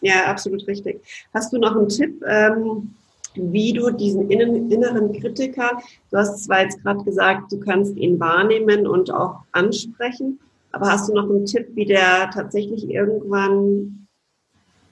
Ja, 0.00 0.26
absolut 0.26 0.66
richtig. 0.66 1.00
Hast 1.32 1.52
du 1.52 1.58
noch 1.58 1.76
einen 1.76 1.88
Tipp, 1.88 2.22
ähm, 2.26 2.94
wie 3.34 3.72
du 3.72 3.90
diesen 3.90 4.28
inneren 4.30 5.12
Kritiker, 5.12 5.80
du 6.10 6.18
hast 6.18 6.44
zwar 6.44 6.62
jetzt 6.62 6.82
gerade 6.82 7.02
gesagt, 7.04 7.50
du 7.50 7.60
kannst 7.60 7.96
ihn 7.96 8.20
wahrnehmen 8.20 8.86
und 8.86 9.12
auch 9.12 9.40
ansprechen, 9.52 10.38
aber 10.72 10.90
hast 10.90 11.08
du 11.08 11.14
noch 11.14 11.30
einen 11.30 11.46
Tipp, 11.46 11.68
wie 11.74 11.86
der 11.86 12.30
tatsächlich 12.30 12.90
irgendwann 12.90 14.01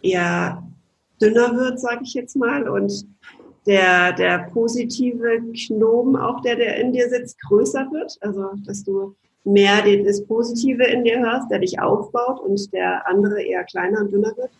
eher 0.02 0.62
dünner 1.20 1.54
wird, 1.56 1.80
sage 1.80 2.00
ich 2.02 2.14
jetzt 2.14 2.36
mal, 2.36 2.68
und 2.68 3.06
der, 3.66 4.12
der 4.12 4.50
positive 4.52 5.42
Knoben, 5.66 6.16
auch 6.16 6.40
der, 6.42 6.56
der 6.56 6.76
in 6.76 6.92
dir 6.92 7.08
sitzt, 7.08 7.40
größer 7.42 7.90
wird? 7.92 8.16
Also, 8.20 8.50
dass 8.64 8.82
du 8.84 9.14
mehr 9.44 9.82
das 10.04 10.24
Positive 10.26 10.84
in 10.84 11.04
dir 11.04 11.20
hörst, 11.20 11.50
der 11.50 11.58
dich 11.58 11.78
aufbaut 11.80 12.40
und 12.40 12.72
der 12.72 13.06
andere 13.06 13.42
eher 13.42 13.64
kleiner 13.64 14.00
und 14.00 14.12
dünner 14.12 14.36
wird? 14.36 14.50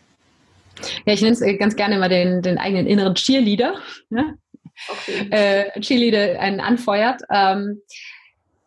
Ja, 1.05 1.13
ich 1.13 1.21
nenne 1.21 1.33
es 1.33 1.43
äh, 1.43 1.57
ganz 1.57 1.77
gerne 1.77 1.97
immer 1.97 2.09
den, 2.09 2.43
den 2.43 2.59
eigenen 2.59 2.87
inneren 2.87 3.15
Cheerleader. 3.15 3.75
Ne? 4.09 4.39
Okay. 4.89 5.29
Äh, 5.31 5.81
Cheerleader 5.81 6.41
einen 6.41 6.61
anfeuert. 6.61 7.23
Ähm, 7.31 7.83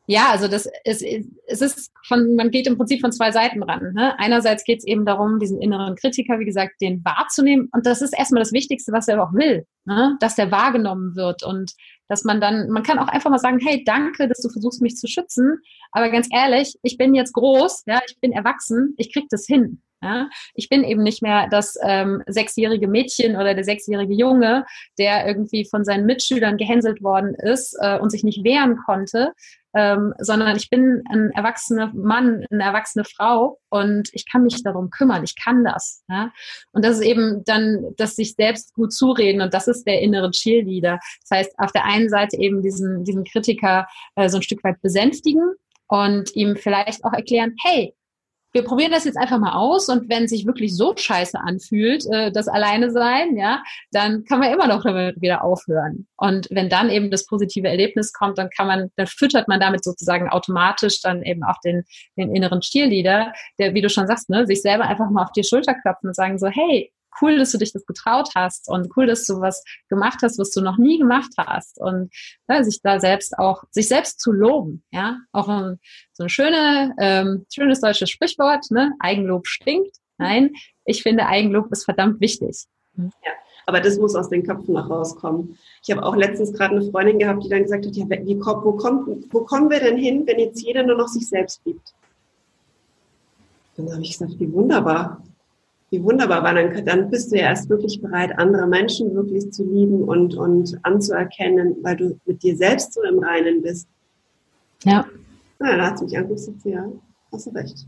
ja, 0.06 0.30
also 0.32 0.50
das 0.50 0.68
ist, 0.84 1.04
es 1.48 1.62
ist 1.62 1.92
von, 2.08 2.36
man 2.36 2.52
geht 2.52 2.68
im 2.68 2.78
Prinzip 2.78 3.00
von 3.00 3.14
zwei 3.14 3.32
Seiten 3.32 3.64
ran. 3.64 3.94
Ne? 3.94 4.18
Einerseits 4.20 4.66
geht 4.66 4.80
es 4.80 4.86
eben 4.86 5.06
darum, 5.06 5.40
diesen 5.40 5.62
inneren 5.62 5.96
Kritiker, 5.96 6.40
wie 6.40 6.46
gesagt, 6.46 6.82
den 6.82 7.04
wahrzunehmen. 7.06 7.70
Und 7.72 7.86
das 7.86 8.02
ist 8.02 8.18
erstmal 8.18 8.42
das 8.42 8.52
Wichtigste, 8.52 8.92
was 8.92 9.08
er 9.08 9.24
auch 9.24 9.34
will, 9.34 9.66
ne? 9.86 10.18
dass 10.20 10.36
der 10.36 10.52
wahrgenommen 10.52 11.16
wird 11.16 11.44
und 11.44 11.74
dass 12.10 12.26
man 12.26 12.42
dann, 12.42 12.70
man 12.70 12.84
kann 12.84 13.00
auch 13.00 13.08
einfach 13.08 13.30
mal 13.30 13.40
sagen, 13.40 13.60
hey, 13.60 13.84
danke, 13.86 14.28
dass 14.28 14.42
du 14.42 14.50
versuchst, 14.50 14.82
mich 14.82 14.98
zu 14.98 15.08
schützen. 15.08 15.60
Aber 15.92 16.10
ganz 16.10 16.28
ehrlich, 16.34 16.78
ich 16.84 16.98
bin 16.98 17.16
jetzt 17.16 17.34
groß, 17.34 17.84
ja, 17.86 18.02
ich 18.06 18.20
bin 18.20 18.34
erwachsen, 18.34 18.94
ich 18.98 19.14
krieg 19.14 19.28
das 19.30 19.46
hin. 19.46 19.82
Ja? 20.02 20.30
Ich 20.54 20.68
bin 20.68 20.84
eben 20.84 21.02
nicht 21.02 21.22
mehr 21.22 21.48
das 21.50 21.78
ähm, 21.82 22.22
sechsjährige 22.28 22.90
Mädchen 22.90 23.36
oder 23.38 23.54
der 23.54 23.64
sechsjährige 23.64 24.14
Junge, 24.14 24.66
der 25.00 25.26
irgendwie 25.26 25.66
von 25.66 25.86
seinen 25.86 26.06
Mitschülern 26.06 26.58
gehänselt 26.58 27.02
worden 27.02 27.36
ist 27.36 27.76
äh, 27.80 27.98
und 27.98 28.10
sich 28.10 28.26
nicht 28.26 28.44
wehren 28.44 28.78
konnte, 28.86 29.32
ähm, 29.74 30.14
sondern 30.20 30.56
ich 30.56 30.70
bin 30.70 31.04
ein 31.10 31.32
erwachsener 31.32 31.92
Mann, 31.94 32.46
eine 32.52 32.64
erwachsene 32.64 33.06
Frau 33.06 33.60
und 33.70 34.10
ich 34.14 34.30
kann 34.30 34.44
mich 34.44 34.62
darum 34.64 34.90
kümmern, 34.90 35.24
ich 35.24 35.36
kann 35.36 35.64
das. 35.64 36.04
Ja? 36.10 36.32
Und 36.72 36.86
das 36.86 37.00
ist 37.00 37.06
eben 37.06 37.44
dann, 37.46 37.94
dass 37.98 38.16
sich 38.16 38.36
selbst 38.36 38.74
gut 38.74 38.94
zureden 38.94 39.42
und 39.42 39.54
das 39.54 39.68
ist 39.68 39.86
der 39.86 40.02
innere 40.02 40.32
Cheerleader. 40.32 41.00
Das 41.22 41.38
heißt, 41.38 41.60
auf 41.60 41.72
der 41.72 41.86
einen 41.86 42.10
Seite 42.10 42.38
eben 42.38 42.62
diesen, 42.62 43.04
diesen 43.04 43.24
Kritiker 43.24 43.88
äh, 44.16 44.30
so 44.30 44.38
ein 44.38 44.44
Stück 44.44 44.64
weit 44.64 44.82
besänftigen 44.82 45.56
und 45.88 46.36
ihm 46.36 46.56
vielleicht 46.56 47.04
auch 47.04 47.14
erklären, 47.14 47.56
hey, 47.64 47.96
wir 48.54 48.64
probieren 48.64 48.92
das 48.92 49.04
jetzt 49.04 49.18
einfach 49.18 49.40
mal 49.40 49.54
aus 49.54 49.90
und 49.90 50.10
wenn 50.10 50.28
sich 50.28 50.46
wirklich 50.46 50.76
so 50.76 50.96
scheiße 50.96 51.40
anfühlt, 51.40 52.06
äh, 52.12 52.32
das 52.32 52.48
alleine 52.48 52.92
sein, 52.92 53.36
ja, 53.36 53.64
dann 53.92 54.24
kann 54.26 54.40
man 54.40 54.54
immer 54.54 54.68
noch 54.68 54.84
damit 54.84 55.20
wieder 55.22 55.44
aufhören. 55.44 56.08
Und 56.18 56.48
wenn 56.52 56.70
dann 56.70 56.90
eben 56.90 57.10
das 57.10 57.26
positive 57.26 57.68
Erlebnis 57.68 58.14
kommt, 58.14 58.38
dann 58.38 58.50
kann 58.56 58.68
man, 58.68 58.92
dann 58.96 59.08
füttert 59.08 59.48
man 59.48 59.60
damit 59.60 59.84
sozusagen 59.84 60.30
automatisch 60.30 61.02
dann 61.02 61.24
eben 61.24 61.44
auch 61.44 61.60
den, 61.66 61.84
den 62.16 62.34
inneren 62.36 62.62
Stierlieder, 62.62 63.34
der, 63.58 63.74
wie 63.74 63.82
du 63.82 63.90
schon 63.90 64.08
sagst, 64.08 64.30
ne, 64.30 64.46
sich 64.46 64.62
selber 64.62 64.86
einfach 64.86 65.10
mal 65.10 65.24
auf 65.24 65.32
die 65.32 65.44
Schulter 65.44 65.74
klopfen 65.74 66.10
und 66.10 66.16
sagen 66.16 66.38
so, 66.38 66.48
hey, 66.48 66.92
cool, 67.22 67.38
dass 67.38 67.52
du 67.52 67.58
dich 67.58 67.74
das 67.74 67.86
getraut 67.86 68.30
hast 68.36 68.70
und 68.70 68.90
cool, 68.96 69.08
dass 69.08 69.26
du 69.26 69.40
was 69.42 69.64
gemacht 69.90 70.20
hast, 70.22 70.40
was 70.40 70.52
du 70.52 70.62
noch 70.62 70.78
nie 70.78 71.00
gemacht 71.00 71.32
hast 71.38 71.80
und 71.80 72.14
ja, 72.48 72.64
sich 72.64 72.82
da 72.82 73.00
selbst 73.00 73.38
auch, 73.38 73.64
sich 73.72 73.88
selbst 73.88 74.20
zu 74.20 74.32
loben, 74.32 74.84
ja, 74.92 75.18
auch 75.32 75.48
ein, 75.48 75.80
so 76.14 76.24
ein 76.24 76.30
schöne, 76.30 76.94
ähm, 77.00 77.46
schönes 77.54 77.82
deutsches 77.82 78.10
Sprichwort, 78.10 78.72
ne, 78.72 78.94
Eigenlob 79.00 79.48
stinkt. 79.48 79.98
Nein, 80.18 80.52
ich 80.86 81.04
finde 81.04 81.26
Eigenlob 81.26 81.72
ist 81.72 81.86
verdammt 81.86 82.22
wichtig. 82.22 82.66
Ja. 82.96 83.10
Aber 83.66 83.80
das 83.80 83.98
muss 83.98 84.16
aus 84.16 84.30
den 84.30 84.44
Köpfen 84.44 84.74
noch 84.74 84.90
rauskommen. 84.90 85.58
Ich 85.84 85.92
habe 85.92 86.06
auch 86.06 86.16
letztens 86.16 86.54
gerade 86.54 86.76
eine 86.76 86.92
Freundin 86.92 87.20
gehabt, 87.20 87.44
die 87.44 87.50
dann 87.50 87.64
gesagt 87.64 87.86
hat, 87.86 87.96
ja, 87.96 88.06
wie, 88.10 88.40
wo, 88.40 88.74
kommt, 88.74 89.34
wo 89.34 89.42
kommen 89.42 89.70
wir 89.70 89.80
denn 89.80 89.98
hin, 89.98 90.28
wenn 90.28 90.40
jetzt 90.40 90.62
jeder 90.62 90.84
nur 90.84 90.98
noch 90.98 91.08
sich 91.08 91.28
selbst 91.28 91.62
liebt? 91.66 91.94
Dann 93.78 93.92
habe 93.92 94.02
ich 94.02 94.12
gesagt, 94.12 94.40
wie 94.40 94.52
wunderbar 94.52 95.24
wie 95.94 96.04
wunderbar, 96.04 96.44
weil 96.44 96.56
dann, 96.56 96.86
dann 96.86 97.10
bist 97.12 97.32
du 97.32 97.38
ja 97.38 97.44
erst 97.44 97.70
wirklich 97.70 98.02
bereit, 98.02 98.32
andere 98.38 98.66
Menschen 98.66 99.14
wirklich 99.14 99.52
zu 99.52 99.64
lieben 99.64 100.04
und, 100.04 100.34
und 100.34 100.76
anzuerkennen, 100.82 101.78
weil 101.84 101.96
du 101.96 102.20
mit 102.26 102.42
dir 102.42 102.58
selbst 102.58 102.94
so 102.94 103.04
im 103.04 103.20
Reinen 103.20 103.62
bist. 103.62 103.88
Ja. 104.84 105.06
Na, 105.60 105.78
da 105.78 105.86
hat 105.92 106.00
sie 106.00 106.06
mich 106.06 106.18
angeguckt 106.18 106.66
ja, 106.66 106.86
hast 107.32 107.46
du 107.46 107.52
recht. 107.52 107.86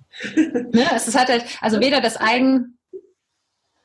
Ja, 0.72 0.92
es 0.96 1.08
ist 1.08 1.18
halt, 1.18 1.44
also 1.62 1.80
weder 1.80 2.00
das 2.00 2.16
Eigen, 2.16 2.78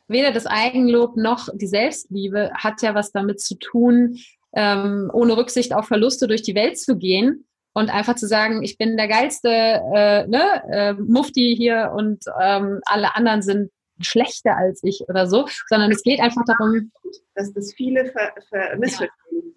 weder 0.07 0.33
das 0.33 0.45
Eigenlob 0.47 1.17
noch 1.17 1.49
die 1.55 1.67
Selbstliebe 1.67 2.51
hat 2.53 2.83
ja 2.83 2.95
was 2.95 3.13
damit 3.13 3.41
zu 3.41 3.55
tun, 3.55 4.19
ähm, 4.53 5.11
ohne 5.15 5.35
Rücksicht 5.39 5.75
auf 5.75 5.87
Verluste 5.87 6.29
durch 6.29 6.43
die 6.43 6.55
Welt 6.55 6.79
zu 6.79 6.99
gehen 6.99 7.47
und 7.73 7.89
einfach 7.89 8.17
zu 8.17 8.27
sagen, 8.27 8.63
ich 8.63 8.77
bin 8.77 8.99
der 8.99 9.09
geilste 9.09 9.49
äh, 9.49 10.27
ne, 10.27 10.63
äh, 10.71 10.93
Mufti 10.93 11.55
hier 11.57 11.93
und 11.97 12.25
ähm, 12.39 12.81
alle 12.85 13.17
anderen 13.17 13.41
sind 13.41 13.71
schlechter 14.03 14.57
als 14.57 14.83
ich 14.83 15.03
oder 15.09 15.27
so, 15.27 15.47
sondern 15.69 15.91
es 15.91 16.03
geht 16.03 16.21
einfach 16.21 16.45
darum, 16.47 16.91
dass 17.35 17.53
das 17.53 17.73
viele 17.75 18.07
ver, 18.07 18.33
ver 18.49 18.77
missverstehen. 18.79 19.55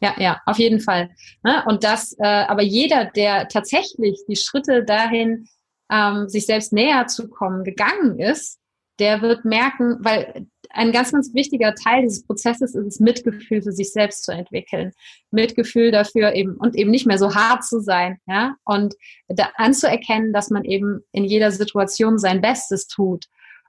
Ja, 0.00 0.14
ja, 0.18 0.42
auf 0.44 0.58
jeden 0.58 0.80
Fall. 0.80 1.10
Ne? 1.42 1.64
Und 1.66 1.82
das, 1.82 2.14
äh, 2.18 2.26
aber 2.26 2.62
jeder, 2.62 3.06
der 3.06 3.48
tatsächlich 3.48 4.20
die 4.28 4.36
Schritte 4.36 4.84
dahin, 4.84 5.48
ähm, 5.90 6.28
sich 6.28 6.46
selbst 6.46 6.72
näher 6.72 7.06
zu 7.06 7.28
kommen, 7.28 7.64
gegangen 7.64 8.18
ist, 8.18 8.58
der 8.98 9.22
wird 9.22 9.44
merken, 9.44 9.98
weil 10.00 10.46
ein 10.70 10.92
ganz, 10.92 11.12
ganz 11.12 11.32
wichtiger 11.32 11.74
Teil 11.74 12.02
dieses 12.02 12.26
Prozesses 12.26 12.74
ist 12.74 12.86
es, 12.86 13.00
Mitgefühl 13.00 13.62
für 13.62 13.72
sich 13.72 13.92
selbst 13.92 14.24
zu 14.24 14.32
entwickeln. 14.32 14.92
Mitgefühl 15.30 15.90
dafür 15.90 16.34
eben 16.34 16.56
und 16.56 16.76
eben 16.76 16.90
nicht 16.90 17.06
mehr 17.06 17.18
so 17.18 17.34
hart 17.34 17.64
zu 17.64 17.80
sein, 17.80 18.18
ja, 18.26 18.56
und 18.64 18.94
da 19.28 19.50
anzuerkennen, 19.56 20.32
dass 20.32 20.50
man 20.50 20.64
eben 20.64 21.00
in 21.12 21.24
jeder 21.24 21.50
Situation 21.50 22.18
sein 22.18 22.40
Bestes 22.40 22.88
tut 22.88 23.26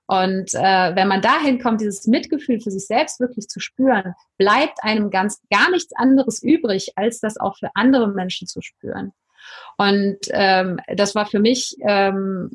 und 0.08 0.54
äh, 0.54 0.96
wenn 0.96 1.10
man 1.10 1.22
dahin 1.22 1.60
kommt, 1.60 1.82
dieses 1.82 2.08
Mitgefühl 2.08 2.62
für 2.62 2.72
sich 2.72 2.88
selbst 2.88 3.20
wirklich 3.20 3.50
zu 3.50 3.60
spüren, 3.60 4.14
bleibt 4.38 4.82
einem 4.82 5.10
ganz 5.12 5.42
gar 5.52 5.70
nichts 5.70 5.94
anderes 5.96 6.42
übrig, 6.42 6.94
als 6.96 7.20
das 7.20 7.38
auch 7.38 7.58
für 7.58 7.70
andere 7.76 8.08
Menschen 8.08 8.48
zu 8.48 8.62
spüren. 8.62 9.12
Und 9.78 10.20
ähm, 10.30 10.80
das 10.96 11.14
war 11.14 11.26
für 11.26 11.40
mich, 11.40 11.76
ähm, 11.82 12.52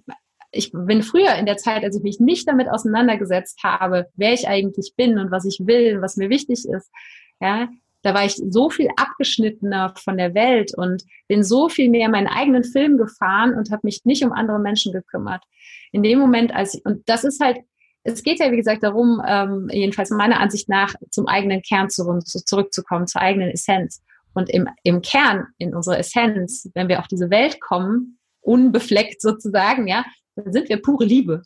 ich 0.50 0.72
bin 0.72 1.02
früher 1.02 1.34
in 1.34 1.46
der 1.46 1.58
Zeit, 1.58 1.84
als 1.84 1.96
ich 1.96 2.02
mich 2.02 2.20
nicht 2.20 2.48
damit 2.48 2.68
auseinandergesetzt 2.68 3.62
habe, 3.62 4.08
wer 4.14 4.32
ich 4.32 4.48
eigentlich 4.48 4.94
bin 4.96 5.18
und 5.18 5.30
was 5.30 5.44
ich 5.44 5.66
will, 5.66 6.00
was 6.00 6.16
mir 6.16 6.30
wichtig 6.30 6.66
ist, 6.66 6.90
ja, 7.38 7.68
da 8.02 8.14
war 8.14 8.24
ich 8.24 8.34
so 8.34 8.68
viel 8.68 8.88
abgeschnittener 8.96 9.94
von 9.96 10.18
der 10.18 10.34
Welt 10.34 10.72
und 10.76 11.04
bin 11.28 11.44
so 11.44 11.68
viel 11.68 11.88
mehr 11.88 12.08
meinen 12.08 12.26
eigenen 12.26 12.64
Film 12.64 12.98
gefahren 12.98 13.54
und 13.54 13.70
habe 13.70 13.82
mich 13.84 14.04
nicht 14.04 14.24
um 14.24 14.32
andere 14.32 14.58
Menschen 14.58 14.92
gekümmert. 14.92 15.44
In 15.92 16.02
dem 16.02 16.18
Moment, 16.18 16.54
als 16.54 16.74
ich, 16.74 16.84
und 16.84 17.08
das 17.08 17.24
ist 17.24 17.40
halt, 17.40 17.58
es 18.04 18.22
geht 18.22 18.40
ja, 18.40 18.50
wie 18.50 18.56
gesagt, 18.56 18.82
darum, 18.82 19.22
ähm, 19.24 19.68
jedenfalls 19.70 20.10
meiner 20.10 20.40
Ansicht 20.40 20.68
nach, 20.68 20.94
zum 21.10 21.28
eigenen 21.28 21.62
Kern 21.62 21.88
zurück, 21.88 22.26
zurückzukommen, 22.26 23.06
zur 23.06 23.20
eigenen 23.20 23.50
Essenz. 23.50 24.02
Und 24.34 24.50
im, 24.50 24.68
im 24.82 25.02
Kern, 25.02 25.46
in 25.58 25.74
unserer 25.74 25.98
Essenz, 25.98 26.68
wenn 26.74 26.88
wir 26.88 26.98
auf 26.98 27.06
diese 27.06 27.30
Welt 27.30 27.60
kommen, 27.60 28.18
unbefleckt 28.40 29.20
sozusagen, 29.20 29.86
ja, 29.86 30.04
dann 30.34 30.52
sind 30.52 30.68
wir 30.68 30.82
pure 30.82 31.04
Liebe. 31.04 31.42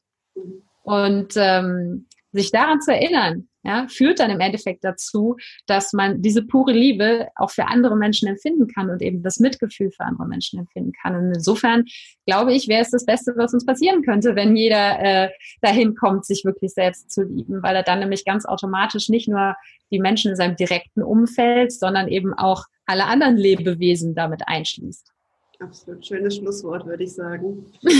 Und 0.83 1.35
ähm, 1.37 2.07
sich 2.33 2.53
daran 2.53 2.81
zu 2.81 2.93
erinnern, 2.93 3.49
ja, 3.67 3.87
führt 3.89 4.21
dann 4.21 4.31
im 4.31 4.39
Endeffekt 4.39 4.85
dazu, 4.85 5.37
dass 5.67 5.93
man 5.93 6.23
diese 6.23 6.43
pure 6.43 6.73
Liebe 6.73 7.27
auch 7.35 7.51
für 7.51 7.67
andere 7.67 7.97
Menschen 7.97 8.29
empfinden 8.29 8.69
kann 8.69 8.91
und 8.91 9.03
eben 9.03 9.23
das 9.23 9.41
Mitgefühl 9.41 9.91
für 9.91 10.05
andere 10.05 10.27
Menschen 10.27 10.61
empfinden 10.61 10.93
kann. 10.93 11.17
Und 11.17 11.35
insofern 11.35 11.85
glaube 12.27 12.53
ich, 12.55 12.69
wäre 12.69 12.83
es 12.83 12.91
das 12.91 13.05
Beste, 13.05 13.35
was 13.37 13.53
uns 13.55 13.67
passieren 13.67 14.03
könnte, 14.03 14.37
wenn 14.37 14.55
jeder 14.55 15.01
äh, 15.01 15.31
dahin 15.63 15.97
kommt, 15.97 16.25
sich 16.25 16.45
wirklich 16.45 16.73
selbst 16.73 17.11
zu 17.11 17.25
lieben, 17.25 17.63
weil 17.63 17.75
er 17.75 17.83
dann 17.83 17.99
nämlich 17.99 18.25
ganz 18.25 18.47
automatisch 18.47 19.09
nicht 19.09 19.29
nur 19.29 19.57
die 19.91 19.99
Menschen 19.99 20.31
in 20.31 20.37
seinem 20.37 20.55
direkten 20.57 21.03
Umfeld, 21.03 21.73
sondern 21.73 22.07
eben 22.07 22.35
auch 22.35 22.65
alle 22.87 23.07
anderen 23.07 23.37
Lebewesen 23.37 24.15
damit 24.15 24.43
einschließt. 24.47 25.13
Absolut 25.59 26.07
schönes 26.07 26.37
Schlusswort, 26.37 26.87
würde 26.87 27.03
ich 27.03 27.15
sagen. 27.15 27.67
ja, 27.83 27.93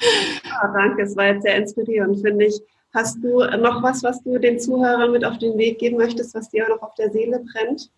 danke, 0.74 1.02
es 1.02 1.14
war 1.16 1.26
jetzt 1.26 1.42
sehr 1.42 1.56
inspirierend, 1.56 2.20
finde 2.20 2.46
ich 2.46 2.60
Hast 2.94 3.22
du 3.22 3.40
noch 3.58 3.82
was, 3.82 4.02
was 4.04 4.22
du 4.22 4.38
den 4.38 4.60
Zuhörern 4.60 5.10
mit 5.10 5.24
auf 5.24 5.38
den 5.38 5.58
Weg 5.58 5.80
geben 5.80 5.96
möchtest, 5.96 6.34
was 6.34 6.48
dir 6.48 6.64
auch 6.64 6.68
noch 6.68 6.82
auf 6.82 6.94
der 6.94 7.10
Seele 7.10 7.44
brennt? 7.52 7.90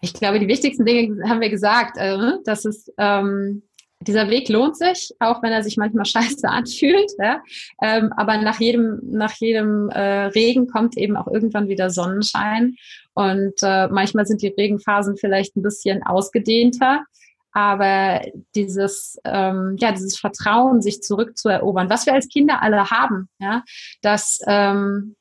Ich 0.00 0.14
glaube, 0.14 0.38
die 0.38 0.48
wichtigsten 0.48 0.84
Dinge 0.84 1.28
haben 1.28 1.40
wir 1.40 1.50
gesagt. 1.50 1.98
Äh, 1.98 2.38
dass 2.44 2.64
es 2.64 2.90
ähm, 2.96 3.62
dieser 4.00 4.30
Weg 4.30 4.48
lohnt 4.48 4.76
sich, 4.76 5.12
auch 5.18 5.42
wenn 5.42 5.52
er 5.52 5.62
sich 5.62 5.76
manchmal 5.76 6.04
scheiße 6.06 6.48
anfühlt. 6.48 7.10
Ja? 7.18 7.42
Ähm, 7.82 8.12
aber 8.16 8.38
nach 8.38 8.60
jedem, 8.60 9.00
nach 9.02 9.34
jedem 9.34 9.90
äh, 9.90 10.26
Regen 10.26 10.68
kommt 10.68 10.96
eben 10.96 11.16
auch 11.16 11.26
irgendwann 11.26 11.68
wieder 11.68 11.90
Sonnenschein. 11.90 12.76
Und 13.14 13.54
äh, 13.62 13.88
manchmal 13.88 14.26
sind 14.26 14.42
die 14.42 14.54
Regenphasen 14.56 15.16
vielleicht 15.16 15.56
ein 15.56 15.62
bisschen 15.62 16.02
ausgedehnter. 16.04 17.04
Aber 17.52 18.20
dieses, 18.54 19.18
ähm, 19.24 19.76
ja, 19.78 19.92
dieses 19.92 20.18
Vertrauen, 20.18 20.82
sich 20.82 21.02
zurückzuerobern, 21.02 21.90
was 21.90 22.06
wir 22.06 22.12
als 22.12 22.28
Kinder 22.28 22.62
alle 22.62 22.90
haben, 22.90 23.28
ja, 23.38 23.62
dass, 24.02 24.40
ähm, 24.46 25.16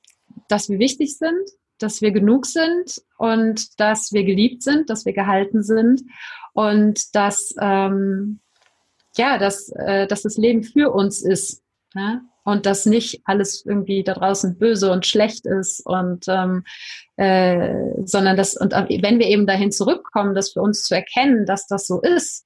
dass 0.47 0.69
wir 0.69 0.80
wichtig 0.80 1.17
sind, 1.17 1.49
dass 1.80 2.01
wir 2.01 2.11
genug 2.11 2.45
sind 2.45 3.01
und 3.17 3.80
dass 3.80 4.11
wir 4.11 4.23
geliebt 4.23 4.63
sind, 4.63 4.89
dass 4.89 5.05
wir 5.05 5.13
gehalten 5.13 5.63
sind 5.63 6.01
und 6.53 7.15
dass, 7.15 7.53
ähm, 7.61 8.39
ja, 9.15 9.38
dass, 9.38 9.69
äh, 9.69 10.07
dass 10.07 10.23
das 10.23 10.38
Leben 10.38 10.63
für 10.63 10.91
uns 10.91 11.21
ist. 11.21 11.63
Ja? 11.93 12.21
Und 12.47 12.65
dass 12.65 12.85
nicht 12.85 13.19
alles 13.25 13.65
irgendwie 13.65 14.05
da 14.05 14.13
draußen 14.13 14.57
böse 14.57 14.89
und 14.89 15.05
schlecht 15.05 15.45
ist 15.45 15.85
und 15.85 16.29
ähm, 16.29 16.63
äh, 17.17 17.75
sondern 18.05 18.37
dass, 18.37 18.55
und 18.55 18.71
wenn 18.71 19.19
wir 19.19 19.27
eben 19.27 19.45
dahin 19.45 19.69
zurückkommen, 19.69 20.33
das 20.33 20.53
für 20.53 20.61
uns 20.61 20.83
zu 20.83 20.95
erkennen, 20.95 21.45
dass 21.45 21.67
das 21.67 21.87
so 21.87 21.99
ist, 21.99 22.45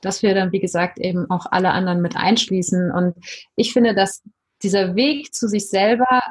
dass 0.00 0.22
wir 0.22 0.34
dann, 0.34 0.52
wie 0.52 0.60
gesagt, 0.60 0.98
eben 0.98 1.28
auch 1.28 1.44
alle 1.50 1.72
anderen 1.72 2.00
mit 2.00 2.16
einschließen. 2.16 2.90
Und 2.90 3.14
ich 3.56 3.74
finde, 3.74 3.94
dass 3.94 4.22
dieser 4.62 4.96
Weg 4.96 5.34
zu 5.34 5.48
sich 5.48 5.68
selber 5.68 6.22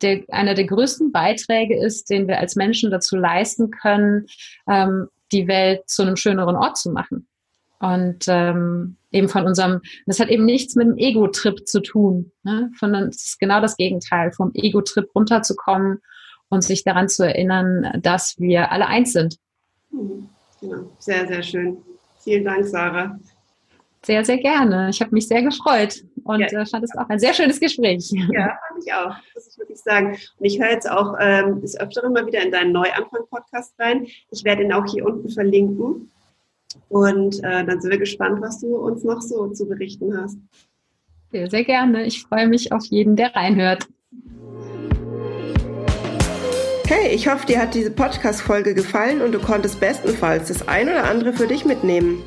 der, 0.00 0.22
einer 0.28 0.54
der 0.54 0.66
größten 0.66 1.10
Beiträge 1.10 1.76
ist, 1.76 2.08
den 2.08 2.28
wir 2.28 2.38
als 2.38 2.54
Menschen 2.54 2.92
dazu 2.92 3.16
leisten 3.16 3.72
können, 3.72 4.26
ähm, 4.68 5.08
die 5.32 5.48
Welt 5.48 5.88
zu 5.90 6.02
einem 6.02 6.14
schöneren 6.14 6.54
Ort 6.54 6.78
zu 6.78 6.92
machen. 6.92 7.26
Und 7.80 8.24
ähm, 8.26 8.96
eben 9.12 9.28
von 9.28 9.46
unserem, 9.46 9.80
das 10.06 10.20
hat 10.20 10.28
eben 10.28 10.44
nichts 10.44 10.74
mit 10.74 10.86
dem 10.86 10.96
Ego-Trip 10.96 11.66
zu 11.66 11.80
tun, 11.80 12.32
ne? 12.42 12.70
sondern 12.78 13.08
es 13.08 13.24
ist 13.24 13.38
genau 13.38 13.60
das 13.60 13.76
Gegenteil, 13.76 14.32
vom 14.32 14.50
Ego-Trip 14.54 15.08
runterzukommen 15.14 16.00
und 16.48 16.62
sich 16.62 16.84
daran 16.84 17.08
zu 17.08 17.24
erinnern, 17.24 18.00
dass 18.02 18.38
wir 18.38 18.72
alle 18.72 18.86
eins 18.86 19.12
sind. 19.12 19.36
Mhm. 19.90 20.28
Genau, 20.60 20.90
sehr, 20.98 21.26
sehr 21.28 21.42
schön. 21.42 21.78
Vielen 22.24 22.44
Dank, 22.44 22.66
Sarah. 22.66 23.18
Sehr, 24.02 24.24
sehr 24.24 24.38
gerne. 24.38 24.90
Ich 24.90 25.00
habe 25.00 25.12
mich 25.12 25.28
sehr 25.28 25.42
gefreut 25.42 26.02
und 26.24 26.40
ja. 26.40 26.60
Äh, 26.60 26.66
fand 26.66 26.84
es 26.84 26.96
auch 26.96 27.08
ein 27.08 27.18
sehr 27.18 27.34
schönes 27.34 27.60
Gespräch. 27.60 28.10
Ja, 28.32 28.58
fand 28.68 28.84
ich 28.84 28.92
auch, 28.92 29.14
muss 29.34 29.48
ich 29.48 29.58
wirklich 29.58 29.78
sagen. 29.78 30.16
Und 30.38 30.44
ich 30.44 30.60
höre 30.60 30.70
jetzt 30.70 30.90
auch 30.90 31.16
ähm, 31.20 31.60
des 31.60 31.78
Öfteren 31.78 32.12
mal 32.12 32.26
wieder 32.26 32.42
in 32.42 32.52
deinen 32.52 32.72
Neuanfang-Podcast 32.72 33.74
rein. 33.78 34.06
Ich 34.30 34.44
werde 34.44 34.62
ihn 34.62 34.72
auch 34.72 34.84
hier 34.86 35.04
unten 35.04 35.28
verlinken. 35.28 36.10
Und 36.88 37.38
äh, 37.44 37.64
dann 37.64 37.80
sind 37.80 37.90
wir 37.90 37.98
gespannt, 37.98 38.40
was 38.40 38.60
du 38.60 38.76
uns 38.76 39.04
noch 39.04 39.20
so 39.20 39.48
zu 39.48 39.66
berichten 39.66 40.16
hast. 40.16 40.38
Sehr, 41.30 41.50
sehr 41.50 41.64
gerne. 41.64 42.06
Ich 42.06 42.22
freue 42.22 42.48
mich 42.48 42.72
auf 42.72 42.84
jeden, 42.86 43.16
der 43.16 43.34
reinhört. 43.34 43.86
Hey, 46.86 47.14
ich 47.14 47.28
hoffe, 47.28 47.46
dir 47.46 47.60
hat 47.60 47.74
diese 47.74 47.90
Podcast-Folge 47.90 48.72
gefallen 48.72 49.20
und 49.20 49.32
du 49.32 49.38
konntest 49.38 49.78
bestenfalls 49.78 50.48
das 50.48 50.68
ein 50.68 50.88
oder 50.88 51.04
andere 51.04 51.34
für 51.34 51.46
dich 51.46 51.66
mitnehmen. 51.66 52.22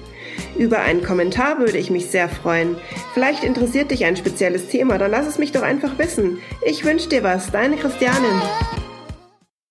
Über 0.56 0.82
einen 0.82 1.04
Kommentar 1.04 1.58
würde 1.58 1.80
ich 1.80 1.90
mich 1.90 2.12
sehr 2.12 2.30
freuen. 2.30 2.76
Vielleicht 3.16 3.44
interessiert 3.44 3.90
dich 3.90 4.06
ein 4.06 4.16
spezielles 4.16 4.68
Thema, 4.68 5.00
dann 5.00 5.10
lass 5.10 5.26
es 5.26 5.40
mich 5.40 5.52
doch 5.52 5.64
einfach 5.64 5.98
wissen. 5.98 6.40
Ich 6.64 6.86
wünsche 6.86 7.10
dir 7.10 7.24
was, 7.24 7.50
deine 7.52 7.76
Christianin. 7.76 8.40